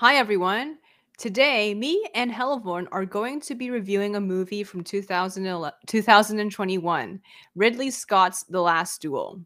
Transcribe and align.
Hi, 0.00 0.16
everyone. 0.16 0.78
Today, 1.18 1.74
me 1.74 2.08
and 2.14 2.32
Helevorn 2.32 2.86
are 2.90 3.04
going 3.04 3.38
to 3.42 3.54
be 3.54 3.70
reviewing 3.70 4.16
a 4.16 4.20
movie 4.20 4.64
from 4.64 4.82
2021 4.82 7.20
Ridley 7.54 7.90
Scott's 7.90 8.44
The 8.44 8.62
Last 8.62 9.02
Duel. 9.02 9.42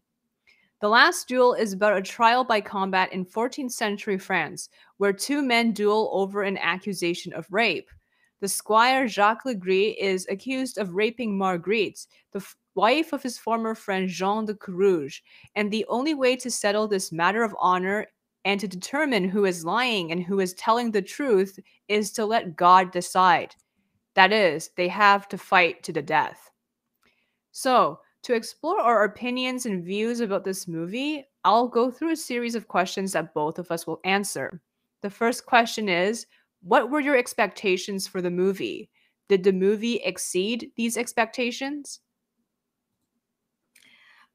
The 0.79 0.87
Last 0.87 1.27
Duel 1.27 1.55
is 1.55 1.73
about 1.73 1.97
a 1.97 2.01
trial 2.01 2.45
by 2.45 2.61
combat 2.61 3.11
in 3.11 3.25
14th 3.25 3.73
century 3.73 4.17
France, 4.17 4.69
where 4.95 5.11
two 5.11 5.41
men 5.41 5.73
duel 5.73 6.09
over 6.13 6.43
an 6.43 6.57
accusation 6.59 7.33
of 7.33 7.51
rape. 7.51 7.89
The 8.39 8.47
squire 8.47 9.09
Jacques 9.09 9.43
Le 9.43 9.55
Gris 9.55 9.97
is 9.99 10.25
accused 10.29 10.77
of 10.77 10.95
raping 10.95 11.37
Marguerite, 11.37 12.07
the 12.31 12.39
f- 12.39 12.55
wife 12.75 13.11
of 13.11 13.21
his 13.21 13.37
former 13.37 13.75
friend 13.75 14.07
Jean 14.07 14.45
de 14.45 14.53
Carrouges, 14.53 15.21
and 15.55 15.69
the 15.69 15.85
only 15.89 16.13
way 16.13 16.37
to 16.37 16.49
settle 16.49 16.87
this 16.87 17.11
matter 17.11 17.43
of 17.43 17.53
honor 17.59 18.07
and 18.45 18.59
to 18.59 18.67
determine 18.67 19.27
who 19.27 19.43
is 19.45 19.65
lying 19.65 20.11
and 20.11 20.23
who 20.23 20.39
is 20.39 20.53
telling 20.53 20.91
the 20.91 21.01
truth 21.01 21.59
is 21.87 22.11
to 22.11 22.25
let 22.25 22.55
God 22.55 22.91
decide. 22.91 23.55
That 24.13 24.31
is, 24.31 24.69
they 24.77 24.87
have 24.87 25.27
to 25.29 25.37
fight 25.37 25.83
to 25.83 25.91
the 25.91 26.01
death. 26.01 26.51
So, 27.51 27.99
to 28.21 28.33
explore 28.33 28.79
our 28.79 29.03
opinions 29.03 29.65
and 29.65 29.83
views 29.83 30.19
about 30.19 30.43
this 30.43 30.67
movie, 30.67 31.25
I'll 31.43 31.67
go 31.67 31.91
through 31.91 32.11
a 32.11 32.15
series 32.15 32.55
of 32.55 32.67
questions 32.67 33.11
that 33.11 33.33
both 33.33 33.59
of 33.59 33.69
us 33.69 33.85
will 33.85 33.99
answer. 34.03 34.61
The 35.01 35.09
first 35.09 35.45
question 35.45 35.89
is 35.89 36.25
What 36.63 36.89
were 36.89 36.99
your 36.99 37.17
expectations 37.17 38.07
for 38.07 38.21
the 38.21 38.31
movie? 38.31 38.89
Did 39.27 39.43
the 39.43 39.53
movie 39.53 39.97
exceed 39.97 40.71
these 40.75 40.97
expectations? 40.97 41.99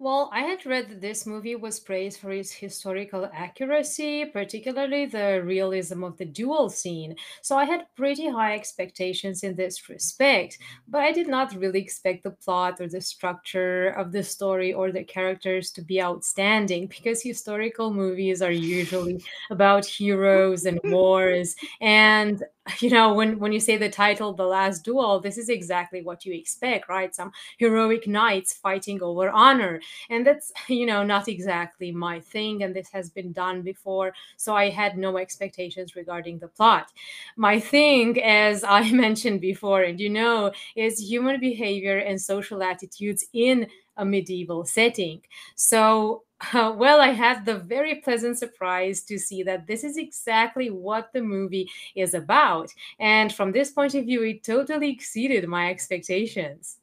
Well, 0.02 0.30
I 0.32 0.40
had 0.40 0.64
read 0.64 0.88
that 0.88 1.02
this 1.02 1.26
movie 1.26 1.56
was 1.56 1.78
praised 1.78 2.20
for 2.20 2.32
its 2.32 2.50
historical 2.50 3.28
accuracy, 3.34 4.24
particularly 4.24 5.04
the 5.04 5.42
realism 5.44 6.04
of 6.04 6.16
the 6.16 6.24
duel 6.24 6.70
scene. 6.70 7.16
So 7.42 7.58
I 7.58 7.66
had 7.66 7.84
pretty 7.96 8.26
high 8.26 8.54
expectations 8.54 9.42
in 9.42 9.56
this 9.56 9.90
respect, 9.90 10.56
but 10.88 11.02
I 11.02 11.12
did 11.12 11.28
not 11.28 11.54
really 11.54 11.80
expect 11.82 12.22
the 12.22 12.30
plot 12.30 12.80
or 12.80 12.88
the 12.88 13.02
structure 13.02 13.88
of 13.90 14.10
the 14.10 14.22
story 14.22 14.72
or 14.72 14.90
the 14.90 15.04
characters 15.04 15.70
to 15.72 15.82
be 15.82 16.00
outstanding 16.00 16.86
because 16.86 17.22
historical 17.22 17.92
movies 17.92 18.40
are 18.40 18.50
usually 18.50 19.22
about 19.50 19.84
heroes 19.84 20.64
and 20.64 20.80
wars. 20.84 21.54
And 21.82 22.42
you 22.80 22.90
know 22.90 23.12
when 23.14 23.38
when 23.38 23.52
you 23.52 23.60
say 23.60 23.76
the 23.76 23.88
title 23.88 24.32
the 24.32 24.44
last 24.44 24.84
duel 24.84 25.20
this 25.20 25.38
is 25.38 25.48
exactly 25.48 26.02
what 26.02 26.24
you 26.24 26.34
expect 26.34 26.88
right? 26.88 27.14
Some 27.14 27.32
heroic 27.58 28.06
knights 28.06 28.52
fighting 28.54 29.02
over 29.02 29.30
honor. 29.30 29.80
And 30.08 30.26
that's 30.26 30.52
you 30.68 30.86
know 30.86 31.02
not 31.04 31.28
exactly 31.28 31.92
my 31.92 32.20
thing 32.20 32.62
and 32.62 32.74
this 32.74 32.90
has 32.90 33.10
been 33.10 33.32
done 33.32 33.62
before 33.62 34.12
so 34.36 34.54
i 34.54 34.68
had 34.70 34.96
no 34.98 35.16
expectations 35.18 35.96
regarding 35.96 36.38
the 36.38 36.48
plot. 36.48 36.92
My 37.36 37.58
thing 37.60 38.20
as 38.22 38.64
i 38.78 38.90
mentioned 38.92 39.40
before 39.40 39.82
and 39.82 39.98
you 40.00 40.10
know 40.10 40.52
is 40.76 40.98
human 41.00 41.40
behavior 41.40 41.98
and 41.98 42.20
social 42.20 42.62
attitudes 42.62 43.24
in 43.32 43.66
a 43.96 44.04
medieval 44.04 44.64
setting. 44.64 45.20
So 45.56 46.22
uh, 46.52 46.74
well, 46.76 47.00
I 47.00 47.08
had 47.08 47.44
the 47.44 47.58
very 47.58 47.96
pleasant 47.96 48.38
surprise 48.38 49.02
to 49.02 49.18
see 49.18 49.42
that 49.44 49.66
this 49.66 49.84
is 49.84 49.96
exactly 49.96 50.70
what 50.70 51.12
the 51.12 51.22
movie 51.22 51.70
is 51.94 52.14
about. 52.14 52.72
And 52.98 53.32
from 53.32 53.52
this 53.52 53.70
point 53.70 53.94
of 53.94 54.04
view, 54.04 54.22
it 54.22 54.44
totally 54.44 54.90
exceeded 54.90 55.48
my 55.48 55.70
expectations. 55.70 56.78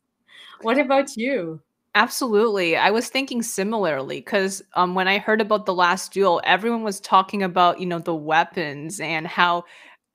What 0.62 0.80
about 0.80 1.16
you? 1.16 1.62
Absolutely. 1.96 2.78
I 2.78 2.92
was 2.92 3.10
thinking 3.10 3.42
similarly 3.42 4.20
because 4.20 4.62
um, 4.76 4.94
when 4.94 5.08
I 5.08 5.18
heard 5.18 5.42
about 5.42 5.66
the 5.66 5.74
last 5.74 6.14
duel, 6.14 6.42
everyone 6.44 6.84
was 6.84 7.00
talking 7.00 7.42
about, 7.42 7.80
you 7.80 7.88
know, 7.88 7.98
the 7.98 8.14
weapons 8.14 9.00
and 9.00 9.26
how 9.26 9.66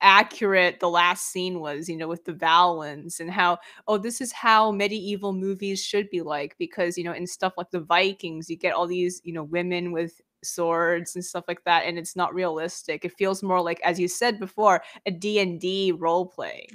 accurate 0.03 0.79
the 0.79 0.89
last 0.89 1.31
scene 1.31 1.59
was, 1.59 1.89
you 1.89 1.97
know, 1.97 2.07
with 2.07 2.25
the 2.25 2.33
Valens 2.33 3.19
and 3.19 3.31
how, 3.31 3.57
oh, 3.87 3.97
this 3.97 4.21
is 4.21 4.31
how 4.31 4.71
medieval 4.71 5.33
movies 5.33 5.83
should 5.83 6.09
be 6.09 6.21
like. 6.21 6.55
Because, 6.59 6.97
you 6.97 7.03
know, 7.03 7.13
in 7.13 7.25
stuff 7.27 7.53
like 7.57 7.71
the 7.71 7.79
Vikings, 7.81 8.49
you 8.49 8.57
get 8.57 8.73
all 8.75 8.87
these, 8.87 9.21
you 9.23 9.33
know, 9.33 9.43
women 9.43 9.91
with 9.91 10.21
swords 10.43 11.15
and 11.15 11.23
stuff 11.23 11.45
like 11.47 11.63
that 11.63 11.85
and 11.85 11.97
it's 11.97 12.17
not 12.17 12.33
realistic 12.33 13.05
it 13.05 13.13
feels 13.17 13.41
more 13.41 13.61
like 13.61 13.79
as 13.81 13.97
you 13.97 14.09
said 14.09 14.41
before 14.41 14.83
a 15.05 15.11
d&d 15.11 15.93
role 15.93 16.25
play 16.25 16.67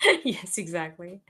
yes, 0.24 0.58
exactly. 0.58 1.20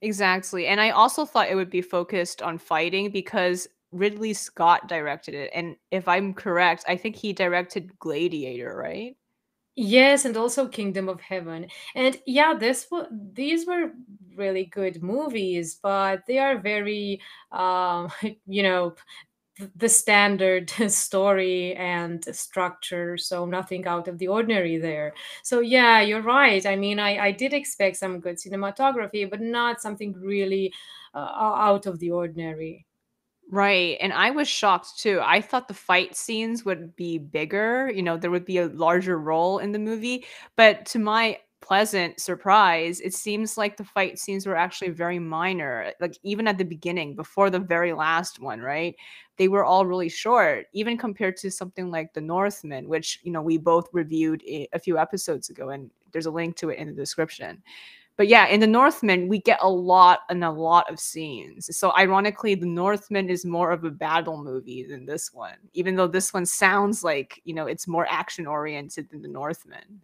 Exactly. 0.00 0.66
And 0.66 0.80
I 0.80 0.90
also 0.90 1.24
thought 1.24 1.50
it 1.50 1.54
would 1.54 1.70
be 1.70 1.82
focused 1.82 2.42
on 2.42 2.58
fighting 2.58 3.10
because 3.10 3.68
Ridley 3.92 4.32
Scott 4.34 4.88
directed 4.88 5.34
it. 5.34 5.50
And 5.54 5.76
if 5.90 6.08
I'm 6.08 6.34
correct, 6.34 6.84
I 6.88 6.96
think 6.96 7.16
he 7.16 7.32
directed 7.32 7.98
Gladiator, 7.98 8.74
right? 8.76 9.16
Yes, 9.74 10.24
and 10.26 10.36
also 10.36 10.68
Kingdom 10.68 11.08
of 11.08 11.20
Heaven. 11.20 11.66
And 11.94 12.18
yeah, 12.26 12.54
this 12.54 12.86
these 13.32 13.66
were 13.66 13.92
really 14.36 14.66
good 14.66 15.02
movies, 15.02 15.78
but 15.82 16.22
they 16.26 16.38
are 16.38 16.58
very 16.58 17.20
um 17.52 18.10
you 18.46 18.62
know 18.62 18.94
th- 19.58 19.70
the 19.76 19.88
standard 19.88 20.70
story 20.90 21.74
and 21.76 22.24
structure, 22.36 23.16
so 23.18 23.46
nothing 23.46 23.86
out 23.86 24.08
of 24.08 24.18
the 24.18 24.28
ordinary 24.28 24.78
there. 24.78 25.14
So 25.44 25.60
yeah, 25.60 26.00
you're 26.02 26.22
right. 26.22 26.64
I 26.66 26.76
mean, 26.76 26.98
I 27.00 27.18
I 27.28 27.32
did 27.32 27.54
expect 27.54 27.96
some 27.98 28.20
good 28.20 28.36
cinematography, 28.38 29.28
but 29.30 29.40
not 29.42 29.80
something 29.82 30.14
really 30.14 30.72
uh, 31.14 31.18
out 31.18 31.86
of 31.86 31.98
the 32.00 32.10
ordinary. 32.12 32.86
Right. 33.52 33.98
And 34.00 34.14
I 34.14 34.30
was 34.30 34.48
shocked 34.48 34.98
too. 34.98 35.20
I 35.22 35.42
thought 35.42 35.68
the 35.68 35.74
fight 35.74 36.16
scenes 36.16 36.64
would 36.64 36.96
be 36.96 37.18
bigger, 37.18 37.90
you 37.94 38.02
know, 38.02 38.16
there 38.16 38.30
would 38.30 38.46
be 38.46 38.56
a 38.58 38.68
larger 38.68 39.18
role 39.18 39.58
in 39.58 39.72
the 39.72 39.78
movie. 39.78 40.24
But 40.56 40.86
to 40.86 40.98
my 40.98 41.38
pleasant 41.60 42.18
surprise, 42.18 43.00
it 43.00 43.12
seems 43.14 43.58
like 43.58 43.76
the 43.76 43.84
fight 43.84 44.18
scenes 44.18 44.46
were 44.46 44.56
actually 44.56 44.88
very 44.90 45.18
minor. 45.18 45.92
Like 46.00 46.16
even 46.22 46.48
at 46.48 46.56
the 46.56 46.64
beginning, 46.64 47.14
before 47.14 47.50
the 47.50 47.60
very 47.60 47.92
last 47.92 48.40
one, 48.40 48.60
right? 48.60 48.96
They 49.36 49.48
were 49.48 49.64
all 49.66 49.84
really 49.86 50.08
short, 50.08 50.66
even 50.72 50.96
compared 50.96 51.36
to 51.38 51.50
something 51.50 51.90
like 51.90 52.14
The 52.14 52.22
Northman, 52.22 52.88
which, 52.88 53.20
you 53.22 53.32
know, 53.32 53.42
we 53.42 53.58
both 53.58 53.88
reviewed 53.92 54.42
a 54.46 54.78
few 54.78 54.98
episodes 54.98 55.50
ago, 55.50 55.68
and 55.70 55.90
there's 56.12 56.26
a 56.26 56.30
link 56.30 56.56
to 56.56 56.70
it 56.70 56.78
in 56.78 56.88
the 56.88 56.94
description. 56.94 57.62
But 58.22 58.28
yeah, 58.28 58.46
in 58.46 58.60
The 58.60 58.68
Northman, 58.68 59.26
we 59.26 59.40
get 59.40 59.58
a 59.60 59.68
lot 59.68 60.20
and 60.30 60.44
a 60.44 60.50
lot 60.52 60.88
of 60.88 61.00
scenes. 61.00 61.76
So 61.76 61.92
ironically, 61.98 62.54
The 62.54 62.66
Northman 62.66 63.28
is 63.28 63.44
more 63.44 63.72
of 63.72 63.82
a 63.82 63.90
battle 63.90 64.40
movie 64.40 64.84
than 64.84 65.06
this 65.06 65.32
one, 65.32 65.56
even 65.72 65.96
though 65.96 66.06
this 66.06 66.32
one 66.32 66.46
sounds 66.46 67.02
like, 67.02 67.42
you 67.44 67.52
know, 67.52 67.66
it's 67.66 67.88
more 67.88 68.06
action 68.08 68.46
oriented 68.46 69.10
than 69.10 69.22
The 69.22 69.28
Northman. 69.28 70.02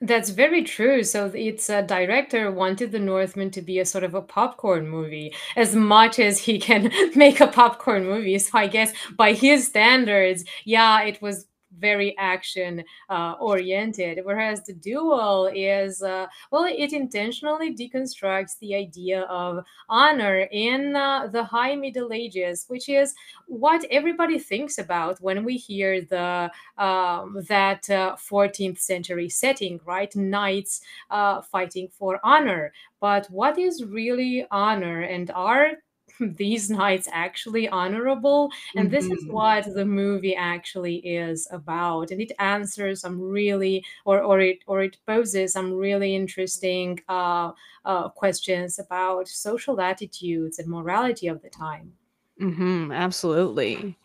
That's 0.00 0.30
very 0.30 0.64
true. 0.64 1.04
So 1.04 1.26
its 1.34 1.68
a 1.68 1.82
director 1.82 2.50
wanted 2.50 2.92
The 2.92 2.98
Northman 2.98 3.50
to 3.50 3.60
be 3.60 3.80
a 3.80 3.84
sort 3.84 4.04
of 4.04 4.14
a 4.14 4.22
popcorn 4.22 4.88
movie 4.88 5.34
as 5.54 5.76
much 5.76 6.18
as 6.18 6.38
he 6.38 6.58
can 6.58 6.90
make 7.14 7.40
a 7.40 7.46
popcorn 7.46 8.06
movie. 8.06 8.38
So 8.38 8.56
I 8.56 8.68
guess 8.68 8.94
by 9.16 9.34
his 9.34 9.66
standards, 9.66 10.46
yeah, 10.64 11.02
it 11.02 11.20
was 11.20 11.46
very 11.78 12.16
action 12.18 12.84
uh, 13.08 13.34
oriented. 13.40 14.20
Whereas 14.24 14.64
the 14.64 14.72
duel 14.72 15.50
is, 15.54 16.02
uh, 16.02 16.26
well, 16.50 16.64
it 16.64 16.92
intentionally 16.92 17.74
deconstructs 17.74 18.58
the 18.58 18.74
idea 18.74 19.22
of 19.22 19.64
honor 19.88 20.48
in 20.50 20.96
uh, 20.96 21.26
the 21.28 21.44
high 21.44 21.76
Middle 21.76 22.12
Ages, 22.12 22.64
which 22.68 22.88
is 22.88 23.14
what 23.46 23.84
everybody 23.90 24.38
thinks 24.38 24.78
about 24.78 25.20
when 25.20 25.44
we 25.44 25.56
hear 25.56 26.00
the 26.02 26.50
um, 26.78 27.44
that 27.48 27.88
uh, 27.90 28.16
14th 28.16 28.78
century 28.78 29.28
setting, 29.28 29.80
right? 29.84 30.14
Knights 30.14 30.80
uh, 31.10 31.42
fighting 31.42 31.88
for 31.88 32.20
honor. 32.24 32.72
But 33.00 33.26
what 33.30 33.58
is 33.58 33.84
really 33.84 34.46
honor 34.50 35.02
and 35.02 35.30
are 35.30 35.72
these 36.36 36.70
knights 36.70 37.08
actually 37.12 37.68
honorable? 37.68 38.50
And 38.76 38.90
this 38.90 39.10
is 39.10 39.24
Mhm. 39.24 39.30
what 39.30 39.64
the 39.74 39.84
movie 39.86 40.34
actually 40.36 40.96
is 40.96 41.48
about. 41.50 42.10
And 42.10 42.20
it 42.20 42.32
answers 42.38 43.00
some 43.00 43.20
really, 43.20 43.84
or, 44.04 44.20
or 44.22 44.40
it 44.40 44.58
or 44.66 44.82
it 44.82 44.98
poses 45.06 45.52
some 45.52 45.72
really 45.72 46.14
interesting 46.14 47.00
uh, 47.08 47.52
uh, 47.84 48.08
questions 48.10 48.78
about 48.78 49.28
social 49.28 49.80
attitudes 49.80 50.58
and 50.58 50.68
morality 50.68 51.26
of 51.28 51.42
the 51.42 51.50
time. 51.50 51.94
Mm-hmm, 52.40 52.92
absolutely. 52.92 53.98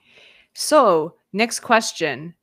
So, 0.53 1.15
next 1.33 1.61
question. 1.61 2.35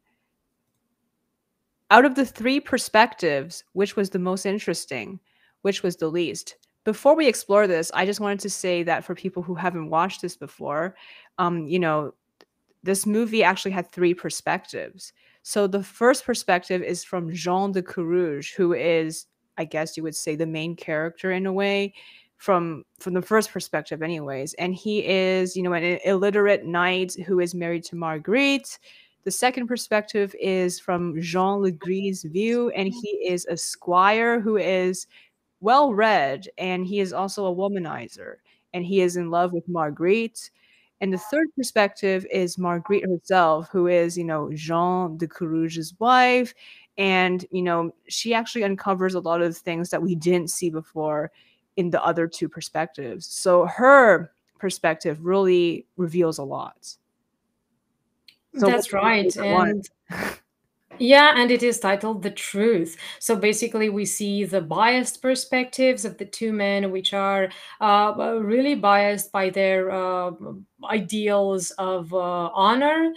Out 1.92 2.04
of 2.04 2.16
the 2.16 2.26
3 2.26 2.58
perspectives, 2.58 3.62
which 3.72 3.94
was 3.94 4.10
the 4.10 4.18
most 4.18 4.44
interesting? 4.44 5.20
Which 5.60 5.84
was 5.84 5.96
the 5.96 6.08
least? 6.10 6.56
Before 6.84 7.14
we 7.14 7.28
explore 7.28 7.66
this, 7.66 7.90
I 7.94 8.04
just 8.06 8.20
wanted 8.20 8.40
to 8.40 8.50
say 8.50 8.82
that 8.82 9.04
for 9.04 9.14
people 9.14 9.42
who 9.42 9.54
haven't 9.54 9.90
watched 9.90 10.20
this 10.22 10.36
before, 10.36 10.96
um, 11.38 11.66
you 11.68 11.78
know, 11.78 12.14
this 12.82 13.06
movie 13.06 13.44
actually 13.44 13.70
had 13.72 13.90
3 13.92 14.14
perspectives. 14.14 15.12
So 15.42 15.66
the 15.66 15.82
first 15.82 16.24
perspective 16.24 16.82
is 16.82 17.04
from 17.04 17.32
Jean 17.32 17.72
de 17.72 17.82
Carrouges, 17.82 18.48
who 18.50 18.72
is, 18.74 19.26
I 19.58 19.64
guess 19.64 19.96
you 19.96 20.02
would 20.02 20.16
say, 20.16 20.36
the 20.36 20.46
main 20.46 20.76
character 20.76 21.32
in 21.32 21.46
a 21.46 21.52
way 21.52 21.94
from 22.38 22.84
from 23.00 23.14
the 23.14 23.22
first 23.22 23.52
perspective 23.52 24.02
anyways, 24.02 24.54
and 24.54 24.74
he 24.74 25.06
is, 25.06 25.56
you 25.56 25.62
know, 25.62 25.72
an 25.74 25.98
illiterate 26.04 26.64
knight 26.66 27.14
who 27.26 27.38
is 27.40 27.54
married 27.54 27.84
to 27.84 27.96
Marguerite, 27.96 28.78
The 29.24 29.30
second 29.30 29.68
perspective 29.68 30.34
is 30.40 30.80
from 30.80 31.20
Jean 31.20 31.62
Le 31.62 31.70
Gris's 31.70 32.24
view, 32.24 32.70
and 32.70 32.88
he 32.88 33.08
is 33.24 33.46
a 33.46 33.56
squire 33.56 34.40
who 34.40 34.56
is 34.56 35.06
well 35.62 35.94
read, 35.94 36.48
and 36.58 36.86
he 36.86 37.00
is 37.00 37.12
also 37.12 37.46
a 37.46 37.54
womanizer, 37.54 38.36
and 38.74 38.84
he 38.84 39.00
is 39.00 39.16
in 39.16 39.30
love 39.30 39.52
with 39.52 39.68
Marguerite. 39.68 40.50
And 41.00 41.12
the 41.12 41.18
third 41.18 41.48
perspective 41.56 42.26
is 42.30 42.58
Marguerite 42.58 43.08
herself, 43.08 43.68
who 43.72 43.86
is, 43.88 44.16
you 44.16 44.24
know, 44.24 44.50
Jean 44.54 45.16
de 45.16 45.26
Carrouges' 45.26 45.94
wife. 45.98 46.54
And, 46.96 47.44
you 47.50 47.62
know, 47.62 47.92
she 48.08 48.34
actually 48.34 48.64
uncovers 48.64 49.14
a 49.14 49.20
lot 49.20 49.42
of 49.42 49.56
things 49.56 49.90
that 49.90 50.02
we 50.02 50.14
didn't 50.14 50.50
see 50.50 50.70
before 50.70 51.32
in 51.76 51.90
the 51.90 52.02
other 52.04 52.28
two 52.28 52.48
perspectives. 52.48 53.26
So 53.26 53.66
her 53.66 54.32
perspective 54.58 55.24
really 55.24 55.86
reveals 55.96 56.38
a 56.38 56.44
lot. 56.44 56.96
So 58.58 58.66
That's 58.66 58.92
right. 58.92 59.34
And 59.38 59.88
yeah, 60.98 61.32
and 61.36 61.50
it 61.50 61.62
is 61.62 61.80
titled 61.80 62.22
The 62.22 62.30
Truth. 62.30 62.96
So 63.18 63.34
basically, 63.34 63.88
we 63.90 64.04
see 64.04 64.44
the 64.44 64.60
biased 64.60 65.20
perspectives 65.20 66.04
of 66.04 66.16
the 66.18 66.26
two 66.26 66.52
men, 66.52 66.92
which 66.92 67.12
are 67.12 67.48
uh, 67.80 68.14
really 68.40 68.76
biased 68.76 69.32
by 69.32 69.50
their 69.50 69.90
uh, 69.90 70.30
ideals 70.84 71.70
of 71.72 72.12
uh, 72.14 72.50
honor 72.54 73.12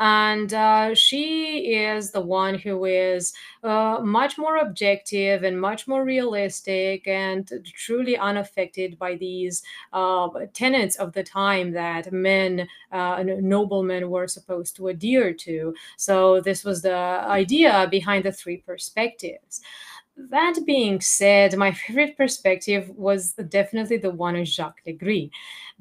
and 0.00 0.54
uh, 0.54 0.94
she 0.94 1.74
is 1.74 2.10
the 2.10 2.22
one 2.22 2.54
who 2.54 2.86
is 2.86 3.34
uh, 3.62 3.98
much 4.02 4.38
more 4.38 4.56
objective 4.56 5.42
and 5.42 5.60
much 5.60 5.86
more 5.86 6.04
realistic 6.04 7.06
and 7.06 7.52
truly 7.74 8.16
unaffected 8.16 8.98
by 8.98 9.14
these 9.16 9.62
uh, 9.92 10.26
tenets 10.54 10.96
of 10.96 11.12
the 11.12 11.22
time 11.22 11.72
that 11.72 12.10
men 12.12 12.66
uh, 12.92 13.22
noblemen 13.22 14.08
were 14.08 14.26
supposed 14.26 14.74
to 14.76 14.88
adhere 14.88 15.34
to. 15.34 15.74
So 15.98 16.40
this 16.40 16.64
was 16.64 16.80
the 16.80 16.94
idea 16.94 17.86
behind 17.90 18.24
the 18.24 18.32
three 18.32 18.56
perspectives 18.56 19.60
that 20.30 20.58
being 20.66 21.00
said, 21.00 21.56
my 21.56 21.72
favorite 21.86 22.16
perspective 22.16 22.90
was 22.90 23.32
definitely 23.32 23.96
the 23.96 24.10
one 24.10 24.36
of 24.36 24.46
Jacques 24.46 24.80
Le 24.86 24.92
Gris 24.92 25.30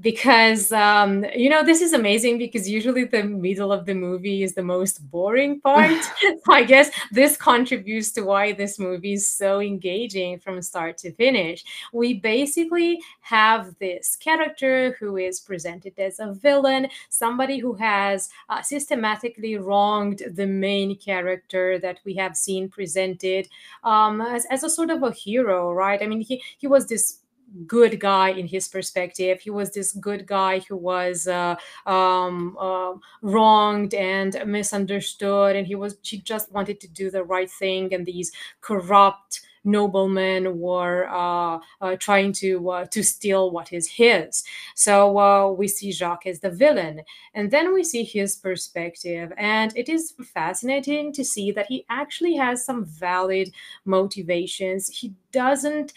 because 0.01 0.71
um, 0.71 1.25
you 1.35 1.49
know 1.49 1.63
this 1.63 1.81
is 1.81 1.93
amazing 1.93 2.37
because 2.37 2.69
usually 2.69 3.03
the 3.03 3.23
middle 3.23 3.71
of 3.71 3.85
the 3.85 3.93
movie 3.93 4.43
is 4.43 4.53
the 4.53 4.63
most 4.63 4.99
boring 5.11 5.59
part. 5.69 6.01
So 6.45 6.53
i 6.53 6.63
guess 6.63 6.89
this 7.11 7.35
contributes 7.35 8.11
to 8.11 8.21
why 8.21 8.53
this 8.53 8.79
movie 8.79 9.13
is 9.13 9.27
so 9.27 9.59
engaging 9.59 10.39
from 10.39 10.61
start 10.61 10.97
to 10.99 11.11
finish. 11.11 11.63
We 11.91 12.13
basically 12.13 13.01
have 13.21 13.75
this 13.79 14.15
character 14.15 14.95
who 14.99 15.17
is 15.17 15.39
presented 15.39 15.99
as 15.99 16.19
a 16.19 16.33
villain 16.33 16.87
somebody 17.09 17.59
who 17.59 17.73
has 17.73 18.29
uh, 18.49 18.61
systematically 18.61 19.57
wronged 19.57 20.23
the 20.33 20.47
main 20.47 20.95
character 20.97 21.77
that 21.79 21.99
we 22.05 22.13
have 22.15 22.35
seen 22.35 22.69
presented 22.69 23.47
um, 23.83 24.21
as, 24.29 24.45
as 24.45 24.63
a 24.63 24.69
sort 24.69 24.89
of 24.89 25.03
a 25.03 25.11
hero 25.11 25.71
right 25.73 26.01
i 26.01 26.07
mean 26.07 26.21
he, 26.21 26.41
he 26.57 26.67
was 26.67 26.87
this 26.87 27.19
good 27.65 27.99
guy 27.99 28.29
in 28.29 28.47
his 28.47 28.67
perspective. 28.67 29.39
He 29.39 29.49
was 29.49 29.71
this 29.71 29.93
good 29.93 30.25
guy 30.25 30.59
who 30.59 30.77
was 30.77 31.27
uh, 31.27 31.55
um, 31.85 32.55
uh, 32.59 32.93
wronged 33.21 33.93
and 33.93 34.41
misunderstood, 34.45 35.55
and 35.55 35.65
he 35.65 35.75
was 35.75 35.97
he 36.01 36.19
just 36.19 36.51
wanted 36.51 36.79
to 36.81 36.87
do 36.87 37.09
the 37.09 37.23
right 37.23 37.49
thing, 37.49 37.93
and 37.93 38.05
these 38.05 38.31
corrupt 38.61 39.41
noblemen 39.63 40.59
were 40.59 41.07
uh, 41.09 41.59
uh, 41.81 41.95
trying 41.97 42.33
to 42.33 42.69
uh, 42.69 42.85
to 42.85 43.03
steal 43.03 43.51
what 43.51 43.73
is 43.73 43.87
his. 43.87 44.43
So 44.75 45.17
uh, 45.19 45.51
we 45.51 45.67
see 45.67 45.91
Jacques 45.91 46.27
as 46.27 46.39
the 46.39 46.49
villain, 46.49 47.01
and 47.33 47.51
then 47.51 47.73
we 47.73 47.83
see 47.83 48.03
his 48.03 48.35
perspective, 48.35 49.31
and 49.37 49.75
it 49.75 49.89
is 49.89 50.13
fascinating 50.33 51.13
to 51.13 51.23
see 51.23 51.51
that 51.51 51.67
he 51.67 51.85
actually 51.89 52.35
has 52.35 52.65
some 52.65 52.85
valid 52.85 53.51
motivations. 53.85 54.89
He 54.89 55.13
doesn't 55.31 55.93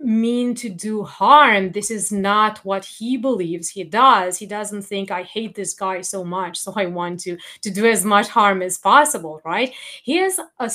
mean 0.00 0.54
to 0.56 0.68
do 0.68 1.04
harm. 1.04 1.70
This 1.70 1.90
is 1.90 2.10
not 2.10 2.58
what 2.58 2.84
he 2.84 3.16
believes 3.16 3.68
he 3.68 3.84
does. 3.84 4.36
He 4.36 4.44
doesn't 4.44 4.82
think 4.82 5.10
I 5.10 5.22
hate 5.22 5.54
this 5.54 5.72
guy 5.72 6.00
so 6.00 6.24
much, 6.24 6.58
so 6.58 6.72
I 6.76 6.86
want 6.86 7.20
to 7.20 7.36
to 7.62 7.70
do 7.70 7.86
as 7.86 8.04
much 8.04 8.28
harm 8.28 8.60
as 8.60 8.76
possible, 8.76 9.40
right? 9.44 9.72
He 10.02 10.18
is 10.18 10.40
a 10.58 10.70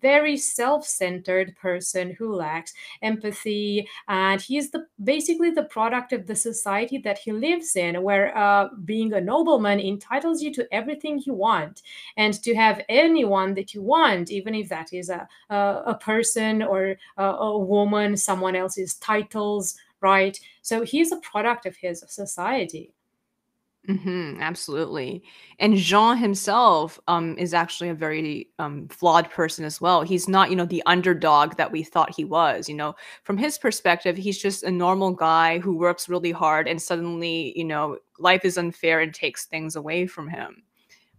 very 0.00 0.36
self-centered 0.36 1.54
person 1.56 2.16
who 2.18 2.34
lacks 2.34 2.72
empathy, 3.02 3.86
and 4.08 4.40
he 4.40 4.56
is 4.56 4.70
the 4.70 4.86
basically 5.04 5.50
the 5.50 5.64
product 5.64 6.12
of 6.12 6.26
the 6.26 6.34
society 6.34 6.98
that 6.98 7.18
he 7.18 7.30
lives 7.30 7.76
in, 7.76 8.02
where 8.02 8.36
uh, 8.36 8.68
being 8.84 9.12
a 9.12 9.20
nobleman 9.20 9.80
entitles 9.80 10.42
you 10.42 10.52
to 10.54 10.66
everything 10.72 11.22
you 11.26 11.34
want, 11.34 11.82
and 12.16 12.42
to 12.42 12.54
have 12.54 12.82
anyone 12.88 13.52
that 13.54 13.74
you 13.74 13.82
want, 13.82 14.30
even 14.30 14.54
if 14.54 14.68
that 14.70 14.92
is 14.92 15.10
a 15.10 15.28
a, 15.50 15.82
a 15.86 15.94
person 15.94 16.62
or 16.62 16.96
a, 17.18 17.24
a 17.24 17.58
woman, 17.58 18.16
someone 18.16 18.56
else 18.56 18.61
else's 18.62 18.94
titles, 18.94 19.76
right? 20.00 20.38
So 20.62 20.82
he's 20.82 21.12
a 21.12 21.20
product 21.20 21.66
of 21.66 21.76
his 21.76 22.04
society. 22.08 22.94
Mm-hmm, 23.88 24.40
absolutely. 24.40 25.24
And 25.58 25.76
Jean 25.76 26.16
himself 26.16 27.00
um, 27.08 27.36
is 27.36 27.52
actually 27.52 27.88
a 27.88 27.94
very 27.94 28.48
um, 28.60 28.86
flawed 28.86 29.28
person 29.28 29.64
as 29.64 29.80
well. 29.80 30.02
He's 30.02 30.28
not, 30.28 30.50
you 30.50 30.56
know, 30.56 30.66
the 30.66 30.84
underdog 30.86 31.56
that 31.56 31.72
we 31.72 31.82
thought 31.82 32.14
he 32.14 32.24
was. 32.24 32.68
You 32.68 32.76
know, 32.76 32.94
from 33.24 33.36
his 33.36 33.58
perspective, 33.58 34.16
he's 34.16 34.40
just 34.40 34.62
a 34.62 34.70
normal 34.70 35.10
guy 35.10 35.58
who 35.58 35.76
works 35.76 36.08
really 36.08 36.30
hard 36.30 36.68
and 36.68 36.80
suddenly, 36.80 37.58
you 37.58 37.64
know, 37.64 37.98
life 38.20 38.44
is 38.44 38.56
unfair 38.56 39.00
and 39.00 39.12
takes 39.12 39.46
things 39.46 39.74
away 39.74 40.06
from 40.06 40.28
him. 40.28 40.62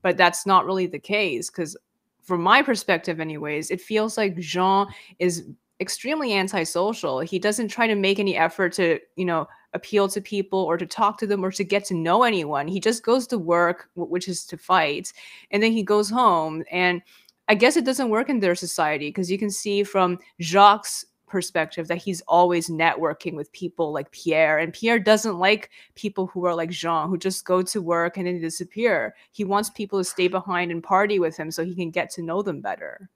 But 0.01 0.15
that's 0.15 0.45
not 0.45 0.65
really 0.65 0.87
the 0.87 0.99
case 0.99 1.49
because, 1.49 1.75
from 2.21 2.41
my 2.41 2.61
perspective, 2.61 3.19
anyways, 3.19 3.71
it 3.71 3.81
feels 3.81 4.17
like 4.17 4.37
Jean 4.37 4.87
is 5.19 5.49
extremely 5.79 6.33
antisocial. 6.33 7.19
He 7.19 7.39
doesn't 7.39 7.67
try 7.67 7.87
to 7.87 7.95
make 7.95 8.19
any 8.19 8.37
effort 8.37 8.73
to, 8.73 8.99
you 9.15 9.25
know, 9.25 9.47
appeal 9.73 10.07
to 10.07 10.21
people 10.21 10.59
or 10.59 10.77
to 10.77 10.85
talk 10.85 11.17
to 11.17 11.27
them 11.27 11.43
or 11.43 11.51
to 11.51 11.63
get 11.63 11.83
to 11.85 11.93
know 11.93 12.23
anyone. 12.23 12.67
He 12.67 12.79
just 12.79 13.03
goes 13.03 13.27
to 13.27 13.37
work, 13.37 13.89
which 13.95 14.27
is 14.27 14.45
to 14.45 14.57
fight, 14.57 15.11
and 15.51 15.61
then 15.61 15.71
he 15.71 15.83
goes 15.83 16.09
home. 16.09 16.63
And 16.71 17.01
I 17.47 17.55
guess 17.55 17.75
it 17.75 17.85
doesn't 17.85 18.09
work 18.09 18.29
in 18.29 18.39
their 18.39 18.55
society 18.55 19.09
because 19.09 19.31
you 19.31 19.37
can 19.37 19.49
see 19.49 19.83
from 19.83 20.19
Jacques' 20.39 21.05
perspective 21.27 21.87
that 21.87 21.97
he's 21.97 22.21
always 22.27 22.69
networking 22.69 23.33
with 23.33 23.51
people 23.53 23.91
like 23.91 24.11
Pierre. 24.11 24.59
And 24.59 24.71
Pierre 24.71 24.99
doesn't 24.99 25.39
like 25.39 25.71
people 25.95 26.27
who 26.27 26.45
are 26.45 26.53
like 26.53 26.69
Jean, 26.69 27.09
who 27.09 27.17
just 27.17 27.43
go 27.43 27.63
to 27.63 27.81
work 27.81 28.17
and 28.17 28.27
then 28.27 28.39
disappear. 28.39 29.15
He 29.31 29.43
wants 29.43 29.71
people 29.71 29.99
to 29.99 30.05
stay 30.05 30.27
behind 30.27 30.71
and 30.71 30.83
party 30.83 31.17
with 31.17 31.35
him 31.35 31.49
so 31.49 31.65
he 31.65 31.73
can 31.73 31.89
get 31.89 32.11
to 32.11 32.21
know 32.21 32.43
them 32.43 32.61
better. 32.61 33.09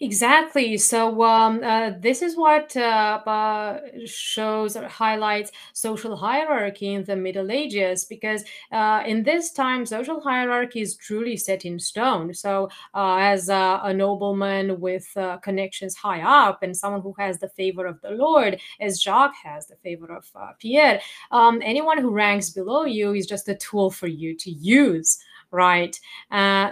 Exactly. 0.00 0.76
So 0.78 1.22
um, 1.22 1.62
uh, 1.62 1.90
this 1.98 2.22
is 2.22 2.36
what 2.36 2.76
uh, 2.76 3.20
uh, 3.26 3.80
shows 4.06 4.76
or 4.76 4.88
highlights 4.88 5.50
social 5.72 6.16
hierarchy 6.16 6.94
in 6.94 7.04
the 7.04 7.16
Middle 7.16 7.50
Ages, 7.50 8.04
because 8.04 8.44
uh, 8.72 9.02
in 9.06 9.22
this 9.22 9.52
time, 9.52 9.84
social 9.84 10.20
hierarchy 10.20 10.80
is 10.80 10.96
truly 10.96 11.36
set 11.36 11.64
in 11.64 11.78
stone. 11.78 12.32
So, 12.34 12.68
uh, 12.94 13.16
as 13.18 13.48
a 13.48 13.92
nobleman 13.94 14.80
with 14.80 15.08
uh, 15.16 15.38
connections 15.38 15.96
high 15.96 16.22
up 16.22 16.62
and 16.62 16.76
someone 16.76 17.02
who 17.02 17.14
has 17.18 17.38
the 17.38 17.48
favor 17.48 17.86
of 17.86 18.00
the 18.00 18.10
Lord, 18.10 18.60
as 18.80 19.02
Jacques 19.02 19.36
has 19.42 19.66
the 19.66 19.76
favor 19.76 20.06
of 20.14 20.24
Pierre, 20.58 21.00
um, 21.30 21.60
anyone 21.64 21.98
who 21.98 22.10
ranks 22.10 22.50
below 22.50 22.84
you 22.84 23.14
is 23.14 23.26
just 23.26 23.48
a 23.48 23.54
tool 23.54 23.90
for 23.90 24.06
you 24.06 24.36
to 24.36 24.50
use, 24.50 25.18
right? 25.50 25.98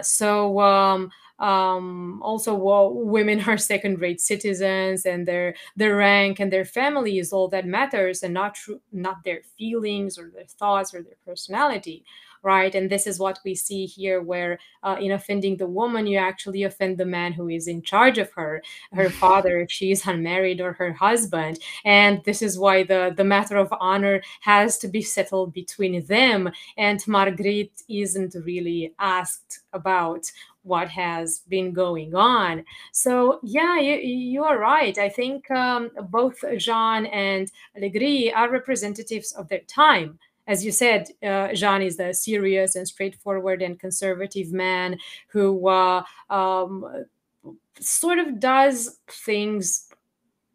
so. 0.01 0.59
Um, 0.59 1.11
um, 1.39 2.19
also 2.23 2.55
well, 2.55 2.91
women 2.91 3.41
are 3.47 3.57
second-rate 3.57 4.19
citizens 4.19 5.05
and 5.05 5.27
their 5.27 5.55
their 5.75 5.95
rank 5.95 6.39
and 6.39 6.51
their 6.51 6.65
family 6.65 7.19
is 7.19 7.31
all 7.31 7.47
that 7.49 7.65
matters 7.67 8.23
and 8.23 8.33
not 8.33 8.55
true 8.55 8.81
not 8.91 9.23
their 9.23 9.41
feelings 9.55 10.17
or 10.17 10.31
their 10.33 10.45
thoughts 10.45 10.95
or 10.95 11.03
their 11.03 11.17
personality 11.25 12.03
right 12.47 12.73
and 12.75 12.89
this 12.89 13.05
is 13.05 13.19
what 13.19 13.39
we 13.45 13.53
see 13.53 13.85
here 13.85 14.21
where 14.21 14.57
uh, 14.83 14.95
in 15.05 15.11
offending 15.11 15.57
the 15.57 15.73
woman 15.79 16.07
you 16.07 16.17
actually 16.17 16.63
offend 16.63 16.97
the 16.97 17.13
man 17.17 17.31
who 17.33 17.49
is 17.57 17.67
in 17.67 17.81
charge 17.81 18.17
of 18.17 18.31
her 18.31 18.61
her 18.93 19.09
father 19.23 19.59
if 19.59 19.69
she 19.77 19.91
is 19.91 20.07
unmarried 20.07 20.61
or 20.61 20.71
her 20.73 20.93
husband 20.93 21.59
and 21.83 22.23
this 22.23 22.41
is 22.41 22.57
why 22.57 22.77
the 22.91 23.13
the 23.19 23.29
matter 23.35 23.57
of 23.57 23.73
honor 23.89 24.21
has 24.41 24.77
to 24.77 24.87
be 24.87 25.01
settled 25.01 25.51
between 25.61 26.05
them 26.05 26.49
and 26.77 27.07
marguerite 27.07 27.83
isn't 27.89 28.33
really 28.51 28.93
asked 28.99 29.59
about 29.73 30.23
what 30.67 30.89
has 30.89 31.43
been 31.47 31.71
going 31.71 32.13
on. 32.13 32.63
So 32.91 33.39
yeah, 33.41 33.79
you, 33.79 33.95
you 33.95 34.43
are 34.43 34.59
right. 34.59 34.97
I 34.97 35.09
think 35.09 35.49
um, 35.49 35.89
both 36.09 36.43
Jean 36.57 37.05
and 37.07 37.49
Le 37.79 37.89
Gris 37.89 38.31
are 38.35 38.51
representatives 38.51 39.31
of 39.31 39.47
their 39.47 39.61
time. 39.67 40.19
As 40.47 40.63
you 40.63 40.71
said, 40.71 41.09
uh, 41.21 41.53
Jean 41.53 41.81
is 41.81 41.97
the 41.97 42.13
serious 42.13 42.75
and 42.75 42.87
straightforward 42.87 43.61
and 43.61 43.79
conservative 43.79 44.51
man 44.53 44.97
who 45.27 45.67
uh, 45.67 46.03
um, 46.29 47.05
sort 47.79 48.17
of 48.19 48.39
does 48.39 48.99
things 49.09 49.89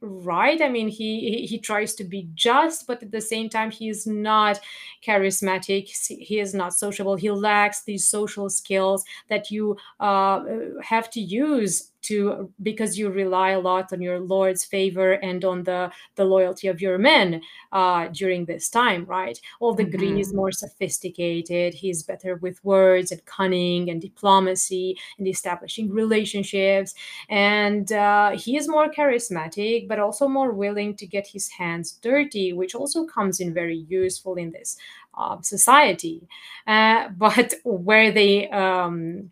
right. 0.01 0.61
I 0.61 0.69
mean 0.69 0.89
he 0.89 1.47
he 1.47 1.59
tries 1.59 1.95
to 1.95 2.05
be 2.05 2.29
just 2.35 2.89
but 2.89 3.03
at 3.05 3.13
the 3.13 3.21
same 3.21 3.49
time 3.49 3.71
he 3.71 3.89
is 3.89 4.07
not 4.07 4.59
charismatic. 5.07 5.89
He 6.09 6.41
is 6.41 6.55
not 6.55 6.75
sociable. 6.75 7.15
He 7.15 7.31
lacks 7.31 7.85
these 7.85 8.07
social 8.07 8.51
skills 8.51 9.05
that 9.29 9.51
you 9.53 9.77
uh, 10.01 10.43
have 10.83 11.09
to 11.11 11.21
use 11.21 11.92
to 12.02 12.52
because 12.62 12.99
you 12.99 13.11
rely 13.11 13.50
a 13.50 13.61
lot 13.61 13.92
on 13.92 14.00
your 14.00 14.21
lord's 14.21 14.64
favor 14.64 15.12
and 15.12 15.44
on 15.44 15.62
the 15.64 15.90
the 16.16 16.25
loyalty 16.25 16.68
of 16.68 16.80
your 16.80 16.99
men 16.99 17.40
uh, 17.73 18.09
during 18.09 18.44
this 18.44 18.68
time 18.68 19.04
right? 19.06 19.38
All 19.61 19.75
the 19.75 19.85
mm-hmm. 19.85 20.18
is 20.18 20.35
more 20.35 20.52
sophisticated. 20.52 21.75
He's 21.75 22.02
better 22.02 22.37
with 22.37 22.62
words 22.64 23.12
and 23.12 23.25
cunning 23.25 23.90
and 23.90 24.00
diplomacy 24.00 24.99
and 25.18 25.26
establishing 25.28 25.90
relationships. 25.90 26.94
And 27.28 27.90
uh, 27.92 28.30
he 28.32 28.56
is 28.56 28.68
more 28.68 28.90
charismatic 28.90 29.88
but 29.88 29.99
also 29.99 30.28
more 30.28 30.52
willing 30.52 30.97
to 30.97 31.06
get 31.06 31.26
his 31.26 31.49
hands 31.50 31.92
dirty 32.02 32.52
which 32.52 32.75
also 32.75 33.04
comes 33.04 33.40
in 33.40 33.54
very 33.54 33.78
useful 33.88 34.35
in 34.37 34.50
this 34.52 34.76
uh, 35.16 35.40
society. 35.42 36.28
Uh, 36.66 37.09
but 37.16 37.54
where 37.64 38.11
they 38.11 38.49
um, 38.50 39.30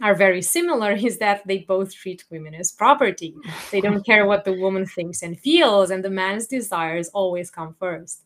are 0.00 0.14
very 0.14 0.42
similar 0.42 0.92
is 0.92 1.18
that 1.18 1.46
they 1.46 1.58
both 1.58 1.94
treat 1.94 2.24
women 2.30 2.54
as 2.54 2.72
property. 2.72 3.34
They 3.70 3.80
don't 3.80 4.04
care 4.06 4.26
what 4.26 4.44
the 4.44 4.54
woman 4.54 4.86
thinks 4.86 5.22
and 5.22 5.38
feels, 5.38 5.90
and 5.90 6.04
the 6.04 6.10
man's 6.10 6.46
desires 6.46 7.08
always 7.10 7.50
come 7.50 7.74
first. 7.78 8.22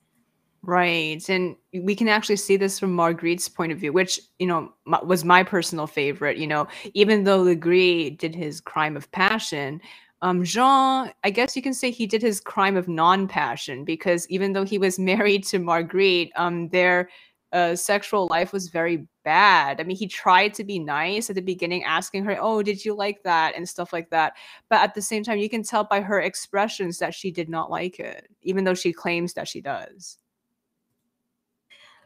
Right. 0.63 1.27
And 1.29 1.55
we 1.73 1.95
can 1.95 2.09
actually 2.09 2.37
see 2.37 2.57
this 2.57 2.81
from 2.81 2.93
Marguerite's 2.93 3.49
point 3.49 3.71
of 3.71 3.79
view, 3.79 3.93
which, 3.93 4.21
you 4.41 4.49
know, 4.49 4.73
was 5.05 5.25
my 5.25 5.45
personal 5.45 5.87
favorite. 5.87 6.39
You 6.39 6.49
know, 6.49 6.67
even 6.93 7.23
though 7.23 7.43
Le 7.43 7.55
Gris 7.55 8.11
did 8.19 8.35
his 8.35 8.61
crime 8.61 8.97
of 8.97 9.11
passion, 9.13 9.81
um, 10.23 10.43
Jean, 10.43 11.13
I 11.23 11.31
guess 11.31 11.55
you 11.55 11.63
can 11.63 11.75
say 11.75 11.91
he 11.91 12.07
did 12.07 12.23
his 12.23 12.41
crime 12.41 12.77
of 12.77 12.89
non 12.89 13.29
passion 13.29 13.85
because 13.85 14.29
even 14.29 14.55
though 14.55 14.65
he 14.65 14.79
was 14.79 14.99
married 15.13 15.45
to 15.45 15.61
Marguerite, 15.61 16.33
um, 16.37 16.69
their 16.71 17.11
uh, 17.53 17.77
sexual 17.77 18.27
life 18.29 18.53
was 18.53 18.69
very 18.69 19.07
bad. 19.25 19.81
I 19.81 19.85
mean, 19.85 19.97
he 19.97 20.07
tried 20.07 20.55
to 20.55 20.65
be 20.65 20.79
nice 20.79 21.31
at 21.31 21.37
the 21.37 21.43
beginning, 21.43 21.85
asking 21.85 22.25
her, 22.25 22.37
Oh, 22.41 22.63
did 22.63 22.85
you 22.85 22.95
like 22.95 23.23
that? 23.23 23.55
and 23.57 23.69
stuff 23.69 23.93
like 23.93 24.11
that. 24.11 24.35
But 24.69 24.81
at 24.81 24.95
the 24.95 25.03
same 25.03 25.23
time, 25.23 25.39
you 25.39 25.49
can 25.49 25.63
tell 25.63 25.85
by 25.85 26.01
her 26.01 26.21
expressions 26.21 26.99
that 26.99 27.15
she 27.15 27.31
did 27.31 27.49
not 27.49 27.71
like 27.71 27.99
it, 28.01 28.29
even 28.43 28.65
though 28.65 28.75
she 28.75 28.93
claims 28.93 29.35
that 29.35 29.49
she 29.49 29.61
does. 29.61 30.19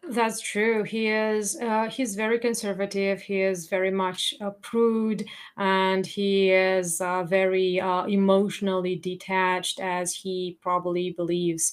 That's 0.08 0.40
true. 0.40 0.82
He 0.82 1.08
is 1.08 1.58
uh, 1.60 1.88
he's 1.90 2.14
very 2.14 2.38
conservative. 2.38 3.20
He 3.20 3.42
is 3.42 3.68
very 3.68 3.90
much 3.90 4.34
a 4.40 4.50
prude, 4.50 5.26
and 5.58 6.06
he 6.06 6.50
is 6.50 7.00
uh, 7.02 7.24
very 7.24 7.78
uh, 7.80 8.06
emotionally 8.06 8.96
detached, 8.96 9.78
as 9.78 10.14
he 10.14 10.58
probably 10.62 11.10
believes 11.10 11.72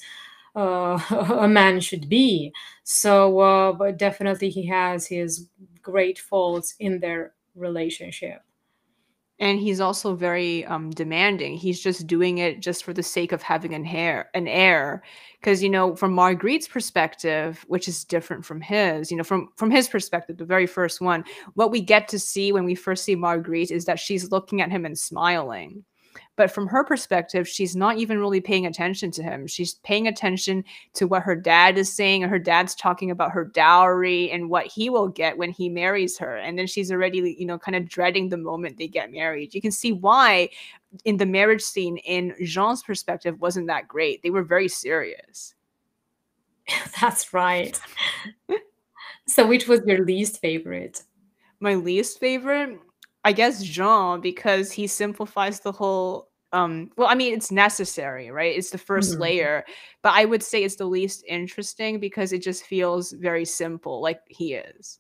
uh, 0.58 1.00
a 1.40 1.48
man 1.48 1.80
should 1.80 2.10
be. 2.10 2.52
So, 2.84 3.40
uh, 3.40 3.74
but 3.74 3.98
definitely 3.98 4.50
he 4.50 4.66
has 4.68 5.06
his 5.06 5.50
great 5.82 6.20
faults 6.20 6.76
in 6.80 7.00
their 7.00 7.34
relationship. 7.56 8.42
And 9.40 9.60
he's 9.60 9.80
also 9.80 10.16
very 10.16 10.66
um, 10.66 10.90
demanding. 10.90 11.58
He's 11.58 11.80
just 11.80 12.08
doing 12.08 12.40
it 12.40 12.60
just 12.60 12.84
for 12.84 12.92
the 12.92 13.04
sake 13.04 13.32
of 13.32 13.44
having 13.44 13.76
an 13.76 13.86
heir, 13.86 14.32
an 14.34 14.48
heir. 14.48 15.04
Because 15.40 15.62
you 15.62 15.70
know, 15.70 15.96
from 15.96 16.12
Marguerite's 16.12 16.68
perspective, 16.68 17.64
which 17.68 17.88
is 17.88 18.04
different 18.04 18.44
from 18.44 18.62
his, 18.62 19.12
you 19.12 19.18
know, 19.18 19.24
from 19.24 19.50
from 19.56 19.70
his 19.70 19.88
perspective, 19.88 20.38
the 20.38 20.46
very 20.46 20.66
first 20.66 21.02
one, 21.02 21.24
what 21.54 21.70
we 21.70 21.82
get 21.82 22.08
to 22.08 22.18
see 22.18 22.52
when 22.52 22.66
we 22.66 22.74
first 22.74 23.04
see 23.04 23.14
Marguerite 23.14 23.70
is 23.70 23.86
that 23.86 24.00
she's 24.00 24.32
looking 24.32 24.60
at 24.60 24.72
him 24.72 24.86
and 24.86 24.98
smiling 24.98 25.84
but 26.38 26.52
from 26.52 26.68
her 26.68 26.84
perspective, 26.84 27.48
she's 27.48 27.76
not 27.76 27.98
even 27.98 28.20
really 28.20 28.40
paying 28.40 28.68
attention 28.68 29.10
to 29.12 29.24
him. 29.24 29.48
She's 29.48 29.74
paying 29.84 30.08
attention 30.08 30.64
to 30.94 31.08
what 31.08 31.24
her 31.24 31.36
dad 31.36 31.80
is 31.80 31.92
saying, 31.92 32.22
and 32.22 32.30
her 32.30 32.40
dad's 32.40 32.76
talking 32.76 33.10
about 33.10 33.32
her 33.32 33.44
dowry 33.44 34.30
and 34.32 34.50
what 34.50 34.68
he 34.68 34.90
will 34.90 35.08
get 35.08 35.38
when 35.38 35.50
he 35.50 35.68
marries 35.68 36.16
her. 36.20 36.38
And 36.38 36.58
then 36.58 36.68
she's 36.68 36.92
already, 36.92 37.36
you 37.38 37.46
know, 37.48 37.58
kind 37.58 37.76
of 37.76 37.90
dreading 37.90 38.30
the 38.30 38.38
moment 38.38 38.78
they 38.78 38.88
get 38.88 39.12
married. 39.12 39.56
You 39.56 39.62
can 39.62 39.72
see 39.72 39.92
why 39.92 40.50
in 41.06 41.18
the 41.18 41.26
marriage 41.26 41.64
scene, 41.64 41.98
in 41.98 42.36
Jean's 42.44 42.84
perspective, 42.84 43.42
wasn't 43.42 43.68
that 43.68 43.88
great. 43.88 44.22
They 44.22 44.30
were 44.30 44.44
very 44.44 44.68
serious. 44.68 45.56
That's 47.02 47.34
right. 47.34 47.80
so, 49.28 49.48
which 49.48 49.68
was 49.68 49.82
your 49.88 50.06
least 50.06 50.40
favorite? 50.40 51.02
My 51.60 51.74
least 51.74 52.20
favorite? 52.20 52.80
I 53.28 53.34
guess 53.34 53.62
Jean 53.62 54.22
because 54.22 54.72
he 54.72 54.88
simplifies 54.88 55.60
the 55.60 55.74
whole 55.74 56.30
um 56.54 56.92
well 56.96 57.10
I 57.10 57.16
mean 57.16 57.34
it's 57.34 57.52
necessary, 57.52 58.32
right? 58.32 58.56
It's 58.56 58.70
the 58.70 58.78
1st 58.78 59.12
mm-hmm. 59.12 59.22
layer, 59.22 59.66
but 60.02 60.14
I 60.14 60.24
would 60.24 60.42
say 60.42 60.64
it's 60.64 60.78
the 60.78 60.86
least 60.86 61.26
interesting 61.28 62.00
because 62.00 62.32
it 62.32 62.42
just 62.42 62.64
feels 62.64 63.12
very 63.12 63.44
simple 63.44 64.02
like 64.02 64.22
he 64.30 64.54
is. 64.54 65.00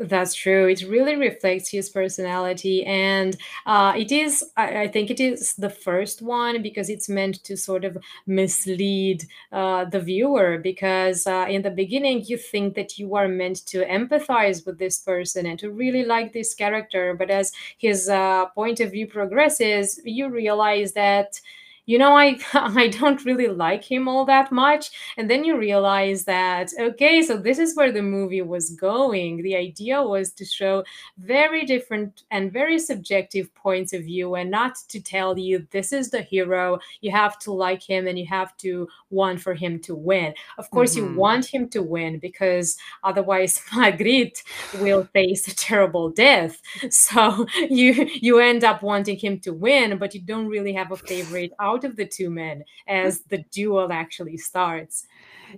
That's 0.00 0.32
true. 0.32 0.68
It 0.68 0.82
really 0.82 1.16
reflects 1.16 1.70
his 1.70 1.90
personality. 1.90 2.84
And 2.86 3.36
uh, 3.66 3.94
it 3.96 4.12
is, 4.12 4.44
I, 4.56 4.82
I, 4.82 4.88
think 4.88 5.10
it 5.10 5.18
is 5.18 5.54
the 5.54 5.70
first 5.70 6.22
one 6.22 6.62
because 6.62 6.88
it's 6.88 7.08
meant 7.08 7.42
to 7.42 7.56
sort 7.56 7.84
of 7.84 7.98
mislead 8.24 9.24
uh, 9.50 9.86
the 9.86 9.98
viewer. 9.98 10.58
Because 10.58 11.26
uh, 11.26 11.46
in 11.48 11.62
the 11.62 11.70
beginning, 11.70 12.24
you 12.26 12.36
think 12.36 12.76
that 12.76 12.96
you 12.96 13.16
are 13.16 13.26
meant 13.26 13.66
to 13.66 13.84
empathize 13.86 14.64
with 14.64 14.78
this 14.78 15.00
person 15.00 15.46
and 15.46 15.58
to 15.58 15.70
really 15.72 16.04
like 16.04 16.32
this 16.32 16.54
character. 16.54 17.14
But 17.14 17.30
as 17.30 17.50
his 17.78 18.08
uh, 18.08 18.46
point 18.50 18.78
of 18.78 18.92
view 18.92 19.08
progresses, 19.08 20.00
you 20.04 20.28
realize 20.28 20.92
that 20.92 21.40
you 21.88 21.96
know, 21.96 22.14
I 22.14 22.38
I 22.52 22.88
don't 22.88 23.24
really 23.24 23.48
like 23.48 23.82
him 23.82 24.08
all 24.08 24.26
that 24.26 24.52
much. 24.52 24.90
And 25.16 25.28
then 25.28 25.42
you 25.42 25.56
realize 25.56 26.24
that 26.24 26.68
okay, 26.78 27.22
so 27.22 27.38
this 27.38 27.58
is 27.58 27.74
where 27.74 27.90
the 27.90 28.02
movie 28.02 28.42
was 28.42 28.70
going. 28.70 29.42
The 29.42 29.56
idea 29.56 30.02
was 30.02 30.30
to 30.32 30.44
show 30.44 30.84
very 31.16 31.64
different 31.64 32.24
and 32.30 32.52
very 32.52 32.78
subjective 32.78 33.52
points 33.54 33.94
of 33.94 34.02
view 34.02 34.34
and 34.34 34.50
not 34.50 34.76
to 34.88 35.00
tell 35.00 35.38
you 35.38 35.66
this 35.70 35.92
is 35.92 36.10
the 36.10 36.20
hero, 36.20 36.78
you 37.00 37.10
have 37.10 37.38
to 37.40 37.52
like 37.52 37.82
him 37.82 38.06
and 38.06 38.18
you 38.18 38.26
have 38.26 38.54
to 38.58 38.86
want 39.08 39.40
for 39.40 39.54
him 39.54 39.80
to 39.80 39.94
win. 39.94 40.34
Of 40.58 40.70
course, 40.70 40.94
mm-hmm. 40.94 41.14
you 41.14 41.18
want 41.18 41.46
him 41.46 41.70
to 41.70 41.82
win 41.82 42.18
because 42.18 42.76
otherwise 43.02 43.62
Marguerite 43.74 44.42
will 44.82 45.04
face 45.14 45.48
a 45.48 45.54
terrible 45.56 46.10
death. 46.10 46.60
So 46.90 47.46
you 47.70 48.08
you 48.20 48.38
end 48.40 48.64
up 48.64 48.82
wanting 48.82 49.18
him 49.18 49.40
to 49.40 49.52
win, 49.52 49.98
but 49.98 50.14
you 50.14 50.20
don't 50.20 50.48
really 50.48 50.72
have 50.74 50.92
a 50.92 50.96
favorite 50.96 51.52
out 51.58 51.77
out 51.78 51.84
of 51.84 51.96
the 51.96 52.06
two 52.06 52.30
men 52.30 52.64
as 52.86 53.20
the 53.22 53.38
duel 53.50 53.92
actually 53.92 54.36
starts. 54.36 55.06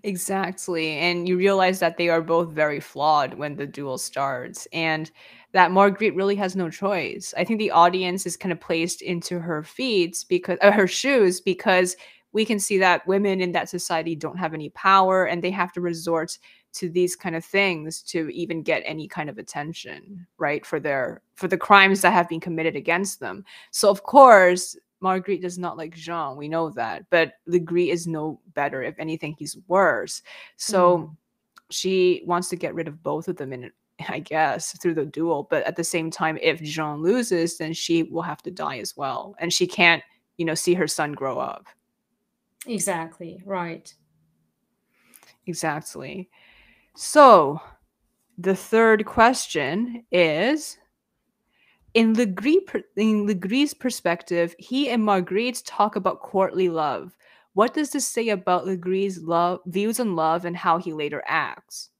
Exactly. 0.02 0.98
And 0.98 1.28
you 1.28 1.36
realize 1.36 1.80
that 1.80 1.96
they 1.96 2.08
are 2.08 2.20
both 2.20 2.50
very 2.50 2.80
flawed 2.80 3.34
when 3.34 3.56
the 3.56 3.66
duel 3.66 3.98
starts 3.98 4.68
and 4.72 5.10
that 5.52 5.72
Marguerite 5.72 6.14
really 6.14 6.36
has 6.36 6.54
no 6.54 6.70
choice. 6.70 7.34
I 7.36 7.44
think 7.44 7.58
the 7.58 7.72
audience 7.72 8.26
is 8.26 8.36
kind 8.36 8.52
of 8.52 8.60
placed 8.60 9.02
into 9.02 9.40
her 9.40 9.62
feet 9.62 10.24
because 10.28 10.58
uh, 10.62 10.70
her 10.70 10.86
shoes 10.86 11.40
because 11.40 11.96
we 12.32 12.44
can 12.44 12.60
see 12.60 12.78
that 12.78 13.04
women 13.08 13.40
in 13.40 13.50
that 13.52 13.68
society 13.68 14.14
don't 14.14 14.38
have 14.38 14.54
any 14.54 14.68
power 14.70 15.24
and 15.24 15.42
they 15.42 15.50
have 15.50 15.72
to 15.72 15.80
resort 15.80 16.38
to 16.72 16.88
these 16.88 17.16
kind 17.16 17.34
of 17.34 17.44
things 17.44 18.00
to 18.00 18.28
even 18.28 18.62
get 18.62 18.84
any 18.86 19.08
kind 19.08 19.28
of 19.28 19.38
attention 19.38 20.24
right 20.38 20.64
for 20.64 20.78
their 20.78 21.20
for 21.34 21.48
the 21.48 21.58
crimes 21.58 22.00
that 22.00 22.12
have 22.12 22.28
been 22.28 22.38
committed 22.38 22.76
against 22.76 23.18
them 23.18 23.44
so 23.72 23.90
of 23.90 24.04
course 24.04 24.76
Marguerite 25.00 25.42
does 25.42 25.58
not 25.58 25.76
like 25.76 25.94
Jean. 25.94 26.36
We 26.36 26.48
know 26.48 26.70
that. 26.70 27.04
But 27.10 27.34
Le 27.46 27.58
Gris 27.58 27.90
is 27.90 28.06
no 28.06 28.40
better. 28.54 28.82
If 28.82 28.98
anything, 28.98 29.34
he's 29.38 29.56
worse. 29.66 30.22
So 30.56 30.98
mm. 30.98 31.16
she 31.70 32.22
wants 32.26 32.48
to 32.50 32.56
get 32.56 32.74
rid 32.74 32.88
of 32.88 33.02
both 33.02 33.28
of 33.28 33.36
them 33.36 33.52
in 33.52 33.70
I 34.08 34.20
guess, 34.20 34.76
through 34.78 34.94
the 34.94 35.04
duel. 35.04 35.46
But 35.50 35.64
at 35.64 35.76
the 35.76 35.84
same 35.84 36.10
time, 36.10 36.38
if 36.40 36.62
Jean 36.62 37.02
loses, 37.02 37.58
then 37.58 37.72
she 37.72 38.04
will 38.04 38.22
have 38.22 38.42
to 38.42 38.50
die 38.50 38.78
as 38.78 38.96
well. 38.96 39.34
And 39.38 39.52
she 39.52 39.66
can't, 39.66 40.02
you 40.36 40.44
know, 40.44 40.54
see 40.54 40.74
her 40.74 40.88
son 40.88 41.12
grow 41.12 41.38
up. 41.38 41.66
Exactly. 42.66 43.42
Right. 43.44 43.92
Exactly. 45.46 46.28
So 46.94 47.60
the 48.38 48.54
third 48.54 49.06
question 49.06 50.04
is 50.12 50.78
in 51.94 52.14
Le 52.14 52.26
Gris, 52.26 52.60
in 52.96 53.26
Le 53.26 53.34
Gris's 53.34 53.74
perspective, 53.74 54.54
he 54.58 54.88
and 54.88 55.04
Marguerite 55.04 55.62
talk 55.64 55.96
about 55.96 56.20
courtly 56.20 56.68
love. 56.68 57.16
What 57.52 57.74
does 57.74 57.90
this 57.90 58.06
say 58.06 58.28
about 58.28 58.66
Le 58.66 58.76
Gris's 58.76 59.22
love, 59.22 59.60
views 59.66 59.98
on 59.98 60.14
love, 60.14 60.44
and 60.44 60.56
how 60.56 60.78
he 60.78 60.92
later 60.92 61.22
acts? 61.26 61.90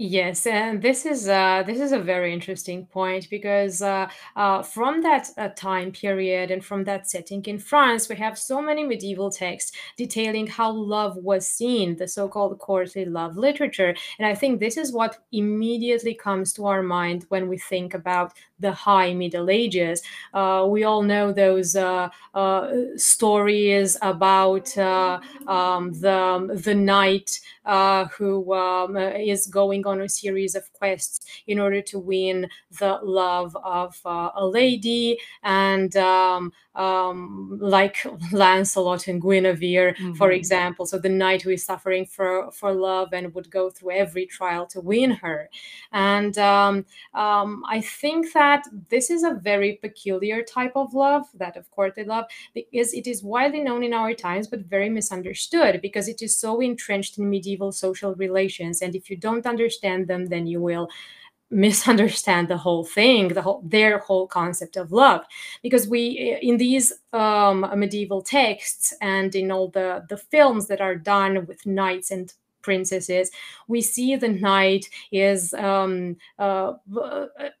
Yes, 0.00 0.46
and 0.46 0.80
this 0.80 1.04
is 1.04 1.28
uh, 1.28 1.64
this 1.66 1.80
is 1.80 1.90
a 1.90 1.98
very 1.98 2.32
interesting 2.32 2.86
point 2.86 3.28
because 3.30 3.82
uh, 3.82 4.08
uh, 4.36 4.62
from 4.62 5.02
that 5.02 5.26
uh, 5.36 5.48
time 5.56 5.90
period 5.90 6.52
and 6.52 6.64
from 6.64 6.84
that 6.84 7.10
setting 7.10 7.44
in 7.46 7.58
France, 7.58 8.08
we 8.08 8.14
have 8.14 8.38
so 8.38 8.62
many 8.62 8.84
medieval 8.84 9.28
texts 9.28 9.72
detailing 9.96 10.46
how 10.46 10.70
love 10.70 11.16
was 11.16 11.48
seen, 11.48 11.96
the 11.96 12.06
so-called 12.06 12.56
courtly 12.60 13.06
love 13.06 13.36
literature, 13.36 13.92
and 14.20 14.26
I 14.28 14.36
think 14.36 14.60
this 14.60 14.76
is 14.76 14.92
what 14.92 15.18
immediately 15.32 16.14
comes 16.14 16.52
to 16.52 16.66
our 16.66 16.82
mind 16.84 17.26
when 17.30 17.48
we 17.48 17.58
think 17.58 17.92
about 17.94 18.34
the 18.60 18.70
High 18.70 19.14
Middle 19.14 19.50
Ages. 19.50 20.00
Uh, 20.32 20.64
we 20.68 20.84
all 20.84 21.02
know 21.02 21.32
those 21.32 21.74
uh, 21.74 22.08
stories 22.96 23.96
about 24.02 24.76
um, 24.78 25.92
the 25.92 26.60
the 26.64 26.74
knight 26.74 27.40
who 28.16 28.54
um, 28.54 28.96
is 28.96 29.46
going 29.46 29.84
on 29.88 30.00
a 30.00 30.08
series 30.08 30.54
of 30.54 30.72
quests 30.72 31.26
in 31.46 31.58
order 31.58 31.82
to 31.82 31.98
win 31.98 32.48
the 32.78 32.98
love 33.02 33.56
of 33.64 33.98
uh, 34.04 34.30
a 34.34 34.46
lady. 34.46 35.18
And 35.42 35.96
um, 35.96 36.52
um, 36.78 37.58
like 37.60 37.96
Lancelot 38.32 39.08
and 39.08 39.20
Guinevere, 39.20 39.94
mm-hmm. 39.94 40.12
for 40.14 40.30
example. 40.30 40.86
So 40.86 40.98
the 40.98 41.08
knight 41.08 41.42
who 41.42 41.50
is 41.50 41.64
suffering 41.64 42.06
for 42.06 42.52
for 42.52 42.72
love 42.72 43.08
and 43.12 43.34
would 43.34 43.50
go 43.50 43.70
through 43.70 43.92
every 43.92 44.26
trial 44.26 44.66
to 44.66 44.80
win 44.80 45.10
her. 45.10 45.50
And 45.92 46.38
um, 46.38 46.86
um, 47.14 47.64
I 47.68 47.80
think 47.80 48.32
that 48.34 48.64
this 48.88 49.10
is 49.10 49.24
a 49.24 49.34
very 49.34 49.78
peculiar 49.82 50.42
type 50.44 50.72
of 50.76 50.94
love, 50.94 51.26
that 51.34 51.56
of 51.56 51.68
course, 51.70 51.88
courtly 51.88 52.04
love, 52.04 52.24
because 52.54 52.92
it 52.92 53.06
is 53.06 53.22
widely 53.22 53.60
known 53.60 53.82
in 53.82 53.94
our 53.94 54.14
times, 54.14 54.46
but 54.48 54.60
very 54.60 54.88
misunderstood 54.88 55.80
because 55.80 56.08
it 56.08 56.22
is 56.22 56.36
so 56.36 56.60
entrenched 56.60 57.18
in 57.18 57.30
medieval 57.30 57.72
social 57.72 58.14
relations. 58.14 58.82
And 58.82 58.94
if 58.94 59.10
you 59.10 59.16
don't 59.16 59.46
understand 59.46 60.08
them, 60.08 60.26
then 60.26 60.46
you 60.46 60.60
will 60.60 60.88
misunderstand 61.50 62.48
the 62.48 62.56
whole 62.56 62.84
thing 62.84 63.28
the 63.28 63.40
whole 63.42 63.62
their 63.64 63.98
whole 63.98 64.26
concept 64.26 64.76
of 64.76 64.92
love. 64.92 65.24
Because 65.62 65.88
we 65.88 66.38
in 66.42 66.58
these 66.58 66.92
um, 67.12 67.60
medieval 67.76 68.22
texts 68.22 68.94
and 69.00 69.34
in 69.34 69.50
all 69.50 69.68
the 69.68 70.04
the 70.08 70.18
films 70.18 70.66
that 70.68 70.80
are 70.80 70.94
done 70.94 71.46
with 71.46 71.64
knights 71.66 72.10
and 72.10 72.32
princesses, 72.62 73.30
we 73.66 73.80
see 73.80 74.16
the 74.16 74.28
knight 74.28 74.88
is 75.12 75.54
um, 75.54 76.16
uh, 76.38 76.74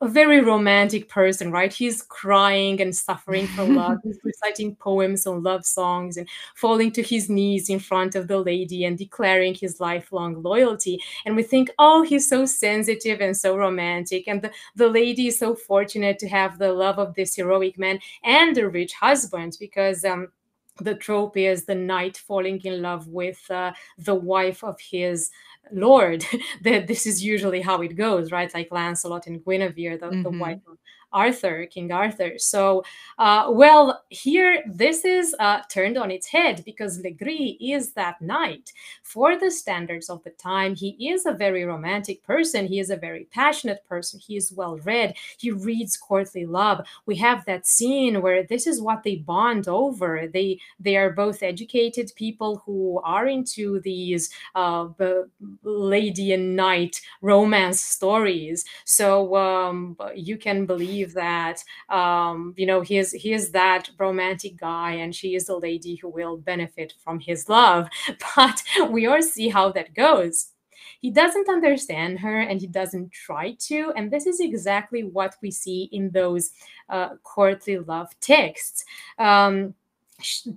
a 0.00 0.08
very 0.08 0.40
romantic 0.40 1.08
person, 1.08 1.50
right? 1.50 1.72
He's 1.72 2.02
crying 2.02 2.80
and 2.80 2.94
suffering 2.94 3.46
for 3.48 3.64
love. 3.80 3.98
He's 4.02 4.18
reciting 4.24 4.76
poems 4.76 5.26
and 5.26 5.42
love 5.42 5.64
songs 5.64 6.16
and 6.16 6.28
falling 6.56 6.92
to 6.92 7.02
his 7.02 7.28
knees 7.28 7.68
in 7.68 7.78
front 7.78 8.14
of 8.14 8.28
the 8.28 8.38
lady 8.38 8.84
and 8.84 8.96
declaring 8.96 9.54
his 9.54 9.80
lifelong 9.80 10.42
loyalty. 10.42 11.00
And 11.24 11.36
we 11.36 11.42
think, 11.42 11.70
oh, 11.78 12.02
he's 12.02 12.28
so 12.28 12.46
sensitive 12.46 13.20
and 13.20 13.36
so 13.36 13.56
romantic. 13.56 14.26
And 14.26 14.42
the, 14.42 14.50
the 14.76 14.88
lady 14.88 15.28
is 15.28 15.38
so 15.38 15.54
fortunate 15.54 16.18
to 16.20 16.28
have 16.28 16.58
the 16.58 16.72
love 16.72 16.98
of 16.98 17.14
this 17.14 17.36
heroic 17.36 17.78
man 17.78 18.00
and 18.24 18.56
a 18.58 18.68
rich 18.68 18.92
husband 18.94 19.56
because 19.60 20.04
um, 20.04 20.28
the 20.78 20.94
trope 20.94 21.36
is 21.36 21.64
the 21.64 21.74
knight 21.74 22.16
falling 22.16 22.60
in 22.64 22.82
love 22.82 23.06
with 23.08 23.50
uh, 23.50 23.72
the 23.98 24.14
wife 24.14 24.62
of 24.62 24.78
his 24.80 25.30
lord 25.72 26.24
that 26.62 26.86
this 26.86 27.06
is 27.06 27.22
usually 27.22 27.60
how 27.60 27.80
it 27.82 27.96
goes 27.96 28.32
right 28.32 28.54
like 28.54 28.68
lancelot 28.70 29.26
and 29.26 29.44
guinevere 29.44 29.98
the, 29.98 30.06
mm-hmm. 30.06 30.22
the 30.22 30.30
wife 30.30 30.60
of 30.66 30.78
Arthur, 31.12 31.66
King 31.66 31.92
Arthur. 31.92 32.38
So, 32.38 32.84
uh, 33.18 33.48
well, 33.50 34.02
here 34.10 34.62
this 34.66 35.04
is 35.04 35.34
uh, 35.38 35.60
turned 35.68 35.96
on 35.96 36.10
its 36.10 36.26
head 36.26 36.62
because 36.64 37.00
Le 37.00 37.10
Gris 37.10 37.56
is 37.60 37.92
that 37.92 38.20
knight. 38.20 38.72
For 39.02 39.38
the 39.38 39.50
standards 39.50 40.10
of 40.10 40.22
the 40.24 40.30
time, 40.30 40.74
he 40.74 40.90
is 41.10 41.24
a 41.24 41.32
very 41.32 41.64
romantic 41.64 42.22
person. 42.22 42.66
He 42.66 42.78
is 42.78 42.90
a 42.90 42.96
very 42.96 43.26
passionate 43.30 43.84
person. 43.88 44.20
He 44.20 44.36
is 44.36 44.52
well 44.52 44.76
read. 44.78 45.14
He 45.38 45.50
reads 45.50 45.96
courtly 45.96 46.44
love. 46.44 46.86
We 47.06 47.16
have 47.16 47.44
that 47.46 47.66
scene 47.66 48.20
where 48.20 48.42
this 48.42 48.66
is 48.66 48.82
what 48.82 49.02
they 49.02 49.16
bond 49.16 49.68
over. 49.68 50.28
They 50.32 50.60
they 50.78 50.96
are 50.96 51.10
both 51.10 51.42
educated 51.42 52.12
people 52.16 52.62
who 52.66 53.00
are 53.04 53.26
into 53.26 53.80
these 53.80 54.30
uh, 54.54 54.88
lady 55.62 56.32
and 56.32 56.54
knight 56.54 57.00
romance 57.22 57.80
stories. 57.80 58.64
So 58.84 59.36
um, 59.36 59.96
you 60.14 60.36
can 60.36 60.66
believe 60.66 60.97
that 61.06 61.62
um, 61.88 62.54
you 62.56 62.66
know 62.66 62.80
he 62.80 62.98
is 62.98 63.12
he 63.12 63.32
is 63.32 63.50
that 63.50 63.90
romantic 63.98 64.56
guy 64.56 64.92
and 64.92 65.14
she 65.14 65.34
is 65.34 65.46
the 65.46 65.56
lady 65.56 65.96
who 65.96 66.08
will 66.08 66.36
benefit 66.36 66.94
from 67.02 67.20
his 67.20 67.48
love. 67.48 67.88
But 68.36 68.62
we 68.90 69.06
all 69.06 69.22
see 69.22 69.48
how 69.48 69.72
that 69.72 69.94
goes. 69.94 70.52
He 71.00 71.10
doesn't 71.10 71.48
understand 71.48 72.20
her 72.20 72.40
and 72.40 72.60
he 72.60 72.66
doesn't 72.66 73.12
try 73.12 73.56
to 73.68 73.92
and 73.96 74.10
this 74.10 74.26
is 74.26 74.40
exactly 74.40 75.04
what 75.04 75.36
we 75.42 75.50
see 75.50 75.88
in 75.92 76.10
those 76.10 76.50
uh, 76.88 77.16
courtly 77.22 77.78
love 77.78 78.08
texts. 78.20 78.84
Um, 79.18 79.74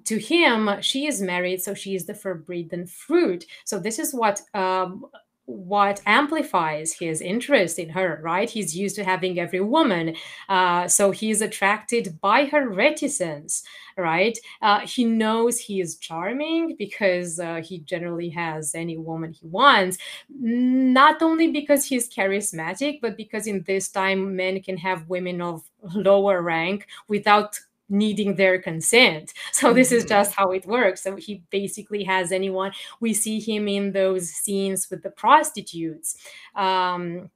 to 0.06 0.17
him, 0.17 0.69
she 0.82 1.06
is 1.06 1.21
married, 1.21 1.62
so 1.62 1.73
she 1.73 1.95
is 1.95 2.06
the 2.06 2.15
forbidden 2.15 2.88
fruit. 2.88 3.45
So 3.63 3.80
this 3.80 3.99
is 3.99 4.13
what 4.13 4.41
um, 4.54 5.06
what 5.51 6.01
amplifies 6.05 6.93
his 6.93 7.21
interest 7.21 7.77
in 7.77 7.89
her, 7.89 8.19
right? 8.23 8.49
He's 8.49 8.75
used 8.75 8.95
to 8.95 9.03
having 9.03 9.39
every 9.39 9.61
woman. 9.61 10.15
Uh, 10.49 10.87
so 10.87 11.11
he's 11.11 11.41
attracted 11.41 12.19
by 12.21 12.45
her 12.45 12.69
reticence, 12.69 13.63
right? 13.97 14.37
Uh, 14.61 14.79
he 14.81 15.03
knows 15.03 15.59
he 15.59 15.81
is 15.81 15.97
charming 15.97 16.75
because 16.77 17.39
uh, 17.39 17.61
he 17.63 17.79
generally 17.79 18.29
has 18.29 18.73
any 18.75 18.97
woman 18.97 19.33
he 19.33 19.47
wants, 19.47 19.97
not 20.29 21.21
only 21.21 21.51
because 21.51 21.85
he's 21.85 22.09
charismatic, 22.09 22.99
but 23.01 23.17
because 23.17 23.47
in 23.47 23.63
this 23.63 23.89
time 23.89 24.35
men 24.35 24.61
can 24.61 24.77
have 24.77 25.09
women 25.09 25.41
of 25.41 25.63
lower 25.93 26.41
rank 26.41 26.87
without 27.07 27.59
needing 27.91 28.36
their 28.36 28.62
consent. 28.62 29.34
So 29.51 29.73
this 29.73 29.91
is 29.91 30.04
mm-hmm. 30.04 30.10
just 30.10 30.34
how 30.34 30.51
it 30.51 30.65
works. 30.65 31.04
So 31.04 31.15
he 31.15 31.43
basically 31.51 32.04
has 32.06 32.32
anyone. 32.32 32.71
We 32.99 33.13
see 33.13 33.39
him 33.39 33.67
in 33.67 33.91
those 33.91 34.30
scenes 34.30 34.89
with 34.89 35.04
the 35.04 35.12
prostitutes. 35.12 36.17
Um, 36.56 37.30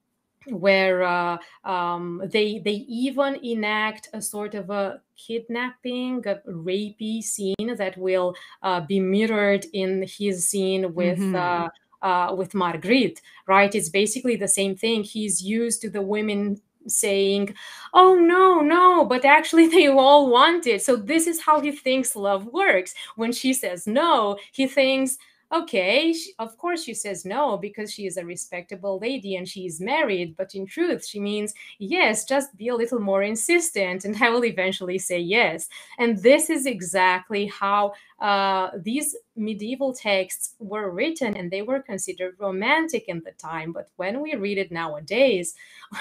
where 0.48 1.04
uh, 1.04 1.38
um, 1.64 2.22
they 2.24 2.60
they 2.60 2.86
even 2.88 3.36
enact 3.44 4.10
a 4.14 4.22
sort 4.22 4.54
of 4.54 4.70
a 4.70 5.02
kidnapping, 5.18 6.24
a 6.28 6.36
rapey 6.48 7.24
scene 7.24 7.76
that 7.78 7.98
will 7.98 8.36
uh, 8.62 8.82
be 8.82 9.00
mirrored 9.00 9.66
in 9.74 10.06
his 10.08 10.48
scene 10.48 10.94
with. 10.94 11.20
Mm-hmm. 11.20 11.36
Uh, 11.36 11.70
uh, 12.02 12.36
with 12.36 12.54
Marguerite, 12.54 13.20
right? 13.48 13.74
It's 13.74 13.90
basically 13.90 14.36
the 14.36 14.48
same 14.48 14.76
thing. 14.76 15.04
He's 15.04 15.42
used 15.42 15.82
to 15.82 15.90
the 15.90 16.04
women 16.04 16.62
saying, 16.88 17.56
Oh, 17.94 18.16
no, 18.16 18.62
no, 18.62 19.06
but 19.06 19.26
actually 19.26 19.68
they 19.76 19.88
all 19.88 20.30
want 20.30 20.68
it. 20.68 20.84
So 20.84 20.96
this 20.96 21.28
is 21.28 21.42
how 21.42 21.60
he 21.62 21.72
thinks 21.72 22.16
love 22.16 22.46
works. 22.48 22.94
When 23.16 23.32
she 23.32 23.54
says 23.54 23.88
no, 23.88 24.38
he 24.52 24.68
thinks, 24.68 25.18
okay, 25.52 26.14
she, 26.14 26.34
of 26.40 26.58
course 26.58 26.84
she 26.84 26.94
says 26.94 27.26
no 27.26 27.58
because 27.58 27.92
she 27.92 28.06
is 28.06 28.18
a 28.18 28.26
respectable 28.26 29.00
lady 29.00 29.36
and 29.36 29.48
she 29.48 29.66
is 29.66 29.80
married. 29.80 30.36
But 30.38 30.56
in 30.56 30.66
truth, 30.66 31.06
she 31.06 31.20
means, 31.20 31.54
yes, 31.80 32.26
just 32.26 32.56
be 32.58 32.70
a 32.70 32.76
little 32.76 33.00
more 33.00 33.24
insistent 33.24 34.06
and 34.06 34.16
I 34.22 34.30
will 34.30 34.46
eventually 34.46 35.00
say 35.00 35.20
yes. 35.20 35.68
And 36.00 36.18
this 36.22 36.50
is 36.50 36.66
exactly 36.66 37.48
how 37.48 37.94
uh, 38.20 38.70
these 38.78 39.16
medieval 39.36 39.94
texts 39.94 40.56
were 40.60 40.90
written 40.90 41.36
and 41.36 41.52
they 41.52 41.62
were 41.62 41.82
considered 41.82 42.36
romantic 42.40 43.06
in 43.08 43.22
the 43.26 43.32
time. 43.34 43.72
But 43.72 43.90
when 43.98 44.22
we 44.22 44.36
read 44.36 44.58
it 44.58 44.72
nowadays, 44.72 45.54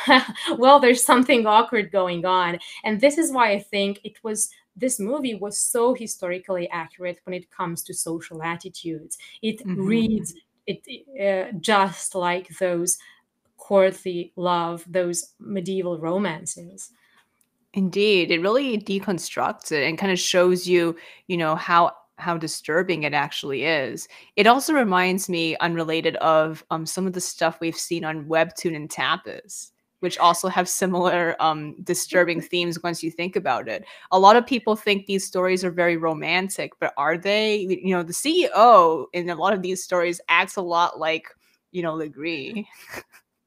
well, 0.57 0.79
there's 0.81 1.05
something 1.05 1.47
awkward 1.47 1.91
going 1.91 2.25
on. 2.25 2.59
And 2.85 3.01
this 3.01 3.19
is 3.19 3.33
why 3.33 3.53
I 3.53 3.59
think 3.59 4.01
it 4.05 4.23
was 4.23 4.51
this 4.77 4.99
movie 4.99 5.35
was 5.35 5.59
so 5.59 5.95
historically 5.95 6.69
accurate 6.71 7.21
when 7.25 7.35
it 7.35 7.51
comes 7.51 7.83
to 7.85 7.95
social 7.95 8.43
attitudes. 8.43 9.19
It 9.43 9.59
mm-hmm. 9.61 9.87
reads 9.87 10.35
it 10.67 10.83
uh, 11.21 11.57
just 11.61 12.15
like 12.15 12.49
those 12.59 12.99
courtly 13.57 14.33
love, 14.37 14.85
those 14.87 15.35
medieval 15.39 15.99
romances. 15.99 16.91
Indeed, 17.73 18.31
it 18.31 18.41
really 18.41 18.79
deconstructs 18.79 19.73
it 19.73 19.85
and 19.85 19.99
kind 19.99 20.13
of 20.13 20.19
shows 20.19 20.67
you, 20.67 20.97
you 21.27 21.37
know, 21.37 21.57
how 21.57 21.93
how 22.17 22.39
disturbing 22.39 23.03
it 23.03 23.13
actually 23.13 23.65
is. 23.65 24.07
It 24.37 24.47
also 24.47 24.73
reminds 24.73 25.29
me, 25.29 25.57
unrelated, 25.57 26.15
of 26.17 26.65
um, 26.71 26.87
some 26.87 27.09
of 27.09 27.13
the 27.13 27.21
stuff 27.21 27.59
we've 27.61 27.77
seen 27.77 28.05
on 28.05 28.27
Webtoon 28.27 28.77
and 28.77 28.89
Tapas 28.89 29.73
which 30.05 30.19
also 30.19 30.49
have 30.49 30.69
similar 30.69 31.35
um, 31.41 31.75
disturbing 31.83 32.41
themes 32.41 32.83
once 32.83 33.03
you 33.03 33.11
think 33.11 33.35
about 33.35 33.67
it. 33.69 33.85
A 34.13 34.19
lot 34.19 34.37
of 34.37 34.47
people 34.47 34.77
think 34.77 35.07
these 35.07 35.27
stories 35.27 35.65
are 35.65 35.71
very 35.71 35.97
romantic, 35.97 36.73
but 36.79 36.93
are 36.97 37.17
they? 37.17 37.57
You 37.57 37.97
know, 37.97 38.03
the 38.03 38.13
CEO 38.13 39.07
in 39.15 39.31
a 39.31 39.35
lot 39.35 39.55
of 39.55 39.63
these 39.63 39.83
stories 39.83 40.21
acts 40.29 40.57
a 40.57 40.63
lot 40.63 41.01
like, 41.01 41.27
you 41.73 41.83
know, 41.83 41.95
Le 41.95 42.09
Gris. 42.09 42.65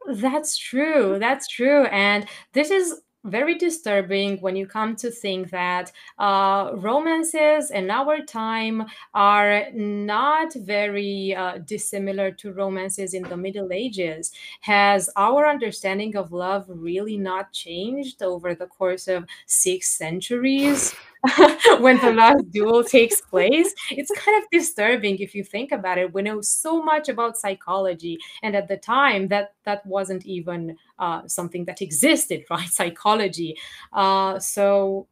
That's 0.08 0.58
true. 0.58 1.18
That's 1.20 1.48
true. 1.48 1.84
And 1.86 2.26
this 2.54 2.72
is 2.72 3.02
very 3.28 3.56
disturbing 3.56 4.38
when 4.38 4.56
you 4.56 4.66
come 4.66 4.96
to 4.96 5.12
think 5.12 5.50
that 5.52 5.92
uh, 6.18 6.72
romances 6.76 7.72
in 7.72 7.92
our 7.92 8.22
time 8.22 8.86
are 9.14 9.66
not 9.74 10.54
very 10.54 11.36
uh, 11.36 11.60
dissimilar 11.60 12.32
to 12.32 12.54
romances 12.54 13.14
in 13.14 13.24
the 13.24 13.38
Middle 13.38 13.72
Ages. 13.72 14.32
Has 14.62 15.10
our 15.16 15.48
understanding 15.48 16.16
of 16.16 16.32
love 16.32 16.66
really 16.68 17.18
not 17.18 17.52
changed 17.54 18.24
over 18.24 18.56
the 18.56 18.68
course 18.68 19.08
of 19.08 19.26
six 19.46 19.90
centuries? 19.90 20.96
when 21.80 21.98
the 22.00 22.14
last 22.14 22.50
duel 22.52 22.84
takes 22.84 23.22
place. 23.22 23.74
It's 23.92 24.12
kind 24.12 24.42
of 24.42 24.50
disturbing 24.52 25.18
if 25.20 25.34
you 25.34 25.44
think 25.44 25.72
about 25.72 25.98
it. 25.98 26.14
We 26.14 26.22
know 26.22 26.42
so 26.42 26.82
much 26.82 27.10
about 27.10 27.38
psychology, 27.38 28.18
and 28.44 28.56
at 28.56 28.68
the 28.68 28.78
time, 28.78 29.28
that 29.30 29.54
that 29.66 29.86
wasn't 29.86 30.26
even 30.26 30.78
uh, 31.00 31.28
something 31.28 31.66
that 31.66 31.82
existed, 31.82 32.44
right? 32.50 32.68
Psychology. 32.68 33.58
Uh, 33.94 34.40
so 34.40 35.08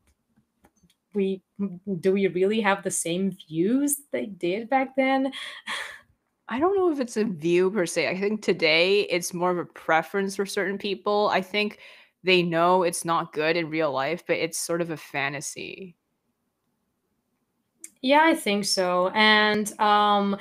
we 1.13 1.41
do 2.01 2.11
we 2.11 2.27
really 2.27 2.61
have 2.61 2.83
the 2.83 2.91
same 2.91 3.31
views 3.47 4.01
they 4.11 4.25
did 4.25 4.69
back 4.69 4.95
then? 4.95 5.31
I 6.47 6.59
don't 6.59 6.75
know 6.75 6.91
if 6.91 6.99
it's 6.99 7.17
a 7.17 7.23
view 7.23 7.71
per 7.71 7.87
se. 7.87 8.07
I 8.07 8.19
think 8.19 8.43
today 8.43 9.01
it's 9.01 9.33
more 9.33 9.49
of 9.49 9.57
a 9.57 9.65
preference 9.65 10.35
for 10.35 10.45
certain 10.45 10.77
people. 10.77 11.29
I 11.33 11.41
think 11.41 11.79
they 12.25 12.41
know 12.41 12.83
it's 12.83 13.05
not 13.05 13.31
good 13.31 13.55
in 13.55 13.69
real 13.69 13.91
life, 13.91 14.23
but 14.27 14.37
it's 14.37 14.57
sort 14.57 14.81
of 14.81 14.89
a 14.89 14.97
fantasy. 14.97 15.95
Yeah, 18.01 18.23
I 18.23 18.35
think 18.35 18.65
so. 18.65 19.09
And 19.15 19.71
um, 19.79 20.37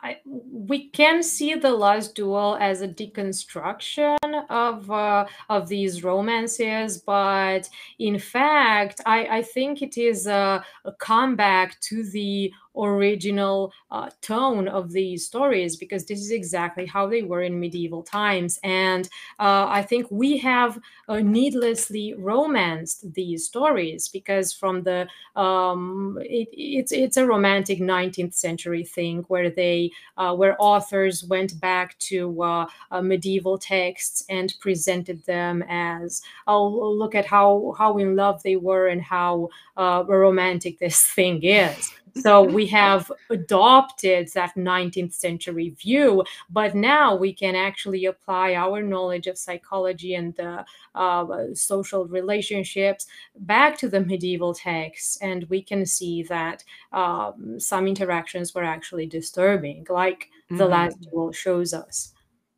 I, 0.00 0.18
we 0.24 0.88
can 0.90 1.22
see 1.22 1.54
the 1.54 1.72
last 1.72 2.14
duel 2.14 2.56
as 2.60 2.82
a 2.82 2.88
deconstruction 2.88 4.16
of 4.50 4.90
uh, 4.90 5.26
of 5.48 5.68
these 5.68 6.04
romances, 6.04 6.98
but 6.98 7.68
in 7.98 8.18
fact, 8.18 9.00
I, 9.06 9.38
I 9.38 9.42
think 9.42 9.82
it 9.82 9.98
is 9.98 10.26
a, 10.26 10.64
a 10.84 10.92
comeback 10.92 11.80
to 11.80 12.04
the 12.04 12.52
original 12.78 13.72
uh, 13.90 14.10
tone 14.20 14.68
of 14.68 14.92
these 14.92 15.26
stories 15.26 15.76
because 15.76 16.04
this 16.06 16.20
is 16.20 16.30
exactly 16.30 16.86
how 16.86 17.06
they 17.06 17.22
were 17.22 17.42
in 17.42 17.58
medieval 17.58 18.02
times. 18.02 18.58
And 18.62 19.08
uh, 19.38 19.66
I 19.68 19.82
think 19.82 20.06
we 20.10 20.38
have 20.38 20.78
uh, 21.08 21.20
needlessly 21.20 22.14
romanced 22.18 23.12
these 23.14 23.46
stories 23.46 24.08
because 24.08 24.52
from 24.52 24.82
the 24.82 25.08
um, 25.34 26.18
it, 26.22 26.48
it's 26.52 26.92
it's 26.92 27.16
a 27.16 27.26
romantic 27.26 27.80
19th 27.80 28.34
century 28.34 28.84
thing 28.84 29.24
where 29.28 29.50
they 29.50 29.90
uh, 30.16 30.34
where 30.34 30.56
authors 30.58 31.24
went 31.24 31.60
back 31.60 31.98
to 31.98 32.42
uh, 32.42 32.66
uh, 32.90 33.02
medieval 33.02 33.58
texts 33.58 34.24
and 34.28 34.54
presented 34.60 35.24
them 35.24 35.62
as 35.68 36.22
oh 36.46 36.68
look 36.68 37.14
at 37.14 37.26
how 37.26 37.74
how 37.78 37.98
in 37.98 38.16
love 38.16 38.42
they 38.42 38.56
were 38.56 38.88
and 38.88 39.02
how 39.02 39.48
romantic 39.76 40.78
this 40.78 41.04
thing 41.06 41.42
is 41.42 41.92
so 42.20 42.42
we 42.42 42.66
have 42.66 43.10
adopted 43.30 44.28
that 44.34 44.54
19th 44.56 45.12
century 45.12 45.70
view, 45.70 46.24
but 46.50 46.74
now 46.74 47.14
we 47.14 47.32
can 47.32 47.54
actually 47.54 48.06
apply 48.06 48.54
our 48.54 48.82
knowledge 48.82 49.26
of 49.26 49.38
psychology 49.38 50.14
and 50.14 50.34
the 50.36 50.64
uh, 50.94 51.26
social 51.54 52.06
relationships 52.06 53.06
back 53.40 53.78
to 53.78 53.88
the 53.88 54.00
medieval 54.00 54.54
texts, 54.54 55.18
and 55.20 55.44
we 55.48 55.62
can 55.62 55.84
see 55.84 56.22
that 56.24 56.64
um, 56.92 57.58
some 57.58 57.86
interactions 57.86 58.54
were 58.54 58.64
actually 58.64 59.06
disturbing, 59.06 59.86
like 59.90 60.30
mm-hmm. 60.46 60.56
the 60.56 60.66
last 60.66 61.00
duel 61.00 61.32
shows 61.32 61.74
us. 61.74 62.12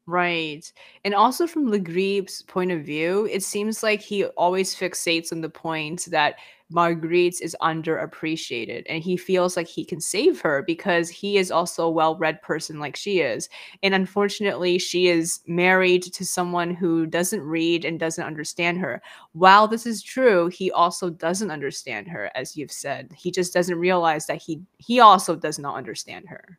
Right. 0.09 0.73
And 1.05 1.15
also 1.15 1.47
from 1.47 1.67
Legrebe's 1.67 2.41
point 2.41 2.71
of 2.73 2.81
view, 2.81 3.29
it 3.31 3.43
seems 3.43 3.83
like 3.83 4.01
he 4.01 4.25
always 4.25 4.75
fixates 4.75 5.33
on 5.33 5.43
the 5.43 5.51
point 5.51 6.07
that 6.07 6.37
Marguerite 6.71 7.41
is 7.41 7.57
underappreciated 7.63 8.85
and 8.89 9.03
he 9.03 9.17
feels 9.17 9.57
like 9.57 9.67
he 9.67 9.85
can 9.85 10.01
save 10.01 10.41
her 10.41 10.63
because 10.67 11.09
he 11.09 11.39
is 11.39 11.51
also 11.51 11.87
a 11.87 11.91
well-read 11.91 12.43
person 12.43 12.79
like 12.79 12.97
she 12.97 13.21
is. 13.21 13.49
And 13.83 13.95
unfortunately, 13.95 14.79
she 14.79 15.09
is 15.09 15.41
married 15.47 16.03
to 16.03 16.27
someone 16.27 16.75
who 16.75 17.07
doesn't 17.07 17.43
read 17.43 17.85
and 17.85 17.99
doesn't 17.99 18.25
understand 18.25 18.79
her. 18.79 19.03
While 19.33 19.67
this 19.67 19.87
is 19.87 20.03
true, 20.03 20.49
he 20.49 20.71
also 20.71 21.11
doesn't 21.11 21.51
understand 21.51 22.09
her 22.09 22.31
as 22.35 22.57
you've 22.57 22.73
said. 22.73 23.13
He 23.17 23.31
just 23.31 23.55
doesn't 23.55 23.79
realize 23.79 24.27
that 24.27 24.43
he 24.43 24.61
he 24.79 25.01
also 25.01 25.35
does 25.35 25.59
not 25.59 25.77
understand 25.77 26.29
her. 26.29 26.59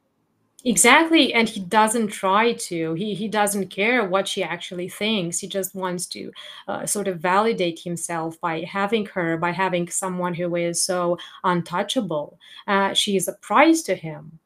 Exactly, 0.66 1.34
and 1.34 1.48
he 1.48 1.62
doesn't 1.62 2.08
try 2.10 2.52
to. 2.54 2.94
He 2.94 3.14
he 3.14 3.30
doesn't 3.30 3.70
care 3.70 4.06
what 4.06 4.28
she 4.28 4.44
actually 4.44 4.90
thinks. 4.90 5.40
He 5.40 5.48
just 5.48 5.74
wants 5.74 6.06
to 6.08 6.32
uh, 6.68 6.86
sort 6.86 7.08
of 7.08 7.20
validate 7.20 7.80
himself 7.80 8.40
by 8.42 8.62
having 8.62 9.06
her, 9.08 9.38
by 9.38 9.52
having 9.52 9.88
someone 9.90 10.34
who 10.34 10.56
is 10.58 10.82
so 10.82 11.18
untouchable. 11.46 12.38
Uh, 12.68 12.94
she 12.94 13.16
is 13.16 13.30
a 13.30 13.34
prize 13.34 13.82
to 13.84 13.96
him. 13.96 14.40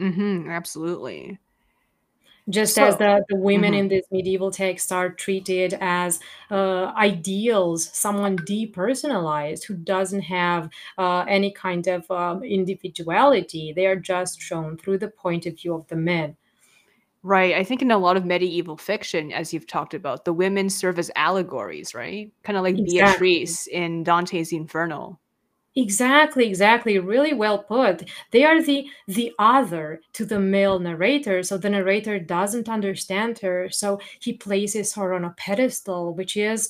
Mm-hmm, 0.00 0.50
absolutely 0.50 1.38
just 2.50 2.74
so, 2.74 2.84
as 2.84 2.96
the, 2.96 3.24
the 3.28 3.36
women 3.36 3.72
mm-hmm. 3.72 3.80
in 3.80 3.88
this 3.88 4.06
medieval 4.10 4.50
text 4.50 4.92
are 4.92 5.10
treated 5.10 5.76
as 5.80 6.20
uh, 6.50 6.86
ideals 6.96 7.90
someone 7.92 8.36
depersonalized 8.38 9.64
who 9.64 9.74
doesn't 9.74 10.22
have 10.22 10.68
uh, 10.98 11.24
any 11.28 11.52
kind 11.52 11.86
of 11.86 12.10
um, 12.10 12.42
individuality. 12.42 13.72
They 13.74 13.86
are 13.86 13.96
just 13.96 14.40
shown 14.40 14.76
through 14.76 14.98
the 14.98 15.08
point 15.08 15.46
of 15.46 15.58
view 15.58 15.74
of 15.74 15.86
the 15.88 15.96
men. 15.96 16.36
Right. 17.22 17.54
I 17.54 17.64
think 17.64 17.82
in 17.82 17.90
a 17.90 17.98
lot 17.98 18.16
of 18.16 18.24
medieval 18.24 18.78
fiction 18.78 19.30
as 19.30 19.52
you've 19.52 19.66
talked 19.66 19.92
about 19.92 20.24
the 20.24 20.32
women 20.32 20.70
serve 20.70 20.98
as 20.98 21.10
allegories 21.16 21.94
right? 21.94 22.32
Kind 22.44 22.56
of 22.56 22.64
like 22.64 22.78
exactly. 22.78 23.36
beatrice 23.36 23.66
in 23.66 24.04
dante's 24.04 24.52
inferno 24.52 25.18
Exactly, 25.76 26.46
exactly. 26.48 26.98
Really 26.98 27.32
well 27.32 27.62
put. 27.62 28.08
They 28.32 28.44
are 28.44 28.60
the 28.60 28.88
the 29.06 29.32
other 29.38 30.00
to 30.14 30.24
the 30.24 30.40
male 30.40 30.80
narrator, 30.80 31.42
so 31.44 31.56
the 31.58 31.70
narrator 31.70 32.18
doesn't 32.18 32.68
understand 32.68 33.38
her, 33.38 33.70
so 33.70 34.00
he 34.20 34.32
places 34.32 34.94
her 34.94 35.12
on 35.14 35.24
a 35.24 35.30
pedestal, 35.36 36.12
which 36.14 36.36
is 36.36 36.68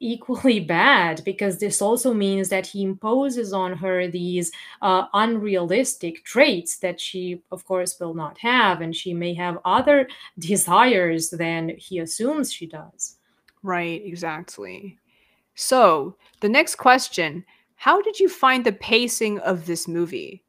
equally 0.00 0.60
bad 0.78 1.22
because 1.24 1.58
this 1.58 1.82
also 1.82 2.14
means 2.14 2.48
that 2.50 2.66
he 2.66 2.84
imposes 2.84 3.52
on 3.52 3.72
her 3.76 4.06
these 4.08 4.52
uh, 4.82 5.06
unrealistic 5.14 6.24
traits 6.24 6.78
that 6.78 7.00
she, 7.00 7.42
of 7.50 7.64
course, 7.66 7.98
will 8.00 8.14
not 8.14 8.38
have, 8.38 8.80
and 8.80 8.94
she 8.94 9.14
may 9.14 9.34
have 9.34 9.58
other 9.64 10.08
desires 10.38 11.30
than 11.30 11.70
he 11.78 11.98
assumes 11.98 12.52
she 12.52 12.66
does. 12.66 13.16
Right, 13.64 14.00
exactly. 14.04 14.98
So 15.56 16.16
the 16.40 16.48
next 16.48 16.76
question 16.76 17.44
how 17.78 18.02
did 18.02 18.18
you 18.18 18.28
find 18.28 18.64
the 18.66 18.72
pacing 18.72 19.38
of 19.38 19.66
this 19.66 19.86
movie? 19.86 20.44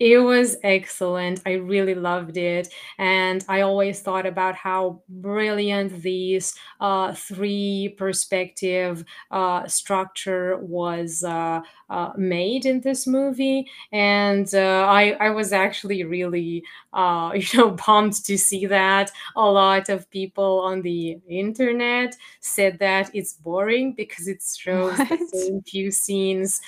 It 0.00 0.18
was 0.18 0.56
excellent. 0.64 1.40
I 1.46 1.52
really 1.52 1.94
loved 1.94 2.36
it. 2.36 2.68
And 2.98 3.44
I 3.48 3.60
always 3.60 4.00
thought 4.00 4.26
about 4.26 4.56
how 4.56 5.02
brilliant 5.08 6.02
this 6.02 6.54
uh, 6.80 7.14
three 7.14 7.94
perspective 7.96 9.04
uh, 9.30 9.68
structure 9.68 10.58
was 10.58 11.22
uh, 11.22 11.60
uh 11.90 12.10
made 12.16 12.66
in 12.66 12.80
this 12.80 13.06
movie. 13.06 13.70
And 13.92 14.52
uh, 14.52 14.86
I, 14.88 15.12
I 15.20 15.30
was 15.30 15.52
actually 15.52 16.02
really, 16.02 16.64
uh, 16.92 17.30
you 17.36 17.58
know, 17.58 17.72
pumped 17.72 18.24
to 18.26 18.36
see 18.36 18.66
that. 18.66 19.12
A 19.36 19.48
lot 19.48 19.88
of 19.90 20.10
people 20.10 20.60
on 20.60 20.82
the 20.82 21.20
internet 21.28 22.16
said 22.40 22.80
that 22.80 23.10
it's 23.14 23.34
boring 23.34 23.92
because 23.92 24.26
it 24.26 24.42
shows 24.58 24.98
what? 24.98 25.08
the 25.08 25.28
same 25.32 25.62
few 25.62 25.92
scenes 25.92 26.60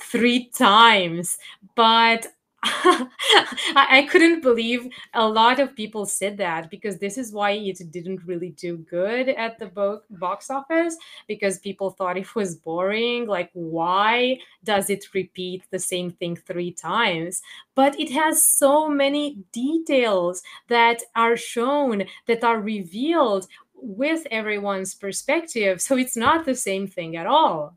three 0.00 0.50
times. 0.50 1.38
But 1.76 2.26
I, 2.64 4.06
couldn't 4.08 4.40
believe 4.40 4.88
a 5.14 5.26
lot 5.26 5.58
of 5.58 5.74
people 5.74 6.06
said 6.06 6.36
that 6.36 6.70
because 6.70 6.98
this 6.98 7.18
is 7.18 7.32
why 7.32 7.52
it 7.52 7.80
didn't 7.90 8.24
really 8.24 8.50
do 8.50 8.76
good 8.76 9.30
at 9.30 9.58
the 9.58 9.66
bo- 9.66 10.02
box 10.10 10.48
office 10.48 10.96
because 11.26 11.58
people 11.58 11.90
thought 11.90 12.16
it 12.16 12.32
was 12.36 12.54
boring. 12.54 13.26
Like, 13.26 13.50
why 13.54 14.38
does 14.62 14.90
it 14.90 15.12
repeat 15.12 15.64
the 15.72 15.80
same 15.80 16.12
thing 16.12 16.36
three 16.36 16.70
times? 16.70 17.42
But 17.74 17.98
it 17.98 18.12
has 18.12 18.44
so 18.44 18.88
many 18.88 19.38
details 19.50 20.42
that 20.68 21.02
are 21.16 21.36
shown, 21.36 22.04
that 22.28 22.44
are 22.44 22.60
revealed 22.60 23.48
with 23.74 24.24
everyone's 24.30 24.94
perspective. 24.94 25.80
So 25.80 25.96
it's 25.96 26.16
not 26.16 26.44
the 26.44 26.54
same 26.54 26.86
thing 26.86 27.16
at 27.16 27.26
all. 27.26 27.76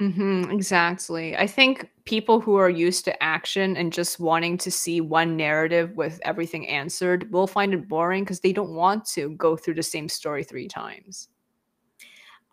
Mm-hmm, 0.00 0.52
exactly. 0.52 1.36
I 1.36 1.48
think 1.48 1.90
people 2.04 2.40
who 2.40 2.54
are 2.54 2.70
used 2.70 3.04
to 3.06 3.22
action 3.22 3.76
and 3.76 3.92
just 3.92 4.20
wanting 4.20 4.56
to 4.58 4.70
see 4.70 5.00
one 5.00 5.36
narrative 5.36 5.96
with 5.96 6.20
everything 6.22 6.68
answered 6.68 7.32
will 7.32 7.48
find 7.48 7.74
it 7.74 7.88
boring 7.88 8.22
because 8.22 8.38
they 8.40 8.52
don't 8.52 8.74
want 8.74 9.04
to 9.06 9.30
go 9.30 9.56
through 9.56 9.74
the 9.74 9.82
same 9.82 10.08
story 10.08 10.44
three 10.44 10.68
times. 10.68 11.28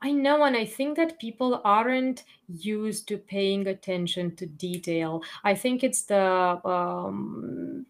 I 0.02 0.12
know, 0.12 0.44
and 0.44 0.56
I 0.56 0.66
think 0.66 0.98
that 0.98 1.20
people 1.20 1.62
aren't 1.64 2.24
used 2.48 3.08
to 3.08 3.18
paying 3.18 3.68
attention 3.68 4.36
to 4.36 4.46
detail. 4.46 5.24
I 5.44 5.56
think 5.56 5.84
it's 5.84 6.04
the 6.04 6.60
um, 6.66 7.86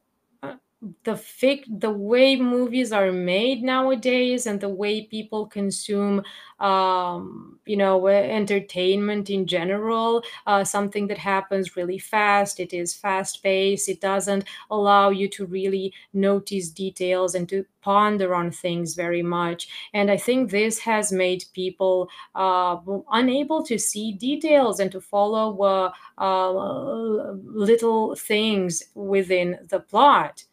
the 1.04 1.13
fic 1.13 1.63
the 1.80 1.89
way 1.89 2.36
movies 2.36 2.91
are 2.91 3.12
made 3.12 3.63
nowadays 3.63 4.45
and 4.45 4.60
the 4.60 4.69
way 4.69 5.04
people 5.04 5.45
consume 5.48 6.21
um, 6.60 7.60
you 7.65 7.76
know 7.76 8.08
entertainment 8.08 9.30
in 9.30 9.48
general 9.48 10.24
uh, 10.45 10.63
something 10.63 11.08
that 11.08 11.17
happens 11.17 11.76
really 11.76 11.98
fast 11.98 12.60
it 12.60 12.74
is 12.74 12.93
fast 12.93 13.41
paced 13.41 13.89
it 13.89 14.00
doesn't 14.00 14.45
allow 14.69 15.10
you 15.10 15.28
to 15.28 15.45
really 15.45 15.93
notice 16.13 16.69
details 16.69 17.36
and 17.36 17.50
to 17.50 17.65
ponder 17.82 18.34
on 18.34 18.50
things 18.50 18.95
very 18.95 19.21
much. 19.21 19.67
And 19.93 20.10
i 20.10 20.17
think 20.17 20.50
this 20.50 20.80
has 20.80 21.12
made 21.12 21.45
people 21.54 22.10
uh, 22.34 22.78
unable 23.12 23.63
to 23.63 23.78
see 23.78 24.12
details 24.13 24.80
and 24.80 24.91
to 24.91 25.02
follow 25.02 25.48
uh, 25.62 25.91
uh 26.17 27.34
little 27.43 28.15
things 28.15 28.84
within 28.95 29.60
the 29.69 29.80
plot 29.80 30.43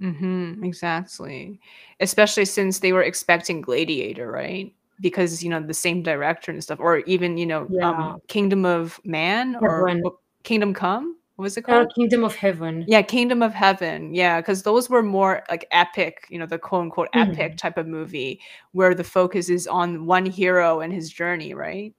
Mhm, 0.00 0.62
exactly. 0.64 1.58
Especially 2.00 2.44
since 2.44 2.80
they 2.80 2.92
were 2.92 3.02
expecting 3.02 3.60
Gladiator, 3.62 4.30
right? 4.30 4.74
Because, 5.00 5.42
you 5.42 5.48
know, 5.50 5.60
the 5.60 5.74
same 5.74 6.02
director 6.02 6.50
and 6.52 6.62
stuff, 6.62 6.80
or 6.80 6.98
even, 7.00 7.36
you 7.38 7.46
know, 7.46 7.70
Yeah. 7.70 7.82
um, 7.82 8.20
Kingdom 8.28 8.64
of 8.64 9.00
Man 9.04 9.56
or 9.56 9.86
Heaven. 9.86 10.02
w 10.02 10.18
Kingdom 10.42 10.74
Come? 10.74 11.16
What 11.36 11.44
was 11.44 11.56
it 11.56 11.62
Uh, 11.68 11.84
called? 11.84 11.92
Kingdom 11.94 12.24
of 12.24 12.36
Heaven. 12.36 12.88
Yeah, 12.88 13.02
Kingdom 13.02 13.42
of 13.42 13.54
Heaven, 13.54 14.14
Yeah, 14.14 14.40
because 14.40 14.62
those 14.64 14.90
were 14.90 15.02
more, 15.02 15.42
like, 15.50 15.66
epic, 15.72 16.26
you 16.30 16.38
know, 16.38 16.46
the 16.46 16.58
quote, 16.58 16.82
unquote 16.84 17.08
"epic" 17.14 17.56
Mhm. 17.56 17.58
type 17.58 17.78
of 17.78 17.86
movie 17.88 18.40
where 18.72 18.94
the 18.94 19.04
focus 19.04 19.48
is 19.50 19.66
on 19.68 20.06
one 20.06 20.26
hero 20.26 20.80
and 20.80 20.92
his 20.92 21.10
journey, 21.12 21.54
right? 21.54 21.94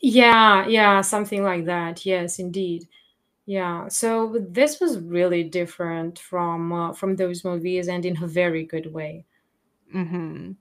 Yeah, 0.00 0.66
yeah, 0.66 1.00
something 1.00 1.42
like 1.42 1.64
that, 1.66 2.06
yes, 2.06 2.38
indeed. 2.38 2.88
Yeah, 3.48 3.88
so 3.88 4.36
this 4.50 4.78
was 4.78 4.98
really 4.98 5.42
different 5.42 6.18
from, 6.18 6.70
uh, 6.70 6.92
from 6.92 7.16
those 7.16 7.44
movies 7.44 7.88
and 7.88 8.04
in 8.04 8.22
a 8.22 8.26
very 8.26 8.64
good 8.66 8.92
way. 8.92 9.24
Mhm. 9.94 10.56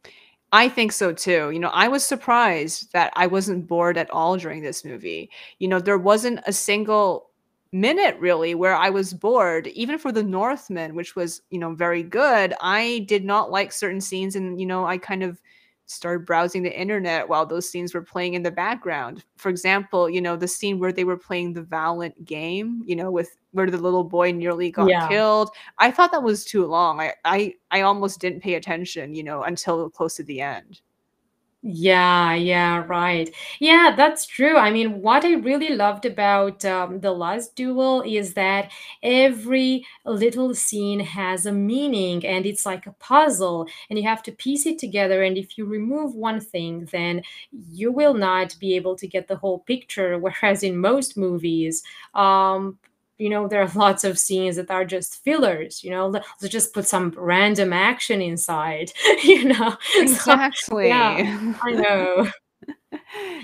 I 0.53 0.69
think 0.69 0.91
so 0.93 1.13
too, 1.13 1.51
you 1.51 1.59
know, 1.59 1.69
I 1.69 1.87
was 1.89 2.05
surprised 2.05 2.93
that 2.93 3.13
I 3.15 3.27
wasn't 3.27 3.67
bored 3.67 3.97
at 3.97 4.09
all 4.11 4.37
during 4.37 4.63
this 4.63 4.85
movie. 4.85 5.29
You 5.59 5.67
know, 5.69 5.79
there 5.79 5.97
wasn't 5.97 6.41
a 6.47 6.53
single 6.53 7.31
minute 7.73 8.17
really 8.19 8.55
where 8.55 8.75
I 8.75 8.89
was 8.89 9.13
bored, 9.13 9.67
even 9.67 9.97
for 9.99 10.11
The 10.11 10.23
Northman, 10.23 10.95
which 10.95 11.15
was, 11.15 11.41
you 11.51 11.59
know, 11.59 11.73
very 11.75 12.03
good, 12.03 12.53
I 12.61 13.05
did 13.09 13.25
not 13.25 13.51
like 13.51 13.71
certain 13.73 14.01
scenes 14.01 14.35
and, 14.35 14.59
you 14.59 14.65
know, 14.67 14.85
I 14.85 14.97
kind 14.99 15.23
of 15.23 15.41
started 15.87 16.25
browsing 16.25 16.63
the 16.63 16.79
internet 16.79 17.27
while 17.27 17.45
those 17.45 17.69
scenes 17.69 17.93
were 17.93 18.01
playing 18.01 18.33
in 18.35 18.43
the 18.43 18.51
background. 18.51 19.23
For 19.37 19.49
example, 19.49 20.09
you 20.09 20.21
know, 20.21 20.35
the 20.35 20.47
scene 20.47 20.79
where 20.79 20.91
they 20.93 21.03
were 21.05 21.17
playing 21.17 21.53
the 21.53 21.63
Valorant 21.63 22.23
game, 22.25 22.83
you 22.85 22.95
know, 22.95 23.09
with 23.11 23.37
where 23.51 23.69
the 23.71 23.77
little 23.77 24.03
boy 24.03 24.31
nearly 24.31 24.71
got 24.71 24.87
Yeah. 24.89 25.07
killed, 25.07 25.49
I 25.79 25.91
thought 25.91 26.11
that 26.11 26.23
was 26.23 26.45
too 26.45 26.65
long, 26.65 26.99
I 27.01 27.13
I 27.25 27.53
I 27.71 27.81
almost 27.81 28.19
didn't 28.19 28.41
pay 28.43 28.55
attention, 28.55 29.13
you 29.15 29.23
know, 29.23 29.43
until 29.43 29.89
close 29.89 30.15
to 30.17 30.23
the 30.23 30.41
end. 30.41 30.81
Yeah, 31.69 32.33
yeah, 32.33 32.85
right. 32.87 33.29
Yeah, 33.59 33.93
that's 33.97 34.25
true. 34.25 34.55
I 34.55 34.71
mean, 34.71 35.01
what 35.01 35.25
I 35.25 35.33
really 35.33 35.75
loved 35.75 36.05
about, 36.05 36.63
um, 36.63 37.01
The 37.01 37.11
Last 37.11 37.55
Duel 37.57 38.03
is 38.03 38.35
that 38.35 38.71
every 39.03 39.85
little 40.05 40.55
scene 40.55 41.01
has 41.01 41.45
a 41.45 41.51
meaning, 41.51 42.25
and 42.25 42.45
it's 42.45 42.65
like 42.65 42.87
a 42.87 42.93
puzzle, 42.99 43.67
and 43.89 43.99
you 43.99 44.07
have 44.07 44.23
to 44.23 44.31
piece 44.31 44.65
it 44.65 44.79
together, 44.79 45.23
and 45.23 45.37
if 45.37 45.57
you 45.57 45.65
remove 45.65 46.15
one 46.15 46.39
thing, 46.39 46.87
then 46.93 47.21
you 47.73 47.91
will 47.91 48.13
not 48.13 48.55
be 48.61 48.75
able 48.77 48.95
to 48.95 49.07
get 49.07 49.27
the 49.27 49.35
whole 49.35 49.59
picture, 49.59 50.17
whereas 50.19 50.63
in 50.63 50.77
most 50.77 51.17
movies, 51.17 51.83
um, 52.13 52.77
you 53.17 53.29
know, 53.29 53.47
there 53.47 53.61
are 53.61 53.71
lots 53.75 54.03
of 54.03 54.19
scenes 54.19 54.55
that 54.57 54.71
are 54.71 54.85
just 54.85 55.23
fillers, 55.23 55.83
you 55.83 55.91
know, 55.91 56.07
let's 56.07 56.25
just 56.49 56.73
put 56.73 56.87
some 56.87 57.13
random 57.17 57.73
action 57.73 58.21
inside, 58.21 58.91
you 59.23 59.45
know? 59.45 59.75
So, 60.07 60.79
yeah, 60.79 61.17
Exactly. 61.17 61.57
I 61.63 61.71
know. 61.71 62.27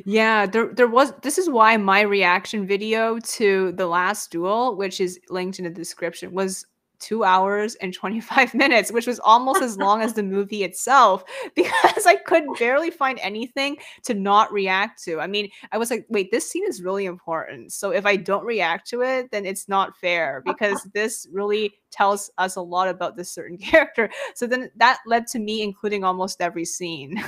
Yeah, 0.05 0.45
there 0.45 0.73
there 0.73 0.87
was 0.87 1.13
this 1.21 1.37
is 1.37 1.49
why 1.49 1.77
my 1.77 2.01
reaction 2.01 2.67
video 2.67 3.19
to 3.19 3.71
The 3.73 3.87
Last 3.87 4.31
Duel, 4.31 4.75
which 4.75 4.99
is 4.99 5.19
linked 5.29 5.59
in 5.59 5.65
the 5.65 5.69
description, 5.69 6.33
was 6.33 6.65
2 7.03 7.23
hours 7.23 7.75
and 7.75 7.93
25 7.93 8.53
minutes, 8.55 8.91
which 8.91 9.07
was 9.07 9.19
almost 9.19 9.61
as 9.61 9.77
long 9.77 10.01
as 10.01 10.13
the 10.13 10.23
movie 10.23 10.63
itself, 10.63 11.23
because 11.55 12.05
I 12.05 12.15
could 12.15 12.45
barely 12.57 12.89
find 12.91 13.19
anything 13.21 13.77
to 14.03 14.13
not 14.13 14.51
react 14.51 15.03
to. 15.03 15.19
I 15.19 15.27
mean, 15.27 15.49
I 15.71 15.77
was 15.77 15.91
like, 15.91 16.05
"Wait, 16.09 16.31
this 16.31 16.49
scene 16.49 16.67
is 16.67 16.81
really 16.81 17.05
important, 17.05 17.73
so 17.73 17.91
if 17.91 18.05
I 18.05 18.15
don't 18.15 18.45
react 18.45 18.89
to 18.89 19.01
it, 19.01 19.29
then 19.31 19.45
it's 19.45 19.67
not 19.69 19.97
fair 19.97 20.41
because 20.45 20.81
this 20.93 21.27
really 21.31 21.73
tells 21.91 22.31
us 22.37 22.55
a 22.55 22.61
lot 22.61 22.87
about 22.87 23.15
this 23.17 23.31
certain 23.31 23.57
character." 23.57 24.09
So 24.35 24.47
then 24.47 24.71
that 24.77 24.99
led 25.05 25.27
to 25.27 25.39
me 25.39 25.61
including 25.61 26.03
almost 26.03 26.41
every 26.41 26.65
scene. 26.65 27.23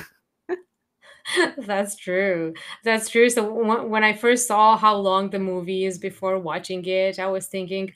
That's 1.58 1.96
true. 1.96 2.54
That's 2.84 3.08
true. 3.08 3.28
So 3.30 3.84
when 3.84 4.04
I 4.04 4.12
first 4.12 4.46
saw 4.46 4.76
how 4.76 4.96
long 4.96 5.30
the 5.30 5.38
movie 5.38 5.84
is 5.84 5.98
before 5.98 6.38
watching 6.38 6.84
it, 6.84 7.18
I 7.18 7.26
was 7.26 7.46
thinking, 7.46 7.92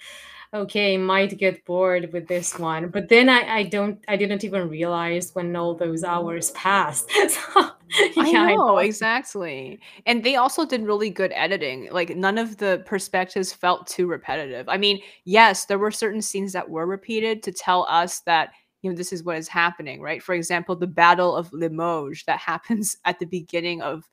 "Okay, 0.52 0.96
might 0.96 1.38
get 1.38 1.64
bored 1.64 2.12
with 2.12 2.26
this 2.28 2.58
one." 2.58 2.88
But 2.88 3.08
then 3.08 3.28
I 3.28 3.58
I 3.58 3.62
don't 3.64 4.02
I 4.08 4.16
didn't 4.16 4.44
even 4.44 4.68
realize 4.68 5.34
when 5.34 5.54
all 5.56 5.74
those 5.74 6.04
hours 6.04 6.50
passed. 6.52 7.10
So, 7.28 7.70
yeah, 8.14 8.42
I 8.42 8.54
know, 8.54 8.54
know. 8.54 8.78
exactly. 8.78 9.80
And 10.06 10.22
they 10.22 10.36
also 10.36 10.64
did 10.64 10.82
really 10.86 11.10
good 11.10 11.32
editing, 11.34 11.88
like, 11.90 12.16
none 12.16 12.38
of 12.38 12.56
the 12.58 12.82
perspectives 12.86 13.52
felt 13.52 13.86
too 13.88 14.06
repetitive. 14.06 14.68
I 14.68 14.76
mean, 14.76 15.00
yes, 15.24 15.64
there 15.64 15.78
were 15.78 15.90
certain 15.90 16.22
scenes 16.22 16.52
that 16.52 16.70
were 16.70 16.86
repeated 16.86 17.42
to 17.42 17.52
tell 17.52 17.86
us 17.88 18.20
that, 18.20 18.50
you 18.82 18.90
know, 18.90 18.96
this 18.96 19.12
is 19.12 19.24
what 19.24 19.36
is 19.38 19.48
happening, 19.48 20.00
right? 20.00 20.22
For 20.22 20.34
example, 20.36 20.76
the 20.76 20.86
Battle 20.86 21.34
of 21.34 21.52
Limoges 21.52 22.22
that 22.26 22.38
happens 22.50 22.96
at 23.04 23.18
the 23.18 23.26
beginning 23.26 23.82
of 23.82 24.08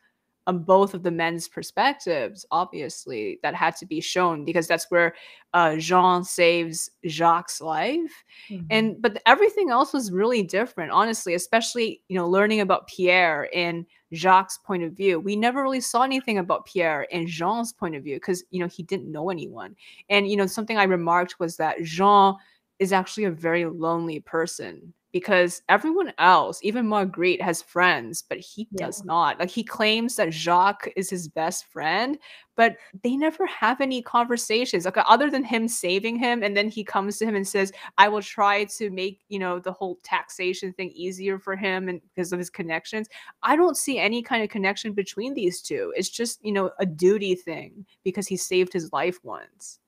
of 0.48 0.66
both 0.66 0.94
of 0.96 1.04
the 1.04 1.12
men's 1.12 1.48
perspectives, 1.48 2.46
obviously, 2.52 3.40
that 3.44 3.54
had 3.56 3.76
to 3.78 3.86
be 3.86 4.02
shown 4.02 4.46
because 4.46 4.68
that's 4.68 4.90
where, 4.90 5.14
uh, 5.54 5.76
Jean 5.78 6.24
saves 6.24 6.90
Jacques' 7.08 7.62
life, 7.62 8.24
Mhm. 8.50 8.66
and 8.72 9.02
but 9.02 9.22
everything 9.28 9.70
else 9.70 9.94
was 9.94 10.12
really 10.12 10.44
different, 10.44 10.92
honestly, 10.92 11.34
especially, 11.36 12.02
you 12.10 12.16
know, 12.18 12.28
learning 12.30 12.62
about 12.62 12.88
Pierre 12.88 13.50
and 13.54 13.86
Jacques' 14.14 14.64
point 14.66 14.84
of 14.84 14.94
view. 14.94 15.20
We 15.20 15.36
never 15.36 15.62
really 15.62 15.82
saw 15.82 16.04
anything 16.04 16.38
about 16.40 16.66
Pierre 16.66 17.08
and 17.12 17.28
Jean's 17.28 17.74
point 17.74 17.96
of 17.96 18.04
view 18.04 18.16
because 18.16 18.44
you 18.52 18.60
know, 18.62 18.68
he 18.68 18.84
didn't 18.84 19.12
know 19.12 19.30
anyone. 19.30 19.76
And, 20.10 20.30
you 20.30 20.38
know, 20.38 20.48
something 20.48 20.78
I 20.78 20.84
remarked 20.86 21.40
was 21.40 21.58
that 21.58 21.84
Jean 21.84 22.36
is 22.80 22.94
actually 22.94 23.26
a 23.26 23.32
very 23.32 23.66
lonely 23.66 24.20
person 24.22 24.94
because 25.14 25.62
everyone 25.70 26.14
else, 26.18 26.60
even 26.64 26.88
Marguerite, 26.88 27.42
has 27.42 27.62
friends, 27.62 28.22
but 28.22 28.38
he 28.38 28.68
does 28.76 29.04
not. 29.06 29.40
Like, 29.40 29.50
he 29.50 29.64
claims 29.64 30.16
that 30.18 30.34
Jacques 30.34 30.90
is 30.96 31.10
his 31.10 31.28
best 31.28 31.66
friend, 31.72 32.18
but 32.56 32.76
they 33.04 33.16
never 33.16 33.46
have 33.46 33.82
any 33.82 34.02
conversations, 34.02 34.86
like, 34.86 34.98
other 34.98 35.30
than 35.30 35.44
him 35.44 35.68
saving 35.68 36.18
him, 36.18 36.44
and 36.44 36.58
then 36.58 36.70
he 36.70 36.84
comes 36.84 37.18
to 37.18 37.26
him 37.26 37.36
and 37.36 37.48
says, 37.48 37.72
"I 37.98 38.10
will 38.10 38.22
try 38.22 38.66
to 38.66 38.90
make, 38.90 39.22
you 39.30 39.40
know, 39.40 39.60
the 39.60 39.72
whole 39.72 39.98
taxation 40.04 40.74
thing 40.74 40.92
easier 40.92 41.40
for 41.40 41.56
him 41.56 41.88
and 41.88 42.02
because 42.14 42.34
of 42.34 42.40
his 42.40 42.50
connections." 42.50 43.08
I 43.44 43.56
don't 43.56 43.78
see 43.78 44.00
any 44.00 44.22
kind 44.22 44.44
of 44.44 44.50
connection 44.50 44.94
between 44.94 45.34
these 45.34 45.62
2. 45.62 45.94
It's 45.96 46.10
just, 46.10 46.44
you 46.44 46.52
know, 46.52 46.72
a 46.80 46.86
duty 46.86 47.36
thing 47.36 47.86
because 48.04 48.28
he 48.28 48.38
saved 48.38 48.74
his 48.74 48.92
life 48.92 49.20
once. 49.24 49.80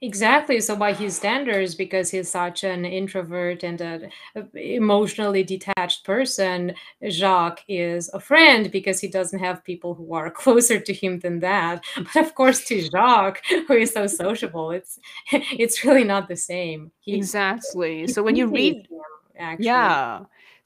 Exactly, 0.00 0.60
so 0.60 0.76
by 0.76 0.92
his 0.92 1.16
standards, 1.16 1.74
because 1.74 2.08
he's 2.10 2.30
such 2.30 2.62
an 2.62 2.84
introvert 2.84 3.64
and 3.64 3.80
an 3.80 4.10
emotionally 4.54 5.42
detached 5.42 6.04
person, 6.04 6.74
Jacques 7.08 7.64
is 7.66 8.08
a 8.14 8.20
friend 8.20 8.70
because 8.70 9.00
he 9.00 9.08
doesn't 9.08 9.40
have 9.40 9.64
people 9.64 9.94
who 9.94 10.14
are 10.14 10.30
closer 10.42 10.78
to 10.78 10.92
him 10.92 11.18
than 11.18 11.40
that. 11.40 11.82
But 11.96 12.24
of 12.24 12.34
course, 12.36 12.64
to 12.66 12.80
Jacques, 12.80 13.42
who 13.66 13.74
is 13.74 13.92
so 13.92 14.06
sociable, 14.06 14.70
it's 14.70 15.00
it's 15.32 15.84
really 15.84 16.04
not 16.04 16.28
the 16.28 16.36
same. 16.36 16.92
He 17.00 17.16
Exactly. 17.16 18.02
he 18.02 18.06
So 18.06 18.22
when 18.22 18.36
you 18.36 18.46
read 18.46 18.76
him, 18.76 19.00
actually. 19.36 19.66
Yeah. 19.66 20.20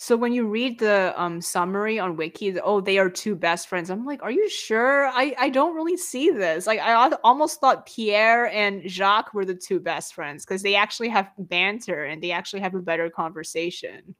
So 0.04 0.16
when 0.16 0.32
you 0.32 0.48
read 0.48 0.80
the, 0.80 1.14
um, 1.16 1.40
summary 1.40 1.96
on 2.00 2.16
Wiki, 2.16 2.50
the 2.50 2.60
"Oh, 2.64 2.80
they 2.80 2.98
are 2.98 3.08
2 3.08 3.36
best 3.36 3.68
friends." 3.68 3.88
I'm 3.88 4.04
like, 4.04 4.20
"Are 4.24 4.32
you 4.32 4.48
sure? 4.48 5.06
I 5.06 5.32
I 5.38 5.48
don't 5.48 5.76
really 5.76 5.96
see 5.96 6.28
this." 6.30 6.66
Like, 6.66 6.80
I 6.80 7.08
almost 7.22 7.60
thought 7.60 7.86
Pierre 7.86 8.46
and 8.48 8.82
Jacques 8.90 9.32
were 9.32 9.44
the 9.44 9.54
2 9.54 9.78
best 9.78 10.12
friends 10.12 10.44
because 10.44 10.62
they 10.64 10.74
actually 10.74 11.08
have 11.10 11.30
banter 11.38 12.02
and 12.04 12.20
they 12.20 12.32
actually 12.32 12.62
have 12.62 12.74
a 12.74 12.80
better 12.82 13.08
conversation. 13.10 14.16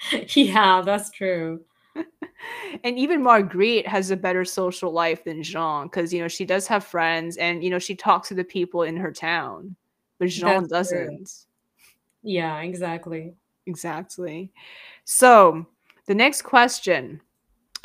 Yeah, 0.36 0.82
that's 0.82 1.10
true. 1.10 1.64
And 2.84 2.98
even 2.98 3.22
Marguerite 3.22 3.86
has 3.88 4.10
a 4.10 4.16
better 4.16 4.44
social 4.44 4.92
life 4.92 5.24
than 5.24 5.42
Jean 5.42 5.88
'cause, 5.90 6.12
you 6.12 6.20
know, 6.22 6.28
she 6.28 6.44
does 6.46 6.66
have 6.68 6.84
friends 6.84 7.36
and, 7.38 7.64
you 7.64 7.70
know, 7.70 7.78
she 7.80 7.96
talks 7.96 8.28
to 8.28 8.34
the 8.34 8.44
people 8.44 8.82
in 8.84 8.96
her 8.98 9.12
town, 9.12 9.76
but 10.20 10.28
Jean 10.30 10.66
That's 10.66 10.68
doesn't. 10.68 11.30
Yeah, 12.22 12.60
exactly. 12.62 13.34
Exactly. 13.68 14.50
So, 15.04 15.66
the 16.06 16.14
next 16.14 16.42
question 16.42 17.20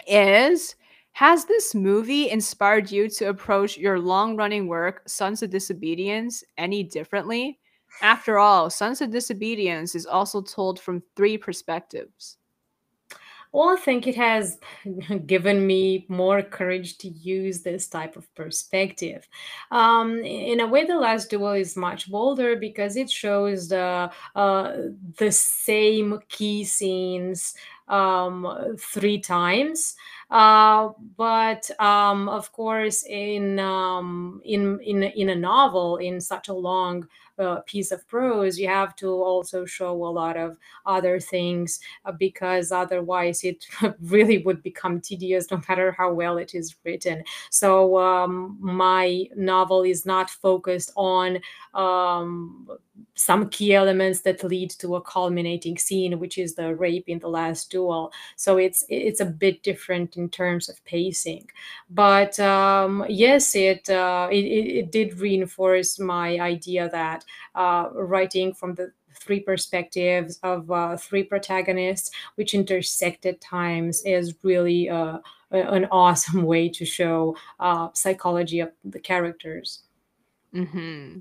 is, 0.07 0.75
has 1.11 1.43
this 1.45 1.75
movie 1.75 2.29
inspired 2.29 2.89
you 2.89 3.09
to 3.09 3.29
approach 3.29 3.77
your 3.77 3.99
long-running 3.99 4.67
work, 4.67 5.03
Sons 5.07 5.43
of 5.43 5.49
Disobedience, 5.49 6.41
any 6.57 6.83
differently? 6.83 7.59
After 8.01 8.39
all, 8.39 8.69
Sons 8.69 9.01
of 9.01 9.11
Disobedience 9.11 9.93
is 9.93 10.05
also 10.05 10.41
told 10.41 10.79
from 10.79 11.03
three 11.17 11.37
perspectives. 11.37 12.37
Well, 13.53 13.69
I 13.69 13.75
think 13.75 14.07
it 14.07 14.15
has 14.15 14.57
given 15.27 15.65
me 15.67 16.05
more 16.09 16.41
courage 16.41 16.97
to 16.99 17.07
use 17.09 17.61
this 17.61 17.87
type 17.87 18.15
of 18.17 18.33
perspective. 18.33 19.27
Um, 19.69 20.17
in 20.25 20.59
a 20.59 20.67
way, 20.67 20.85
The 20.85 20.95
Last 20.97 21.29
Duel 21.29 21.53
is 21.53 21.77
much 21.77 22.09
bolder 22.09 22.55
because 22.55 22.95
it 22.97 23.11
shows 23.11 23.69
the 23.69 24.09
uh, 24.35 24.75
the 25.19 25.31
same 25.31 26.19
key 26.29 26.63
scenes 26.63 27.53
um, 27.87 28.75
three 28.79 29.19
times. 29.19 29.95
Uh, 30.31 30.89
but 31.15 31.69
um, 31.79 32.27
of 32.29 32.51
course, 32.53 33.03
in 33.03 33.59
um, 33.59 34.41
in 34.45 34.79
in 34.79 35.03
in 35.03 35.29
a 35.29 35.35
novel, 35.35 35.97
in 35.97 36.19
such 36.19 36.47
a 36.47 36.53
long 36.53 37.07
uh, 37.39 37.61
piece 37.65 37.91
of 37.91 38.07
prose, 38.07 38.59
you 38.59 38.67
have 38.67 38.95
to 38.97 39.09
also 39.09 39.65
show 39.65 39.91
a 39.91 40.13
lot 40.21 40.37
of 40.37 40.57
other 40.85 41.19
things 41.19 41.79
uh, 42.05 42.11
because 42.11 42.71
otherwise 42.71 43.43
it 43.43 43.65
really 44.01 44.39
would 44.39 44.61
become 44.63 45.01
tedious 45.01 45.49
no 45.51 45.61
matter 45.67 45.91
how 45.97 46.11
well 46.13 46.37
it 46.37 46.53
is 46.53 46.75
written. 46.83 47.23
So 47.49 47.97
um, 47.97 48.57
my 48.59 49.25
novel 49.35 49.83
is 49.83 50.05
not 50.05 50.29
focused 50.29 50.91
on 50.95 51.39
um, 51.73 52.67
some 53.15 53.49
key 53.49 53.73
elements 53.73 54.21
that 54.21 54.43
lead 54.43 54.71
to 54.71 54.95
a 54.95 55.01
culminating 55.01 55.77
scene, 55.77 56.19
which 56.19 56.37
is 56.37 56.55
the 56.55 56.75
rape 56.75 57.07
in 57.07 57.19
the 57.19 57.27
last 57.27 57.71
duel. 57.71 58.11
So 58.35 58.57
it's 58.57 58.83
it's 58.89 59.19
a 59.19 59.25
bit 59.25 59.63
different 59.63 60.17
in 60.17 60.29
terms 60.29 60.69
of 60.69 60.83
pacing, 60.85 61.49
but 61.89 62.39
um, 62.39 63.05
yes, 63.09 63.55
it, 63.55 63.89
uh, 63.89 64.29
it 64.31 64.45
it 64.45 64.91
did 64.91 65.19
reinforce 65.19 65.99
my 65.99 66.39
idea 66.39 66.89
that 66.89 67.25
uh, 67.55 67.89
writing 67.93 68.53
from 68.53 68.75
the 68.75 68.91
three 69.15 69.39
perspectives 69.39 70.39
of 70.43 70.69
uh, 70.71 70.97
three 70.97 71.23
protagonists, 71.23 72.11
which 72.35 72.53
intersect 72.53 73.25
at 73.25 73.39
times, 73.41 74.03
is 74.05 74.35
really 74.43 74.89
uh, 74.89 75.19
an 75.51 75.85
awesome 75.91 76.43
way 76.43 76.67
to 76.69 76.85
show 76.85 77.35
uh, 77.59 77.89
psychology 77.93 78.59
of 78.59 78.71
the 78.83 78.99
characters. 78.99 79.83
Mm-hmm. 80.53 81.19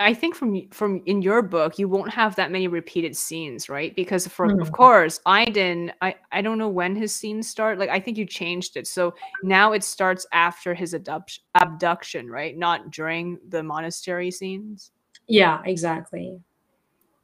I 0.00 0.12
think 0.12 0.34
from 0.34 0.68
from 0.70 1.02
in 1.06 1.22
your 1.22 1.40
book, 1.40 1.78
you 1.78 1.88
won't 1.88 2.10
have 2.10 2.34
that 2.36 2.50
many 2.50 2.66
repeated 2.66 3.16
scenes, 3.16 3.68
right? 3.68 3.94
Because 3.94 4.26
for 4.26 4.48
mm. 4.48 4.60
of 4.60 4.72
course, 4.72 5.20
Aiden, 5.26 5.92
I 6.00 6.16
I 6.32 6.42
don't 6.42 6.58
know 6.58 6.68
when 6.68 6.96
his 6.96 7.14
scenes 7.14 7.48
start. 7.48 7.78
Like 7.78 7.90
I 7.90 8.00
think 8.00 8.18
you 8.18 8.26
changed 8.26 8.76
it, 8.76 8.88
so 8.88 9.14
now 9.44 9.72
it 9.72 9.84
starts 9.84 10.26
after 10.32 10.74
his 10.74 10.94
abduction, 10.94 11.44
abduction, 11.54 12.28
right? 12.28 12.58
Not 12.58 12.90
during 12.90 13.38
the 13.48 13.62
monastery 13.62 14.32
scenes. 14.32 14.90
Yeah, 15.28 15.62
exactly. 15.64 16.40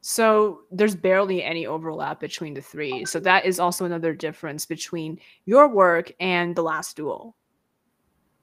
So 0.00 0.61
there's 0.70 0.94
barely 0.94 1.42
any 1.42 1.66
overlap 1.66 2.20
between 2.20 2.54
the 2.54 2.62
three. 2.62 3.04
So 3.04 3.20
that 3.20 3.44
is 3.44 3.61
also 3.61 3.85
another 3.85 4.14
difference 4.14 4.64
between 4.64 5.18
your 5.44 5.68
work 5.68 6.12
and 6.20 6.56
the 6.56 6.62
last 6.62 6.96
duel. 6.96 7.37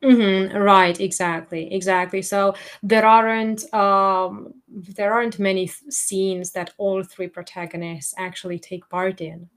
Mm-hmm, 0.03 0.55
right, 0.57 0.99
exactly, 0.99 1.73
exactly. 1.73 2.21
So 2.21 2.53
there 2.83 3.05
aren't 3.05 3.71
um, 3.73 4.53
there 4.67 5.11
aren't 5.11 5.39
many 5.39 5.67
scenes 5.67 6.51
that 6.51 6.71
all 6.77 7.03
three 7.03 7.27
protagonists 7.27 8.13
actually 8.17 8.59
take 8.59 8.87
part 8.89 9.21
in. 9.21 9.49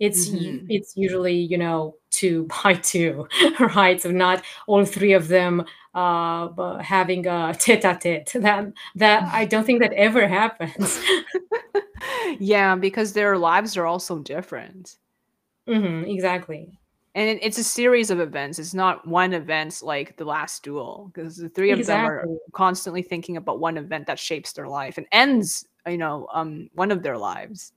It's 0.00 0.28
mm-hmm. 0.28 0.66
it's 0.68 0.96
usually 0.96 1.36
you 1.36 1.56
know 1.56 1.96
two 2.10 2.48
by 2.64 2.74
two, 2.74 3.28
right? 3.76 4.00
So 4.02 4.10
not 4.10 4.42
all 4.66 4.84
three 4.84 5.12
of 5.12 5.28
them 5.28 5.64
uh, 5.94 6.78
having 6.78 7.26
a 7.26 7.54
tete-a-tete. 7.58 8.32
That 8.42 8.72
that 8.96 9.22
I 9.32 9.44
don't 9.44 9.64
think 9.64 9.82
that 9.82 9.92
ever 9.92 10.26
happens. 10.26 11.00
yeah, 12.40 12.74
because 12.74 13.12
their 13.12 13.38
lives 13.38 13.76
are 13.76 13.86
also 13.86 14.18
different. 14.18 14.96
Mm-hmm, 15.68 16.10
exactly 16.10 16.78
and 17.16 17.30
it, 17.30 17.38
it's 17.42 17.58
a 17.58 17.64
series 17.64 18.10
of 18.10 18.20
events 18.20 18.58
it's 18.60 18.74
not 18.74 19.04
one 19.08 19.32
event 19.32 19.80
like 19.82 20.16
the 20.18 20.24
last 20.24 20.62
duel 20.62 21.10
because 21.12 21.36
the 21.36 21.48
three 21.48 21.72
of 21.72 21.80
exactly. 21.80 22.22
them 22.22 22.30
are 22.32 22.38
constantly 22.52 23.02
thinking 23.02 23.36
about 23.36 23.58
one 23.58 23.76
event 23.76 24.06
that 24.06 24.18
shapes 24.18 24.52
their 24.52 24.68
life 24.68 24.98
and 24.98 25.06
ends 25.10 25.66
you 25.88 25.98
know 25.98 26.28
um 26.32 26.68
one 26.74 26.92
of 26.92 27.02
their 27.02 27.18
lives 27.18 27.72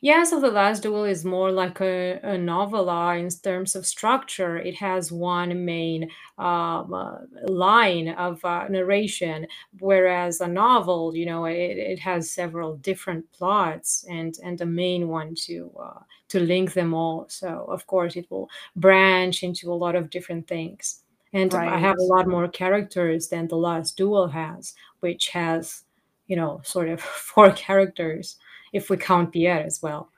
yeah, 0.00 0.24
so 0.24 0.40
The 0.40 0.50
Last 0.50 0.82
Duel 0.82 1.04
is 1.04 1.24
more 1.24 1.50
like 1.50 1.80
a, 1.80 2.20
a 2.22 2.38
novella 2.38 3.16
in 3.16 3.28
terms 3.30 3.74
of 3.74 3.86
structure. 3.86 4.56
It 4.56 4.74
has 4.76 5.10
one 5.10 5.64
main 5.64 6.10
um, 6.38 6.92
uh, 6.92 7.18
line 7.48 8.08
of 8.10 8.44
uh, 8.44 8.68
narration, 8.68 9.46
whereas 9.78 10.40
a 10.40 10.48
novel, 10.48 11.14
you 11.14 11.26
know, 11.26 11.46
it, 11.46 11.78
it 11.78 11.98
has 12.00 12.30
several 12.30 12.76
different 12.76 13.30
plots 13.32 14.04
and 14.08 14.36
and 14.42 14.60
a 14.60 14.66
main 14.66 15.08
one 15.08 15.34
to 15.46 15.72
uh, 15.80 16.00
to 16.28 16.40
link 16.40 16.72
them 16.72 16.94
all. 16.94 17.26
So 17.28 17.66
of 17.68 17.86
course, 17.86 18.16
it 18.16 18.26
will 18.30 18.48
branch 18.74 19.42
into 19.42 19.72
a 19.72 19.74
lot 19.74 19.94
of 19.94 20.10
different 20.10 20.46
things. 20.46 21.02
And 21.32 21.52
right. 21.52 21.68
I 21.68 21.78
have 21.78 21.96
a 21.98 22.02
lot 22.02 22.28
more 22.28 22.48
characters 22.48 23.28
than 23.28 23.48
The 23.48 23.56
Last 23.56 23.96
Duel 23.96 24.28
has, 24.28 24.74
which 25.00 25.28
has, 25.28 25.82
you 26.26 26.36
know, 26.36 26.60
sort 26.64 26.88
of 26.88 27.00
four 27.32 27.50
characters 27.52 28.36
if 28.72 28.90
we 28.90 28.96
count 28.96 29.32
Pierre 29.32 29.64
as 29.64 29.80
well. 29.82 30.10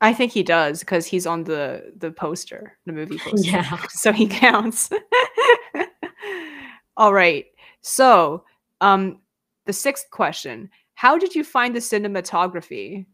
I 0.00 0.12
think 0.12 0.32
he 0.32 0.42
does 0.42 0.80
because 0.80 1.06
he's 1.06 1.26
on 1.26 1.44
the 1.44 1.92
the 1.96 2.10
poster, 2.10 2.78
the 2.86 2.92
movie 2.92 3.18
poster. 3.24 3.50
Yeah. 3.50 3.78
So 3.90 4.12
he 4.12 4.26
counts. 4.26 4.90
All 6.96 7.12
right. 7.12 7.46
So, 7.80 8.44
um 8.80 9.20
the 9.64 9.72
sixth 9.72 10.10
question, 10.10 10.70
how 10.94 11.18
did 11.18 11.34
you 11.34 11.42
find 11.42 11.74
the 11.74 11.80
cinematography? 11.80 13.06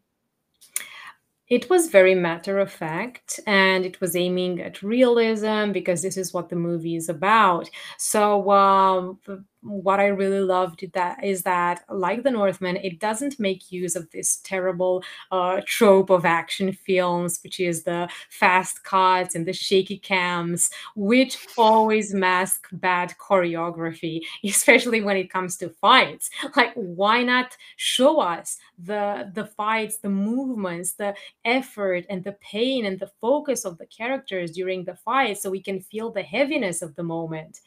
It 1.48 1.68
was 1.68 1.88
very 1.88 2.14
matter 2.14 2.58
of 2.58 2.72
fact 2.72 3.40
and 3.46 3.84
it 3.84 4.00
was 4.00 4.16
aiming 4.16 4.60
at 4.60 4.82
realism 4.82 5.72
because 5.72 6.00
this 6.02 6.16
is 6.16 6.32
what 6.32 6.48
the 6.48 6.56
movie 6.56 6.96
is 6.96 7.08
about. 7.08 7.68
So, 7.98 8.50
um, 8.50 9.18
what 9.62 10.00
I 10.00 10.06
really 10.08 10.40
loved 10.40 10.84
that 10.92 11.22
is 11.22 11.42
that, 11.42 11.84
like 11.88 12.22
The 12.22 12.30
Northman, 12.30 12.76
it 12.76 12.98
doesn't 12.98 13.38
make 13.38 13.70
use 13.70 13.94
of 13.96 14.10
this 14.10 14.36
terrible 14.44 15.02
uh, 15.30 15.60
trope 15.66 16.10
of 16.10 16.24
action 16.24 16.72
films, 16.72 17.38
which 17.44 17.60
is 17.60 17.84
the 17.84 18.08
fast 18.28 18.82
cuts 18.84 19.34
and 19.34 19.46
the 19.46 19.52
shaky 19.52 19.98
cams, 19.98 20.70
which 20.96 21.38
always 21.56 22.12
mask 22.12 22.66
bad 22.72 23.14
choreography, 23.20 24.22
especially 24.44 25.00
when 25.00 25.16
it 25.16 25.30
comes 25.30 25.56
to 25.58 25.68
fights. 25.68 26.30
Like, 26.56 26.72
why 26.74 27.22
not 27.22 27.56
show 27.76 28.20
us 28.20 28.58
the 28.78 29.30
the 29.34 29.46
fights, 29.46 29.98
the 29.98 30.08
movements, 30.10 30.92
the 30.94 31.14
effort, 31.44 32.04
and 32.10 32.24
the 32.24 32.32
pain 32.40 32.86
and 32.86 32.98
the 32.98 33.10
focus 33.20 33.64
of 33.64 33.78
the 33.78 33.86
characters 33.86 34.50
during 34.52 34.84
the 34.84 34.96
fight, 34.96 35.38
so 35.38 35.50
we 35.50 35.60
can 35.62 35.80
feel 35.80 36.10
the 36.10 36.22
heaviness 36.22 36.82
of 36.82 36.94
the 36.96 37.02
moment? 37.02 37.60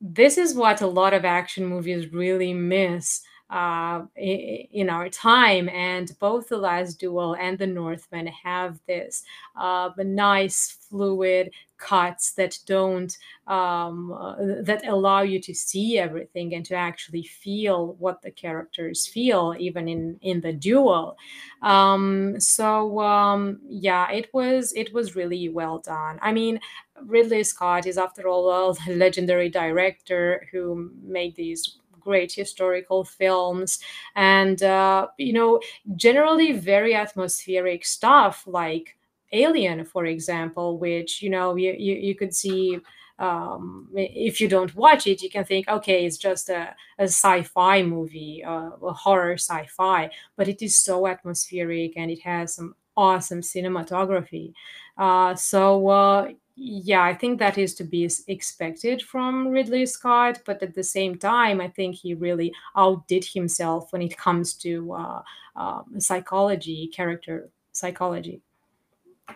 This 0.00 0.38
is 0.38 0.54
what 0.54 0.80
a 0.80 0.86
lot 0.86 1.14
of 1.14 1.24
action 1.24 1.66
movies 1.66 2.12
really 2.12 2.52
miss 2.52 3.20
uh, 3.50 4.02
in 4.16 4.90
our 4.90 5.08
time. 5.08 5.68
And 5.68 6.10
both 6.18 6.48
The 6.48 6.58
Last 6.58 6.98
Duel 6.98 7.34
and 7.34 7.58
The 7.58 7.66
Northman 7.66 8.26
have 8.26 8.80
this 8.86 9.22
uh, 9.56 9.90
nice, 9.98 10.78
fluid 10.88 11.50
cuts 11.78 12.32
that 12.32 12.58
don't, 12.66 13.16
um, 13.46 14.12
uh, 14.12 14.62
that 14.62 14.86
allow 14.86 15.20
you 15.20 15.40
to 15.40 15.54
see 15.54 15.98
everything 15.98 16.54
and 16.54 16.64
to 16.64 16.74
actually 16.74 17.22
feel 17.22 17.94
what 17.98 18.22
the 18.22 18.30
characters 18.30 19.06
feel, 19.06 19.54
even 19.58 19.86
in, 19.86 20.18
in 20.22 20.40
the 20.40 20.52
duel. 20.52 21.16
Um, 21.62 22.40
so, 22.40 23.00
um, 23.00 23.60
yeah, 23.68 24.10
it 24.10 24.32
was, 24.32 24.72
it 24.74 24.92
was 24.92 25.14
really 25.14 25.48
well 25.50 25.78
done. 25.78 26.18
I 26.22 26.32
mean, 26.32 26.60
Ridley 27.02 27.44
Scott 27.44 27.86
is, 27.86 27.98
after 27.98 28.26
all, 28.26 28.76
a 28.88 28.92
legendary 28.92 29.50
director 29.50 30.48
who 30.50 30.90
made 31.02 31.36
these 31.36 31.78
great 32.08 32.32
historical 32.32 33.04
films 33.04 33.70
and 34.14 34.62
uh, 34.62 35.06
you 35.18 35.32
know 35.38 35.60
generally 35.96 36.50
very 36.52 36.94
atmospheric 36.94 37.84
stuff 37.84 38.34
like 38.46 38.96
alien 39.32 39.84
for 39.84 40.04
example 40.06 40.78
which 40.78 41.22
you 41.22 41.30
know 41.34 41.48
you, 41.56 41.72
you, 41.86 41.94
you 42.08 42.14
could 42.14 42.34
see 42.34 42.78
um, 43.18 43.88
if 43.94 44.40
you 44.40 44.48
don't 44.48 44.74
watch 44.74 45.06
it, 45.06 45.22
you 45.22 45.30
can 45.30 45.44
think, 45.44 45.68
okay, 45.68 46.04
it's 46.04 46.18
just 46.18 46.50
a, 46.50 46.74
a 46.98 47.04
sci-fi 47.04 47.82
movie, 47.82 48.44
uh, 48.44 48.70
a 48.82 48.92
horror 48.92 49.38
sci-fi, 49.38 50.10
but 50.36 50.48
it 50.48 50.60
is 50.60 50.76
so 50.78 51.06
atmospheric 51.06 51.94
and 51.96 52.10
it 52.10 52.20
has 52.20 52.54
some 52.56 52.74
awesome 52.96 53.40
cinematography. 53.40 54.52
Uh, 54.96 55.34
so 55.34 55.88
uh, 55.88 56.28
yeah, 56.56 57.02
I 57.02 57.14
think 57.14 57.38
that 57.38 57.58
is 57.58 57.74
to 57.74 57.84
be 57.84 58.08
expected 58.28 59.02
from 59.02 59.48
Ridley 59.48 59.84
Scott, 59.84 60.40
but 60.46 60.62
at 60.62 60.74
the 60.74 60.82
same 60.82 61.18
time, 61.18 61.60
I 61.60 61.68
think 61.68 61.96
he 61.96 62.14
really 62.14 62.52
outdid 62.74 63.26
himself 63.26 63.92
when 63.92 64.00
it 64.00 64.16
comes 64.16 64.54
to 64.54 64.92
uh, 64.92 65.22
um, 65.54 66.00
psychology, 66.00 66.88
character 66.88 67.50
psychology. 67.72 68.40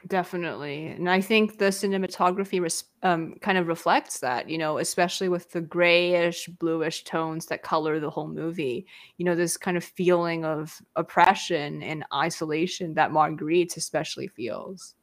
Definitely. 0.06 0.86
And 0.86 1.10
I 1.10 1.20
think 1.20 1.58
the 1.58 1.66
cinematography 1.66 2.60
res- 2.60 2.84
um, 3.02 3.34
kind 3.40 3.58
of 3.58 3.66
reflects 3.66 4.20
that, 4.20 4.48
you 4.48 4.56
know, 4.56 4.78
especially 4.78 5.28
with 5.28 5.50
the 5.50 5.60
grayish, 5.60 6.46
bluish 6.46 7.02
tones 7.04 7.46
that 7.46 7.62
color 7.62 7.98
the 7.98 8.08
whole 8.10 8.28
movie. 8.28 8.86
You 9.18 9.24
know, 9.24 9.34
this 9.34 9.56
kind 9.56 9.76
of 9.76 9.84
feeling 9.84 10.44
of 10.44 10.80
oppression 10.94 11.82
and 11.82 12.04
isolation 12.14 12.94
that 12.94 13.10
Marguerite 13.12 13.76
especially 13.76 14.28
feels. 14.28 14.94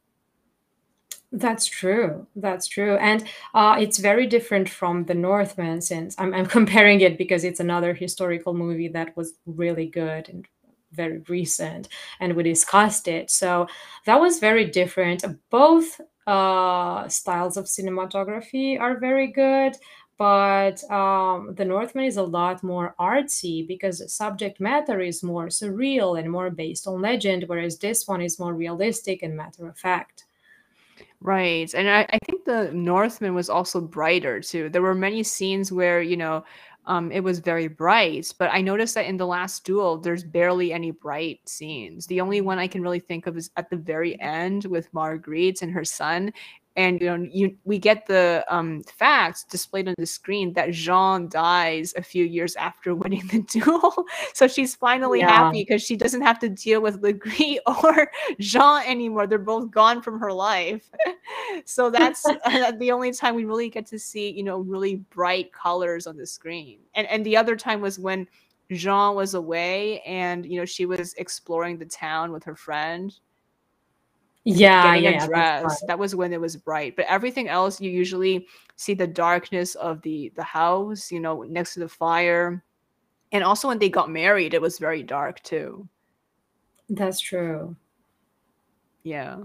That's 1.32 1.66
true. 1.66 2.26
That's 2.36 2.66
true. 2.66 2.96
And 2.96 3.24
uh, 3.54 3.76
it's 3.78 3.98
very 3.98 4.26
different 4.26 4.68
from 4.68 5.04
The 5.04 5.14
Northman 5.14 5.80
since 5.82 6.14
I'm, 6.18 6.32
I'm 6.32 6.46
comparing 6.58 7.00
it 7.00 7.18
because 7.18 7.44
it's 7.44 7.60
another 7.60 7.92
historical 7.94 8.54
movie 8.54 8.88
that 8.88 9.16
was 9.16 9.34
really 9.46 9.86
good 9.86 10.28
and 10.28 10.46
very 10.92 11.22
recent 11.28 11.88
and 12.20 12.34
we 12.34 12.42
discussed 12.42 13.08
it. 13.08 13.30
So 13.30 13.66
that 14.06 14.20
was 14.20 14.38
very 14.38 14.64
different. 14.64 15.24
Both 15.50 16.00
uh, 16.26 17.08
styles 17.08 17.56
of 17.56 17.66
cinematography 17.66 18.80
are 18.80 18.98
very 18.98 19.28
good, 19.28 19.76
but 20.18 20.82
um, 20.90 21.54
The 21.54 21.64
Northman 21.64 22.04
is 22.04 22.16
a 22.16 22.22
lot 22.22 22.62
more 22.62 22.94
artsy 22.98 23.66
because 23.66 24.12
subject 24.12 24.60
matter 24.60 25.00
is 25.00 25.22
more 25.22 25.46
surreal 25.46 26.18
and 26.18 26.30
more 26.30 26.50
based 26.50 26.86
on 26.86 27.00
legend, 27.00 27.44
whereas 27.46 27.78
this 27.78 28.08
one 28.08 28.20
is 28.20 28.38
more 28.38 28.54
realistic 28.54 29.22
and 29.22 29.36
matter 29.36 29.68
of 29.68 29.78
fact. 29.78 30.24
Right. 31.20 31.72
And 31.74 31.88
I, 31.88 32.06
I 32.10 32.18
think 32.26 32.44
the 32.44 32.70
Northman 32.72 33.34
was 33.34 33.50
also 33.50 33.80
brighter 33.80 34.40
too. 34.40 34.68
There 34.68 34.82
were 34.82 34.94
many 34.94 35.22
scenes 35.22 35.72
where, 35.72 36.00
you 36.00 36.16
know, 36.16 36.44
um, 36.88 37.12
it 37.12 37.20
was 37.20 37.38
very 37.38 37.68
bright, 37.68 38.32
but 38.38 38.50
I 38.50 38.62
noticed 38.62 38.94
that 38.94 39.04
in 39.04 39.18
the 39.18 39.26
last 39.26 39.62
duel, 39.62 39.98
there's 39.98 40.24
barely 40.24 40.72
any 40.72 40.90
bright 40.90 41.46
scenes. 41.46 42.06
The 42.06 42.22
only 42.22 42.40
one 42.40 42.58
I 42.58 42.66
can 42.66 42.80
really 42.80 42.98
think 42.98 43.26
of 43.26 43.36
is 43.36 43.50
at 43.58 43.68
the 43.68 43.76
very 43.76 44.18
end 44.22 44.64
with 44.64 44.92
Marguerite 44.94 45.60
and 45.60 45.70
her 45.70 45.84
son, 45.84 46.32
and 46.78 47.00
you 47.00 47.06
know 47.18 47.28
you 47.30 47.56
we 47.64 47.76
get 47.76 48.06
the 48.06 48.44
um, 48.48 48.82
facts 48.84 49.42
displayed 49.44 49.88
on 49.88 49.94
the 49.98 50.06
screen 50.06 50.52
that 50.52 50.70
Jean 50.70 51.28
dies 51.28 51.92
a 51.96 52.02
few 52.02 52.24
years 52.24 52.54
after 52.56 52.94
winning 53.02 53.26
the 53.26 53.40
duel. 53.42 54.06
so 54.32 54.46
she's 54.46 54.74
finally 54.76 55.18
Yeah. 55.18 55.28
happy 55.30 55.64
because 55.64 55.82
she 55.82 55.96
doesn't 55.96 56.22
have 56.22 56.38
to 56.38 56.48
deal 56.48 56.80
with 56.80 57.02
Le 57.02 57.12
Gris 57.12 57.58
or 57.66 58.10
Jean 58.38 58.82
anymore. 58.86 59.26
They're 59.26 59.38
both 59.38 59.70
gone 59.72 60.00
from 60.00 60.20
her 60.20 60.32
life. 60.32 60.88
so 61.64 61.90
that's 61.90 62.24
uh, 62.24 62.70
the 62.78 62.92
only 62.92 63.12
time 63.12 63.34
we 63.34 63.44
really 63.44 63.68
get 63.68 63.86
to 63.86 63.98
see 63.98 64.30
you 64.30 64.44
know 64.44 64.60
really 64.60 64.96
bright 65.10 65.52
colors 65.52 66.06
on 66.06 66.16
the 66.16 66.26
screen. 66.26 66.78
And 66.94 67.08
and 67.08 67.26
the 67.26 67.36
other 67.36 67.56
time 67.56 67.80
was 67.80 67.98
when 67.98 68.28
Jean 68.70 69.16
was 69.16 69.34
away 69.34 70.00
and 70.02 70.46
you 70.46 70.60
know 70.60 70.64
she 70.64 70.86
was 70.86 71.12
exploring 71.14 71.78
the 71.78 71.86
town 71.86 72.30
with 72.30 72.44
her 72.44 72.54
friend 72.54 73.12
Yeah, 74.56 74.94
getting 74.94 75.04
yeah, 75.04 75.24
a 75.24 75.26
dress. 75.26 75.82
That 75.86 75.98
was 75.98 76.14
when 76.14 76.32
it 76.32 76.40
was 76.40 76.56
bright. 76.56 76.96
But 76.96 77.06
everything 77.06 77.48
else, 77.48 77.80
you 77.80 77.90
usually 77.90 78.46
see 78.76 78.94
the 78.94 79.06
darkness 79.06 79.74
of 79.74 80.00
the 80.02 80.32
the 80.36 80.42
house, 80.42 81.12
you 81.12 81.20
know, 81.20 81.42
next 81.42 81.74
to 81.74 81.80
the 81.80 81.88
fire. 81.88 82.64
And 83.32 83.44
also 83.44 83.68
when 83.68 83.78
they 83.78 83.90
got 83.90 84.10
married, 84.10 84.54
it 84.54 84.62
was 84.62 84.78
very 84.78 85.02
dark 85.02 85.42
too. 85.42 85.88
That's 86.88 87.20
true. 87.20 87.76
Yeah. 89.02 89.38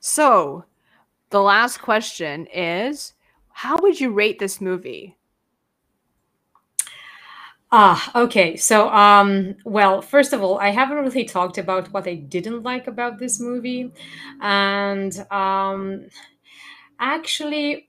So 0.00 0.64
the 1.30 1.40
last 1.40 1.78
question 1.78 2.46
is, 2.46 3.14
how 3.50 3.78
would 3.78 3.98
you 4.00 4.12
rate 4.12 4.38
this 4.38 4.60
movie? 4.60 5.17
Ah, 7.70 8.10
okay. 8.24 8.56
So, 8.56 8.88
um, 8.88 9.54
well, 9.64 10.00
first 10.00 10.32
of 10.32 10.42
all, 10.42 10.58
I 10.58 10.70
haven't 10.70 10.96
really 10.98 11.24
talked 11.24 11.58
about 11.58 11.92
what 11.92 12.06
I 12.08 12.14
didn't 12.14 12.62
like 12.62 12.86
about 12.86 13.18
this 13.18 13.38
movie. 13.40 13.92
And 14.40 15.12
um, 15.30 16.06
actually, 17.00 17.88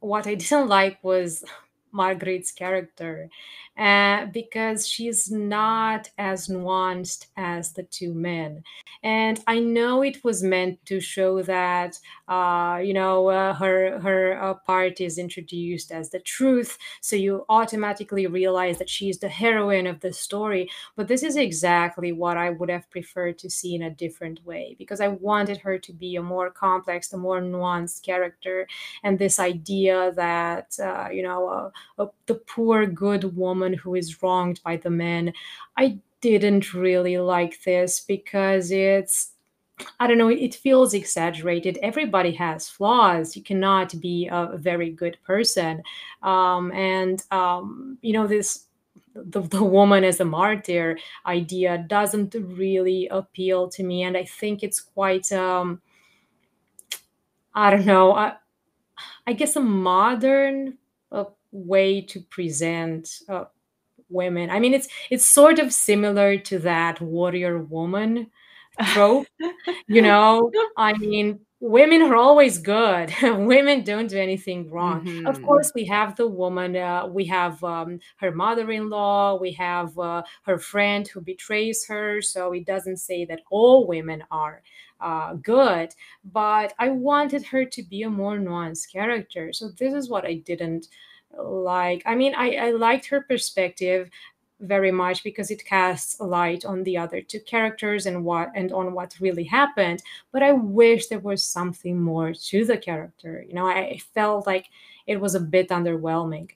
what 0.00 0.26
I 0.26 0.34
didn't 0.36 0.68
like 0.68 1.02
was 1.04 1.44
Margaret's 1.92 2.52
character, 2.52 3.30
uh, 3.78 4.26
because 4.26 4.86
she's 4.86 5.30
not 5.30 6.10
as 6.18 6.48
nuanced 6.48 7.26
as 7.36 7.72
the 7.72 7.84
two 7.84 8.12
men. 8.12 8.62
And 9.04 9.40
I 9.46 9.60
know 9.60 10.02
it 10.02 10.24
was 10.24 10.42
meant 10.42 10.84
to 10.86 10.98
show 11.00 11.42
that, 11.42 11.98
uh, 12.26 12.80
you 12.82 12.92
know, 12.92 13.28
uh, 13.28 13.54
her 13.54 14.00
her 14.00 14.42
uh, 14.42 14.54
part 14.54 15.00
is 15.00 15.18
introduced 15.18 15.92
as 15.92 16.10
the 16.10 16.18
truth, 16.18 16.76
so 17.00 17.14
you 17.14 17.44
automatically 17.48 18.26
realize 18.26 18.78
that 18.78 18.90
she's 18.90 19.18
the 19.18 19.28
heroine 19.28 19.86
of 19.86 20.00
the 20.00 20.12
story. 20.12 20.68
But 20.96 21.06
this 21.06 21.22
is 21.22 21.36
exactly 21.36 22.10
what 22.12 22.36
I 22.36 22.50
would 22.50 22.70
have 22.70 22.90
preferred 22.90 23.38
to 23.38 23.50
see 23.50 23.74
in 23.76 23.82
a 23.82 23.90
different 23.90 24.44
way, 24.44 24.74
because 24.78 25.00
I 25.00 25.08
wanted 25.08 25.58
her 25.58 25.78
to 25.78 25.92
be 25.92 26.16
a 26.16 26.22
more 26.22 26.50
complex, 26.50 27.12
a 27.12 27.16
more 27.16 27.40
nuanced 27.40 28.02
character 28.02 28.66
and 29.04 29.18
this 29.18 29.38
idea 29.38 30.12
that 30.16 30.76
uh, 30.82 31.08
you 31.10 31.22
know 31.22 31.70
the 32.26 32.34
poor 32.34 32.86
good 32.86 33.36
woman 33.36 33.67
who 33.74 33.94
is 33.94 34.22
wronged 34.22 34.60
by 34.64 34.76
the 34.76 34.90
men 34.90 35.32
i 35.76 35.98
didn't 36.20 36.74
really 36.74 37.18
like 37.18 37.62
this 37.62 38.00
because 38.00 38.70
it's 38.70 39.32
i 40.00 40.06
don't 40.06 40.18
know 40.18 40.28
it 40.28 40.54
feels 40.54 40.94
exaggerated. 40.94 41.78
Everybody 41.82 42.32
has 42.32 42.68
flaws. 42.68 43.36
You 43.36 43.42
cannot 43.42 43.98
be 44.00 44.28
a 44.30 44.56
very 44.56 44.90
good 44.90 45.16
person. 45.24 45.82
Um, 46.22 46.72
and 46.72 47.22
um, 47.30 47.98
you 48.02 48.12
know 48.12 48.26
this 48.26 48.64
the, 49.14 49.40
the 49.40 49.62
woman 49.62 50.04
as 50.04 50.20
a 50.20 50.24
martyr 50.24 50.98
idea 51.26 51.84
doesn't 51.88 52.34
really 52.34 53.08
appeal 53.08 53.68
to 53.70 53.82
me. 53.82 54.02
And 54.02 54.16
i 54.16 54.24
think 54.24 54.62
it's 54.62 54.80
quite 54.80 55.30
um, 55.32 55.80
i 57.54 57.70
don't 57.70 57.86
know 57.86 58.12
I, 58.12 58.34
I 59.26 59.32
guess 59.32 59.56
a 59.56 59.60
modern 59.60 60.78
uh, 61.12 61.24
way 61.52 62.00
to 62.02 62.20
present 62.20 63.20
uh, 63.28 63.44
women. 64.10 64.50
I 64.50 64.60
mean, 64.60 64.74
it's 64.74 64.88
it's 65.10 65.26
sort 65.26 65.58
of 65.58 65.72
similar 65.72 66.38
to 66.38 66.58
that 66.60 67.00
warrior 67.00 67.58
woman 67.58 68.30
trope. 68.82 69.28
You 69.86 70.02
know, 70.02 70.54
I 70.76 70.92
mean, 70.98 71.40
women 71.60 72.02
are 72.02 72.16
always 72.16 72.58
good. 72.58 73.12
women 73.22 73.82
don't 73.84 74.08
do 74.08 74.18
anything 74.18 74.70
wrong. 74.70 75.02
Of 75.26 75.40
hmm 75.42 75.42
course, 75.42 75.72
we 75.74 75.84
have 75.86 76.16
the 76.16 76.26
woman. 76.28 76.76
Uh, 76.76 77.06
we 77.08 77.24
have 77.26 77.62
um, 77.64 78.00
her 78.18 78.30
mother-in-law. 78.32 79.38
We 79.40 79.52
have 79.52 79.98
uh, 79.98 80.22
her 80.44 80.58
friend 80.58 81.06
who 81.08 81.20
betrays 81.20 81.86
her. 81.86 82.20
So 82.22 82.52
it 82.52 82.66
doesn't 82.66 82.98
say 82.98 83.24
that 83.26 83.42
all 83.50 83.86
women 83.86 84.24
are 84.30 84.62
uh, 85.00 85.34
good, 85.34 85.94
but 86.24 86.72
I 86.78 86.88
wanted 86.90 87.44
her 87.46 87.64
to 87.64 87.82
be 87.82 88.02
a 88.02 88.10
more 88.10 88.36
nuanced 88.36 88.92
character. 88.92 89.52
So 89.52 89.68
this 89.78 89.94
is 89.94 90.08
what 90.10 90.24
I 90.24 90.34
didn't 90.34 90.86
like. 91.38 92.02
I 92.06 92.14
mean, 92.14 92.34
I, 92.36 92.56
I 92.56 92.70
liked 92.72 93.06
her 93.06 93.20
perspective 93.22 94.10
very 94.60 94.90
much 94.90 95.22
because 95.22 95.50
it 95.50 95.64
casts 95.64 96.18
light 96.20 96.64
on 96.64 96.82
the 96.82 96.96
other 96.96 97.20
two 97.20 97.40
characters 97.40 98.06
and 98.06 98.24
what 98.24 98.50
and 98.56 98.72
on 98.72 98.92
what 98.92 99.14
really 99.20 99.44
happened 99.44 100.02
but 100.32 100.42
i 100.42 100.52
wish 100.52 101.06
there 101.06 101.20
was 101.20 101.44
something 101.44 102.00
more 102.00 102.32
to 102.32 102.64
the 102.64 102.76
character 102.76 103.44
you 103.46 103.54
know 103.54 103.66
i, 103.66 103.98
felt 104.14 104.46
like 104.46 104.66
it 105.06 105.20
was 105.20 105.34
a 105.36 105.40
bit 105.40 105.68
underwhelming 105.68 106.50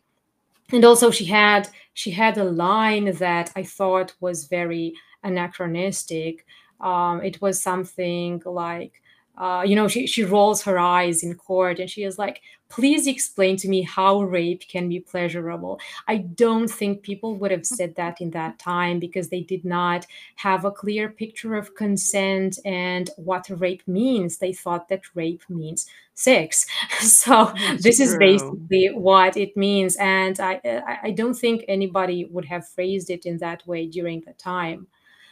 and 0.73 0.85
also 0.85 1.11
she 1.13 1.25
had 1.25 1.69
she 1.95 2.11
had 2.11 2.37
a 2.39 2.45
line 2.45 3.13
that 3.17 3.53
i 3.55 3.63
thought 3.63 4.15
was 4.21 4.47
very 4.47 4.95
anachronistic 5.23 6.45
um, 6.81 7.23
it 7.23 7.41
was 7.41 7.61
something 7.61 8.43
like 8.45 9.01
uh, 9.39 9.63
you 9.67 9.75
know 9.75 9.89
she, 9.89 10.07
she 10.07 10.25
rolls 10.25 10.63
her 10.63 10.79
eyes 10.79 11.23
in 11.23 11.35
court 11.35 11.79
and 11.79 11.91
she 11.91 12.05
is 12.05 12.19
like 12.19 12.43
please 12.73 13.07
explain 13.07 13.55
to 13.55 13.69
me 13.69 13.83
how 13.83 14.23
rape 14.23 14.67
can 14.67 14.89
be 14.89 14.99
pleasurable. 14.99 15.79
I 16.09 16.17
don't 16.17 16.69
think 16.69 17.03
people 17.03 17.37
would 17.37 17.51
have 17.51 17.67
said 17.67 17.95
that 17.97 18.23
in 18.23 18.31
that 18.31 18.59
time 18.59 18.99
because 18.99 19.29
they 19.29 19.43
did 19.43 19.63
not 19.63 20.07
have 20.37 20.65
a 20.65 20.71
clear 20.71 21.11
picture 21.11 21.55
of 21.55 21.75
consent 21.75 22.59
and 22.65 23.11
what 23.17 23.47
rape 23.51 23.83
means. 23.87 24.39
They 24.39 24.55
thought 24.55 24.89
that 24.89 25.03
rape 25.15 25.43
means 25.51 25.87
sex. 26.15 26.67
So 27.01 27.53
That's 27.55 27.83
this 27.83 28.01
is 28.01 28.17
basically 28.17 28.89
what 28.95 29.37
it 29.37 29.55
means. 29.55 29.97
And 29.97 30.41
I, 30.41 30.61
I 30.65 30.99
i 31.09 31.11
don't 31.11 31.35
think 31.35 31.65
anybody 31.69 32.25
would 32.25 32.47
have 32.47 32.67
phrased 32.67 33.11
it 33.11 33.27
in 33.27 33.37
that 33.39 33.67
way 33.67 33.87
during 33.87 34.23
the 34.23 34.33
time. 34.33 34.87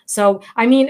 So 0.04 0.42
i 0.56 0.66
mean 0.66 0.86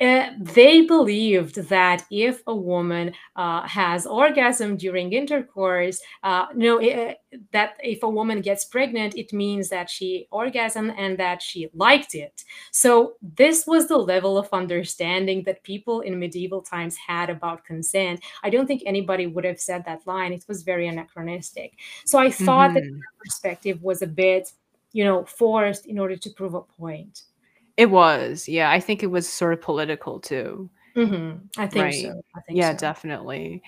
uh, 0.00 0.30
they 0.40 0.82
believed 0.82 1.54
that 1.68 2.04
if 2.10 2.42
a 2.48 2.54
woman 2.54 3.12
uh, 3.36 3.62
has 3.66 4.06
orgasm 4.06 4.76
during 4.76 5.12
intercourse, 5.12 6.00
uh, 6.24 6.46
no, 6.54 6.80
uh, 6.82 7.14
that 7.52 7.74
if 7.82 8.02
a 8.02 8.08
woman 8.08 8.40
gets 8.40 8.64
pregnant, 8.64 9.16
it 9.16 9.32
means 9.32 9.68
that 9.68 9.88
she 9.88 10.26
orgasmed 10.32 10.94
and 10.98 11.16
that 11.18 11.40
she 11.40 11.68
liked 11.74 12.14
it. 12.14 12.44
So 12.72 13.14
this 13.22 13.66
was 13.66 13.86
the 13.86 13.96
level 13.96 14.36
of 14.36 14.48
understanding 14.52 15.44
that 15.44 15.62
people 15.62 16.00
in 16.00 16.18
medieval 16.18 16.60
times 16.62 16.96
had 16.96 17.30
about 17.30 17.64
consent. 17.64 18.20
I 18.42 18.50
don't 18.50 18.66
think 18.66 18.82
anybody 18.86 19.26
would 19.28 19.44
have 19.44 19.60
said 19.60 19.84
that 19.86 20.06
line. 20.06 20.32
It 20.32 20.44
was 20.48 20.62
very 20.64 20.88
anachronistic. 20.88 21.74
So 22.04 22.18
I 22.18 22.30
thought 22.30 22.74
that 22.74 22.82
hmm 22.82 23.00
her 23.00 23.24
perspective 23.24 23.82
was 23.82 24.02
a 24.02 24.06
bit, 24.08 24.50
you 24.92 25.04
know, 25.04 25.24
forced 25.24 25.86
in 25.86 25.98
order 25.98 26.16
to 26.16 26.30
prove 26.30 26.54
a 26.54 26.62
point. 26.62 27.22
It 27.78 27.90
was. 27.90 28.48
Yeah, 28.48 28.70
I 28.70 28.78
think 28.80 29.02
it 29.02 29.08
was 29.08 29.28
sort 29.28 29.52
of 29.52 29.60
political 29.60 30.20
too. 30.20 30.70
Mhm. 30.96 31.48
I 31.58 31.66
think 31.66 31.84
Right. 31.86 31.94
so. 31.94 32.22
I 32.36 32.40
think 32.42 32.58
Yeah, 32.58 32.72
so. 32.72 32.78
definitely. 32.78 33.62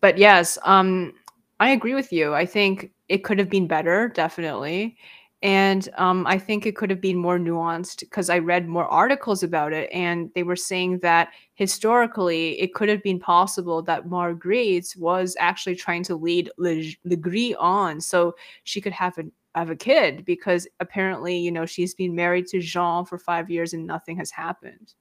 But 0.00 0.18
yes, 0.18 0.58
um, 0.64 1.14
I 1.60 1.70
agree 1.70 1.94
with 1.94 2.12
you. 2.12 2.34
I 2.34 2.46
think 2.46 2.92
it 3.08 3.24
could 3.24 3.38
have 3.38 3.50
been 3.50 3.68
better, 3.68 4.08
definitely. 4.08 4.98
And 5.42 5.88
um, 5.98 6.26
I 6.26 6.38
think 6.38 6.64
it 6.64 6.76
could 6.76 6.88
have 6.88 7.00
been 7.00 7.16
more 7.18 7.38
nuanced 7.38 8.00
because 8.00 8.30
I 8.30 8.38
read 8.38 8.68
more 8.68 8.86
articles 8.86 9.42
about 9.42 9.72
it, 9.72 9.90
and 9.92 10.30
they 10.34 10.42
were 10.42 10.56
saying 10.56 11.00
that 11.00 11.28
historically 11.54 12.58
it 12.60 12.74
could 12.74 12.88
have 12.88 13.02
been 13.02 13.20
possible 13.20 13.82
that 13.82 14.08
Marguerite 14.08 14.94
was 14.96 15.36
actually 15.38 15.76
trying 15.76 16.04
to 16.04 16.16
lead 16.16 16.50
Le- 16.56 16.92
Legree 17.04 17.54
on 17.56 18.00
so 18.00 18.34
she 18.64 18.80
could 18.80 18.94
have 18.94 19.18
a 19.18 19.24
have 19.54 19.70
a 19.70 19.76
kid 19.76 20.24
because 20.24 20.68
apparently, 20.80 21.36
you 21.36 21.50
know, 21.50 21.64
she's 21.64 21.94
been 21.94 22.14
married 22.14 22.46
to 22.46 22.60
Jean 22.60 23.06
for 23.06 23.18
five 23.18 23.50
years 23.50 23.72
and 23.72 23.86
nothing 23.86 24.16
has 24.18 24.30
happened. 24.30 24.94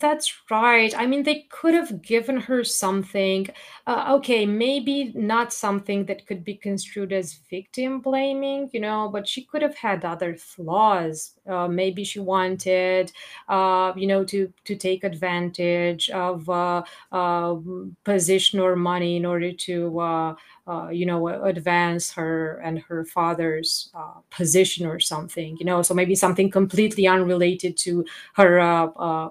That's 0.00 0.32
right. 0.50 0.92
I 0.96 1.06
mean, 1.06 1.22
they 1.22 1.46
could 1.50 1.72
have 1.72 2.02
given 2.02 2.36
her 2.40 2.62
something. 2.62 3.48
Uh, 3.86 4.16
okay, 4.16 4.44
maybe 4.44 5.12
not 5.14 5.50
something 5.50 6.04
that 6.06 6.26
could 6.26 6.44
be 6.44 6.54
construed 6.54 7.10
as 7.10 7.40
victim 7.50 8.00
blaming, 8.00 8.68
you 8.74 8.80
know, 8.80 9.08
but 9.10 9.26
she 9.26 9.44
could 9.44 9.62
have 9.62 9.74
had 9.74 10.04
other 10.04 10.36
flaws. 10.36 11.32
Uh, 11.48 11.68
maybe 11.68 12.04
she 12.04 12.20
wanted, 12.20 13.10
uh, 13.48 13.94
you 13.96 14.06
know, 14.06 14.24
to 14.24 14.52
to 14.66 14.76
take 14.76 15.04
advantage 15.04 16.10
of 16.10 16.46
uh, 16.50 16.82
uh, 17.10 17.56
position 18.04 18.60
or 18.60 18.76
money 18.76 19.16
in 19.16 19.24
order 19.24 19.52
to, 19.52 19.98
uh, 20.00 20.34
uh, 20.66 20.88
you 20.90 21.06
know, 21.06 21.28
advance 21.44 22.12
her 22.12 22.58
and 22.62 22.78
her 22.80 23.04
father's 23.04 23.90
uh, 23.94 24.20
position 24.30 24.86
or 24.86 25.00
something, 25.00 25.56
you 25.58 25.64
know. 25.64 25.80
So 25.82 25.94
maybe 25.94 26.14
something 26.14 26.50
completely 26.50 27.06
unrelated 27.06 27.76
to 27.78 28.04
her 28.34 28.60
uh, 28.60 28.86
uh, 28.86 29.30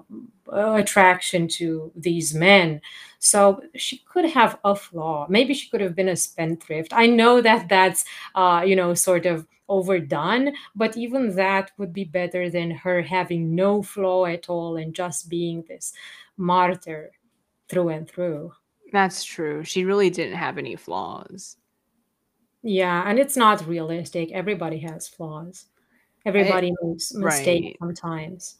uh, 0.52 0.74
attraction 0.74 1.48
to 1.48 1.92
these 1.94 2.34
men. 2.34 2.80
So 3.18 3.62
she 3.74 3.98
could 3.98 4.26
have 4.26 4.58
a 4.64 4.74
flaw. 4.74 5.26
Maybe 5.28 5.54
she 5.54 5.68
could 5.68 5.80
have 5.80 5.94
been 5.94 6.08
a 6.08 6.16
spendthrift. 6.16 6.92
I 6.92 7.06
know 7.06 7.40
that 7.40 7.68
that's, 7.68 8.04
uh, 8.34 8.62
you 8.66 8.76
know, 8.76 8.94
sort 8.94 9.26
of 9.26 9.46
overdone, 9.68 10.52
but 10.74 10.96
even 10.96 11.34
that 11.36 11.72
would 11.78 11.92
be 11.92 12.04
better 12.04 12.48
than 12.48 12.70
her 12.70 13.02
having 13.02 13.54
no 13.54 13.82
flaw 13.82 14.24
at 14.26 14.48
all 14.48 14.76
and 14.76 14.94
just 14.94 15.28
being 15.28 15.64
this 15.68 15.92
martyr 16.36 17.12
through 17.68 17.90
and 17.90 18.08
through. 18.08 18.52
That's 18.92 19.22
true. 19.24 19.64
She 19.64 19.84
really 19.84 20.10
didn't 20.10 20.36
have 20.36 20.56
any 20.56 20.76
flaws. 20.76 21.56
Yeah, 22.62 23.04
and 23.06 23.18
it's 23.18 23.36
not 23.36 23.66
realistic. 23.66 24.32
Everybody 24.32 24.78
has 24.78 25.06
flaws. 25.06 25.66
I, 26.24 26.30
Everybody 26.30 26.72
makes 26.82 27.12
mistakes 27.14 27.66
right. 27.66 27.76
sometimes. 27.80 28.56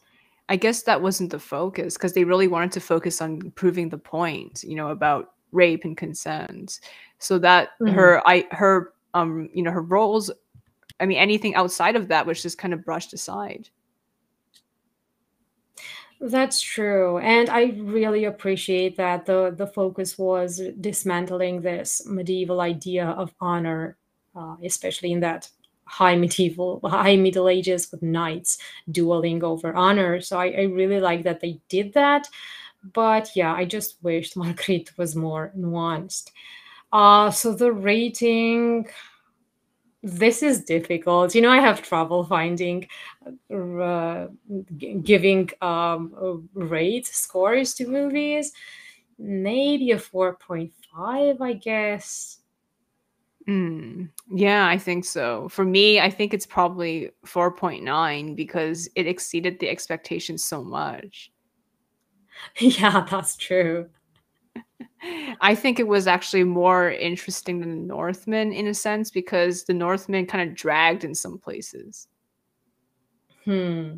I 0.49 0.55
guess 0.57 0.83
that 0.83 1.01
wasn't 1.01 1.31
the 1.31 1.39
focus 1.39 1.95
because 1.95 2.13
they 2.13 2.23
really 2.25 2.47
wanted 2.47 2.71
to 2.73 2.81
focus 2.81 3.21
on 3.21 3.51
proving 3.51 3.89
the 3.89 3.97
point, 3.97 4.63
you 4.63 4.75
know, 4.75 4.89
about 4.89 5.33
rape 5.51 5.85
and 5.85 5.95
consent. 5.97 6.79
So 7.19 7.39
that 7.39 7.69
Mhm. 7.81 7.93
her 7.93 8.21
I 8.27 8.47
her 8.51 8.93
um 9.13 9.49
you 9.53 9.63
know 9.63 9.71
her 9.71 9.81
roles 9.81 10.31
I 10.99 11.05
mean 11.07 11.17
anything 11.19 11.55
outside 11.55 11.95
of 11.95 12.09
that 12.09 12.25
was 12.25 12.41
just 12.41 12.57
kind 12.59 12.73
of 12.73 12.85
brushed 12.85 13.13
aside. 13.13 13.69
That's 16.21 16.59
true. 16.61 17.17
And 17.19 17.49
I 17.49 17.75
really 17.79 18.25
appreciate 18.25 18.97
that 18.97 19.25
the 19.25 19.53
the 19.55 19.67
focus 19.67 20.17
was 20.17 20.61
dismantling 20.81 21.61
this 21.61 22.05
medieval 22.05 22.59
idea 22.59 23.07
of 23.07 23.33
honor, 23.39 23.97
uh, 24.35 24.55
especially 24.63 25.13
in 25.13 25.21
that 25.21 25.49
high 25.89 26.15
medieval 26.15 26.79
high 26.83 27.15
middle 27.15 27.49
ages 27.49 27.91
with 27.91 28.03
knights 28.03 28.59
dueling 28.91 29.43
over 29.43 29.73
honor. 29.73 30.21
So 30.21 30.39
I, 30.39 30.47
I 30.47 30.61
really 30.63 30.99
like 30.99 31.23
that 31.23 31.41
they 31.41 31.59
did 31.67 31.93
that. 31.93 32.29
But 32.93 33.31
yeah, 33.35 33.53
I 33.53 33.65
just 33.65 33.97
wished 34.03 34.37
Marguerite 34.37 34.97
was 34.97 35.15
more 35.15 35.51
nuanced. 35.57 36.31
Uh, 36.91 37.29
so 37.31 37.53
the 37.53 37.71
rating, 37.71 38.87
this 40.01 40.41
is 40.41 40.63
difficult. 40.63 41.35
You 41.35 41.41
know, 41.41 41.51
I 41.51 41.59
have 41.59 41.81
trouble 41.81 42.23
finding 42.23 42.87
uh, 43.53 44.27
giving 45.03 45.49
um, 45.61 46.49
rate 46.53 47.07
scores 47.07 47.73
to 47.75 47.87
movies. 47.87 48.53
Maybe 49.17 49.91
a 49.91 49.97
4.5, 49.99 51.41
I 51.41 51.53
guess. 51.53 52.38
Mm, 53.47 54.09
yeah, 54.31 54.67
I 54.67 54.77
think 54.77 55.05
so. 55.05 55.49
For 55.49 55.65
me, 55.65 55.99
I 55.99 56.09
think 56.09 56.33
it's 56.33 56.45
probably 56.45 57.09
4.9 57.25 58.35
because 58.35 58.87
it 58.95 59.07
exceeded 59.07 59.59
the 59.59 59.69
expectations 59.69 60.43
so 60.43 60.63
much. 60.63 61.31
Yeah, 62.59 63.05
that's 63.09 63.35
true. 63.35 63.89
I 65.41 65.55
think 65.55 65.79
it 65.79 65.87
was 65.87 66.07
actually 66.07 66.43
more 66.43 66.91
interesting 66.91 67.59
than 67.59 67.69
the 67.69 67.87
Northman 67.87 68.51
in 68.51 68.67
a 68.67 68.73
sense 68.73 69.09
because 69.11 69.63
the 69.63 69.73
Northman 69.73 70.25
kind 70.25 70.47
of 70.49 70.55
dragged 70.55 71.03
in 71.03 71.15
some 71.15 71.37
places. 71.37 72.07
Hmm. 73.45 73.95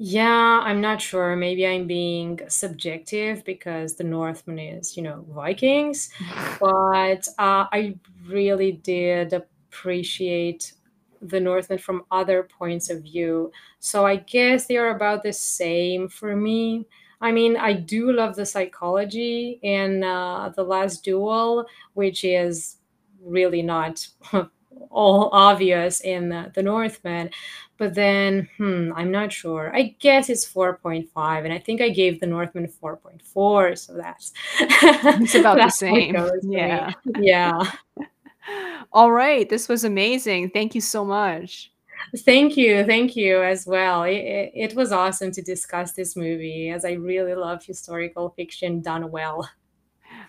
Yeah, 0.00 0.60
I'm 0.62 0.80
not 0.80 1.00
sure. 1.02 1.34
Maybe 1.34 1.66
I'm 1.66 1.86
being 1.88 2.38
subjective 2.48 3.44
because 3.44 3.96
the 3.96 4.04
Northman 4.04 4.58
is, 4.58 4.96
you 4.96 5.02
know, 5.02 5.24
Vikings. 5.28 6.10
But 6.60 7.26
uh, 7.38 7.66
I 7.72 7.96
really 8.26 8.72
did 8.72 9.32
appreciate 9.32 10.72
the 11.20 11.40
Northman 11.40 11.78
from 11.78 12.04
other 12.12 12.44
points 12.44 12.90
of 12.90 13.02
view. 13.02 13.50
So 13.80 14.06
I 14.06 14.16
guess 14.16 14.66
they 14.66 14.76
are 14.76 14.94
about 14.94 15.24
the 15.24 15.32
same 15.32 16.08
for 16.08 16.36
me. 16.36 16.86
I 17.20 17.32
mean, 17.32 17.56
I 17.56 17.72
do 17.72 18.12
love 18.12 18.36
the 18.36 18.46
psychology 18.46 19.58
in 19.62 20.04
uh, 20.04 20.50
The 20.50 20.62
Last 20.62 21.02
Duel, 21.02 21.66
which 21.94 22.22
is 22.22 22.76
really 23.20 23.62
not 23.62 24.06
all 24.90 25.28
obvious 25.32 26.00
in 26.00 26.28
the, 26.28 26.52
the 26.54 26.62
Northman. 26.62 27.30
But 27.78 27.94
then, 27.94 28.48
hmm, 28.58 28.92
I'm 28.96 29.10
not 29.12 29.32
sure. 29.32 29.74
I 29.74 29.94
guess 30.00 30.28
it's 30.28 30.44
4.5, 30.44 31.44
and 31.44 31.52
I 31.52 31.58
think 31.58 31.80
I 31.80 31.90
gave 31.90 32.20
the 32.20 32.26
Northman 32.26 32.66
4.4, 32.68 33.76
so 33.76 33.94
that's 33.94 34.32
It's 34.60 35.34
about 35.34 35.60
the 35.62 35.70
that's 35.70 35.82
it 35.86 36.06
same. 36.06 36.12
goes 36.12 36.46
for 36.52 36.62
me. 36.62 36.66
Yeah. 36.66 36.92
Yeah. 37.16 37.70
All 38.92 39.12
right. 39.12 39.48
This 39.48 39.68
was 39.68 39.84
amazing. 39.84 40.50
Thank 40.50 40.74
you 40.74 40.80
so 40.80 41.04
much. 41.04 41.72
Thank 42.18 42.56
you. 42.56 42.84
Thank 42.84 43.16
you 43.16 43.42
as 43.42 43.66
well. 43.66 44.02
It, 44.04 44.12
it, 44.16 44.52
it 44.54 44.74
was 44.74 44.92
awesome 44.92 45.30
to 45.32 45.42
discuss 45.42 45.92
this 45.92 46.16
movie 46.16 46.70
as 46.70 46.84
I 46.84 46.92
really 46.92 47.34
love 47.34 47.64
historical 47.64 48.30
fiction 48.30 48.80
done 48.80 49.10
well. 49.10 49.48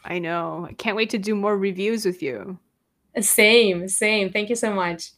I 0.03 0.19
know. 0.19 0.65
I 0.69 0.73
can't 0.73 0.95
wait 0.97 1.09
to 1.11 1.17
do 1.17 1.35
more 1.35 1.57
reviews 1.57 2.05
with 2.05 2.21
you. 2.21 2.59
Same, 3.21 3.87
same. 3.87 4.31
Thank 4.31 4.49
you 4.49 4.55
so 4.55 4.73
much. 4.73 5.11